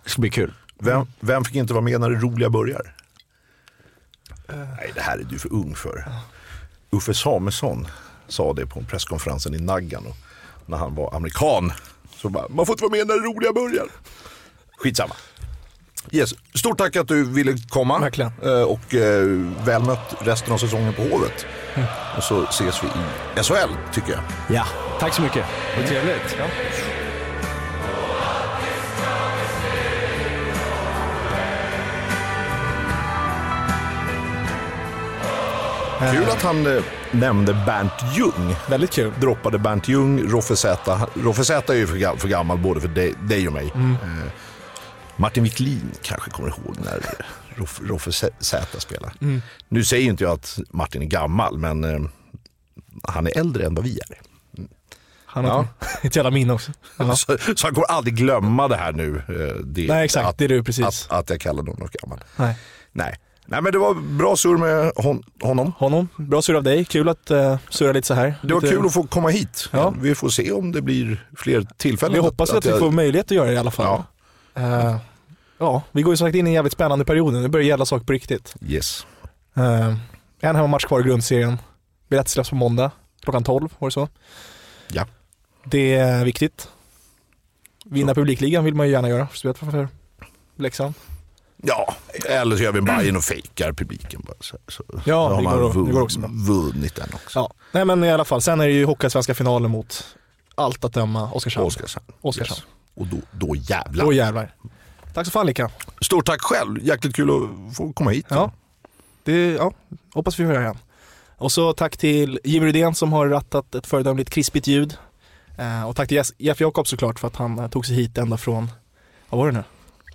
Det 0.04 0.10
ska 0.10 0.20
bli 0.20 0.30
kul. 0.30 0.52
Vem, 0.78 1.06
vem 1.20 1.44
fick 1.44 1.54
inte 1.54 1.72
vara 1.72 1.84
med 1.84 2.00
när 2.00 2.10
det 2.10 2.16
roliga 2.16 2.50
börjar? 2.50 2.94
Nej, 4.48 4.92
det 4.94 5.00
här 5.00 5.18
är 5.18 5.24
du 5.24 5.38
för 5.38 5.52
ung 5.52 5.74
för. 5.74 6.04
Uffe 6.96 7.14
Samuelsson 7.14 7.88
sa 8.28 8.52
det 8.52 8.66
på 8.66 8.82
presskonferensen 8.82 9.54
i 9.54 9.58
Naggan. 9.58 10.06
Och 10.06 10.16
när 10.66 10.76
han 10.76 10.94
var 10.94 11.14
amerikan. 11.16 11.72
Så 12.16 12.28
bara, 12.28 12.48
man 12.48 12.66
får 12.66 12.72
inte 12.72 12.82
vara 12.84 12.90
med 12.96 13.06
när 13.06 13.14
det 13.14 13.20
roliga 13.26 13.52
börjar. 13.52 13.86
Skitsamma. 14.78 15.14
Yes. 16.10 16.30
Stort 16.54 16.78
tack 16.78 16.96
att 16.96 17.08
du 17.08 17.24
ville 17.24 17.56
komma. 17.68 17.98
Verkligen. 17.98 18.32
Eh, 18.42 18.62
Och 18.62 18.94
eh, 18.94 19.26
väl 19.64 19.82
mött 19.82 20.14
resten 20.20 20.52
av 20.52 20.58
säsongen 20.58 20.92
på 20.94 21.02
Hovet. 21.02 21.46
Och 22.16 22.22
så 22.22 22.44
ses 22.44 22.82
vi 22.84 22.86
i 23.40 23.42
SHL 23.44 23.74
tycker 23.94 24.12
jag. 24.12 24.20
Ja, 24.56 24.64
tack 25.00 25.14
så 25.14 25.22
mycket. 25.22 25.44
Vad 25.76 25.86
trevligt. 25.86 26.36
Ja. 26.38 26.44
Kul 35.98 36.24
att 36.30 36.42
han 36.42 36.76
eh, 36.76 36.82
nämnde 37.12 37.54
Bernt 37.66 37.92
Ljung. 38.16 38.54
Väldigt 38.68 38.90
kul. 38.92 39.12
Droppade 39.20 39.58
Bernt 39.58 39.88
Ljung, 39.88 40.22
Roffe 40.30 40.56
Z. 40.56 41.00
Roffe 41.14 41.44
Z 41.44 41.72
är 41.72 41.76
ju 41.76 41.86
för, 41.86 41.96
ga- 41.96 42.16
för 42.16 42.28
gammal 42.28 42.58
både 42.58 42.80
för 42.80 42.88
dig, 42.88 43.46
och 43.46 43.52
mig. 43.52 43.72
Mm. 43.74 43.92
Eh, 43.92 44.30
Martin 45.16 45.44
Wiklin 45.44 45.90
kanske 46.02 46.30
kommer 46.30 46.48
ihåg 46.48 46.76
när 46.84 47.00
Roff- 47.56 47.80
Roffe 47.88 48.12
Z 48.40 48.80
spelade. 48.80 49.12
Mm. 49.20 49.42
Nu 49.68 49.84
säger 49.84 50.06
inte 50.06 50.24
jag 50.24 50.32
att 50.32 50.58
Martin 50.70 51.02
är 51.02 51.06
gammal, 51.06 51.58
men 51.58 51.84
eh, 51.84 52.00
han 53.02 53.26
är 53.26 53.38
äldre 53.38 53.66
än 53.66 53.74
vad 53.74 53.84
vi 53.84 53.98
är. 54.10 54.18
Han 55.26 55.44
har 55.44 55.66
ett 56.02 56.16
jävla 56.16 56.30
minne 56.30 56.52
också. 56.52 56.72
Ja. 56.98 57.16
Så, 57.16 57.36
så 57.56 57.66
han 57.66 57.74
kommer 57.74 57.86
aldrig 57.90 58.14
glömma 58.16 58.68
det 58.68 58.76
här 58.76 58.92
nu. 58.92 59.16
eh, 59.28 59.56
Det, 59.64 59.86
Nej, 59.88 60.04
exakt. 60.04 60.26
Att, 60.28 60.38
det 60.38 60.44
är 60.44 60.48
du 60.48 60.62
precis. 60.64 60.84
att, 60.84 61.06
att 61.18 61.30
jag 61.30 61.40
kallar 61.40 61.62
honom 61.62 61.88
gammal. 62.02 62.24
Nej. 62.36 62.56
Nej. 62.92 63.18
Nej, 63.46 63.62
men 63.62 63.72
det 63.72 63.78
var 63.78 63.94
bra 63.94 64.36
surr 64.36 64.56
med 64.56 64.92
hon, 64.96 65.22
honom. 65.42 65.72
Honom, 65.78 66.08
bra 66.16 66.42
surr 66.42 66.54
av 66.54 66.62
dig. 66.62 66.84
Kul 66.84 67.08
att 67.08 67.30
uh, 67.30 67.56
surra 67.68 67.92
lite 67.92 68.06
så 68.06 68.14
här. 68.14 68.34
Det 68.42 68.54
var 68.54 68.60
lite... 68.60 68.74
kul 68.74 68.86
att 68.86 68.94
få 68.94 69.02
komma 69.02 69.28
hit. 69.28 69.68
Ja. 69.72 69.94
Vi 70.00 70.14
får 70.14 70.28
se 70.28 70.52
om 70.52 70.72
det 70.72 70.82
blir 70.82 71.26
fler 71.36 71.66
tillfällen. 71.76 72.14
Vi 72.14 72.20
hoppas 72.20 72.52
att, 72.52 72.66
vi 72.66 72.70
jag- 72.70 72.78
får 72.78 72.90
möjlighet 72.90 73.26
att 73.26 73.30
göra 73.30 73.46
det 73.46 73.52
i 73.52 73.58
alla 73.58 73.70
fall. 73.70 74.02
Ja. 74.54 74.62
Eh, 74.62 74.96
ja, 75.58 75.82
vi 75.92 76.02
går 76.02 76.12
ju 76.12 76.16
som 76.16 76.26
sagt 76.26 76.36
in 76.36 76.46
i 76.46 76.50
en 76.50 76.54
jävligt 76.54 76.72
spännande 76.72 77.04
period 77.04 77.32
nu. 77.32 77.40
Nu 77.40 77.48
börjar 77.48 77.66
gälla 77.66 77.86
saker 77.86 78.06
på 78.06 78.12
riktigt. 78.12 78.54
Yes. 78.68 79.06
Uh, 79.58 79.96
en 80.40 80.56
hemmamatch 80.56 80.84
kvar 80.84 81.00
i 81.00 81.02
grundserien. 81.02 81.58
Biljett 82.08 82.28
släpps 82.28 82.50
på 82.50 82.56
måndag 82.56 82.90
klockan 83.22 83.44
12, 83.44 83.68
var 83.78 83.88
det 83.88 83.92
så? 83.92 84.08
Ja. 84.88 85.06
Det 85.64 85.94
är 85.94 86.24
viktigt. 86.24 86.68
Vinna 87.84 88.14
publikligan 88.14 88.64
vill 88.64 88.74
man 88.74 88.86
ju 88.86 88.92
gärna 88.92 89.08
göra, 89.08 89.28
speciellt 89.28 89.58
för 89.58 89.88
Leksand. 90.56 90.94
Ja, 91.62 91.94
eller 92.28 92.56
så 92.56 92.62
gör 92.62 92.72
vi 92.72 92.78
en 92.78 92.84
Bajen 92.84 93.16
och 93.16 93.24
fejkar 93.24 93.72
publiken 93.72 94.22
bara. 94.26 94.36
Så, 94.40 94.56
så, 94.68 94.84
Ja, 94.92 95.00
så 95.04 95.12
har 95.28 95.36
det 95.36 95.42
man 95.42 95.58
går- 95.58 95.86
det 95.86 95.92
går 95.92 96.02
också 96.02 96.18
bra. 96.20 96.28
vunnit 96.32 96.94
den 96.94 97.08
också. 97.14 97.38
Ja. 97.38 97.50
Nej 97.72 97.84
men 97.84 98.04
i 98.04 98.10
alla 98.12 98.24
fall, 98.24 98.42
sen 98.42 98.60
är 98.60 98.66
det 98.66 98.72
ju 98.72 98.84
Hockeyallsvenska 98.84 99.34
finalen 99.34 99.70
mot 99.70 100.16
allt 100.54 100.84
att 100.84 100.92
döma 100.92 101.30
Oskarshamn. 101.32 101.66
Oskarshamn. 101.66 102.06
Oskarshamn. 102.20 102.58
Yes. 102.60 102.66
Och 102.94 103.06
då, 103.06 103.16
då 103.46 103.56
jävlar. 103.56 104.04
Då 104.04 104.12
jävlar. 104.12 104.54
Tack 105.14 105.26
så 105.26 105.30
fan 105.30 105.46
Lika. 105.46 105.70
Stort 106.00 106.26
tack 106.26 106.40
själv. 106.40 106.78
Jäkligt 106.84 107.16
kul 107.16 107.30
att 107.30 107.76
få 107.76 107.92
komma 107.92 108.10
hit. 108.10 108.26
Ja, 108.28 108.52
det, 109.24 109.52
ja, 109.52 109.72
hoppas 110.14 110.38
vi 110.40 110.44
får 110.44 110.54
göra 110.54 110.62
igen. 110.64 110.78
Och 111.38 111.52
så 111.52 111.72
tack 111.72 111.96
till 111.96 112.40
Jimmy 112.44 112.66
Rydén 112.66 112.94
som 112.94 113.12
har 113.12 113.26
rattat 113.28 113.74
ett 113.74 113.86
föredömligt 113.86 114.30
krispigt 114.30 114.66
ljud. 114.66 114.96
Eh, 115.58 115.88
och 115.88 115.96
tack 115.96 116.08
till 116.08 116.22
Jeff 116.38 116.60
Jakob 116.60 116.86
såklart 116.88 117.18
för 117.18 117.28
att 117.28 117.36
han 117.36 117.58
eh, 117.58 117.68
tog 117.68 117.86
sig 117.86 117.96
hit 117.96 118.18
ända 118.18 118.36
från, 118.36 118.70
vad 119.28 119.38
var 119.38 119.46
det 119.46 119.52
nu? 119.52 119.64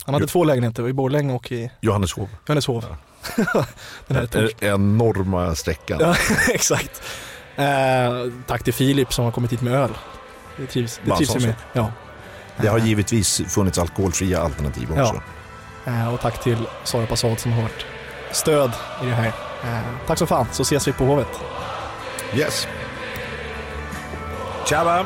Han 0.06 0.14
hade 0.14 0.24
Jo. 0.24 0.28
två 0.28 0.44
lägenheter, 0.44 0.90
i 0.90 0.94
Borlänge 0.94 1.34
och 1.34 1.52
i 1.52 1.72
Johanneshov. 1.82 2.30
Johanneshov. 2.48 2.86
Den 4.08 4.18
här 4.18 4.28
Den 4.32 4.50
enorma 4.60 5.56
sträckan. 5.56 5.98
Ja, 6.02 6.16
exakt. 6.54 7.02
Eh, 7.56 7.66
tack 8.48 8.64
till 8.64 8.74
Filip 8.74 9.14
som 9.14 9.26
har 9.26 9.32
kommit 9.32 9.52
hit 9.52 9.62
med 9.62 9.74
öl. 9.74 9.90
Det 10.58 10.66
trivs, 10.68 11.00
det 11.06 11.16
trivs 11.16 11.36
vi 11.36 11.46
med. 11.46 11.56
Ja. 11.74 11.92
Det 12.58 12.68
har 12.68 12.78
givetvis 12.80 13.42
funnits 13.48 13.80
alkoholfria 13.80 14.42
alternativ 14.42 14.92
också. 14.92 15.22
Ja. 15.86 15.92
Eh, 15.92 16.14
och 16.14 16.22
tack 16.22 16.44
till 16.44 16.58
Sara 16.84 17.06
Passad 17.06 17.40
som 17.40 17.52
har 17.52 17.62
varit 17.62 17.86
stöd 18.32 18.72
i 19.04 19.06
det 19.06 19.12
här. 19.16 19.28
Eh, 19.64 19.80
tack 20.08 20.18
så 20.18 20.26
fan, 20.26 20.48
så 20.52 20.62
ses 20.62 20.88
vi 20.88 20.92
på 20.94 21.06
Hovet. 21.06 21.40
Yes. 22.36 22.68
Tjaba! 24.66 25.06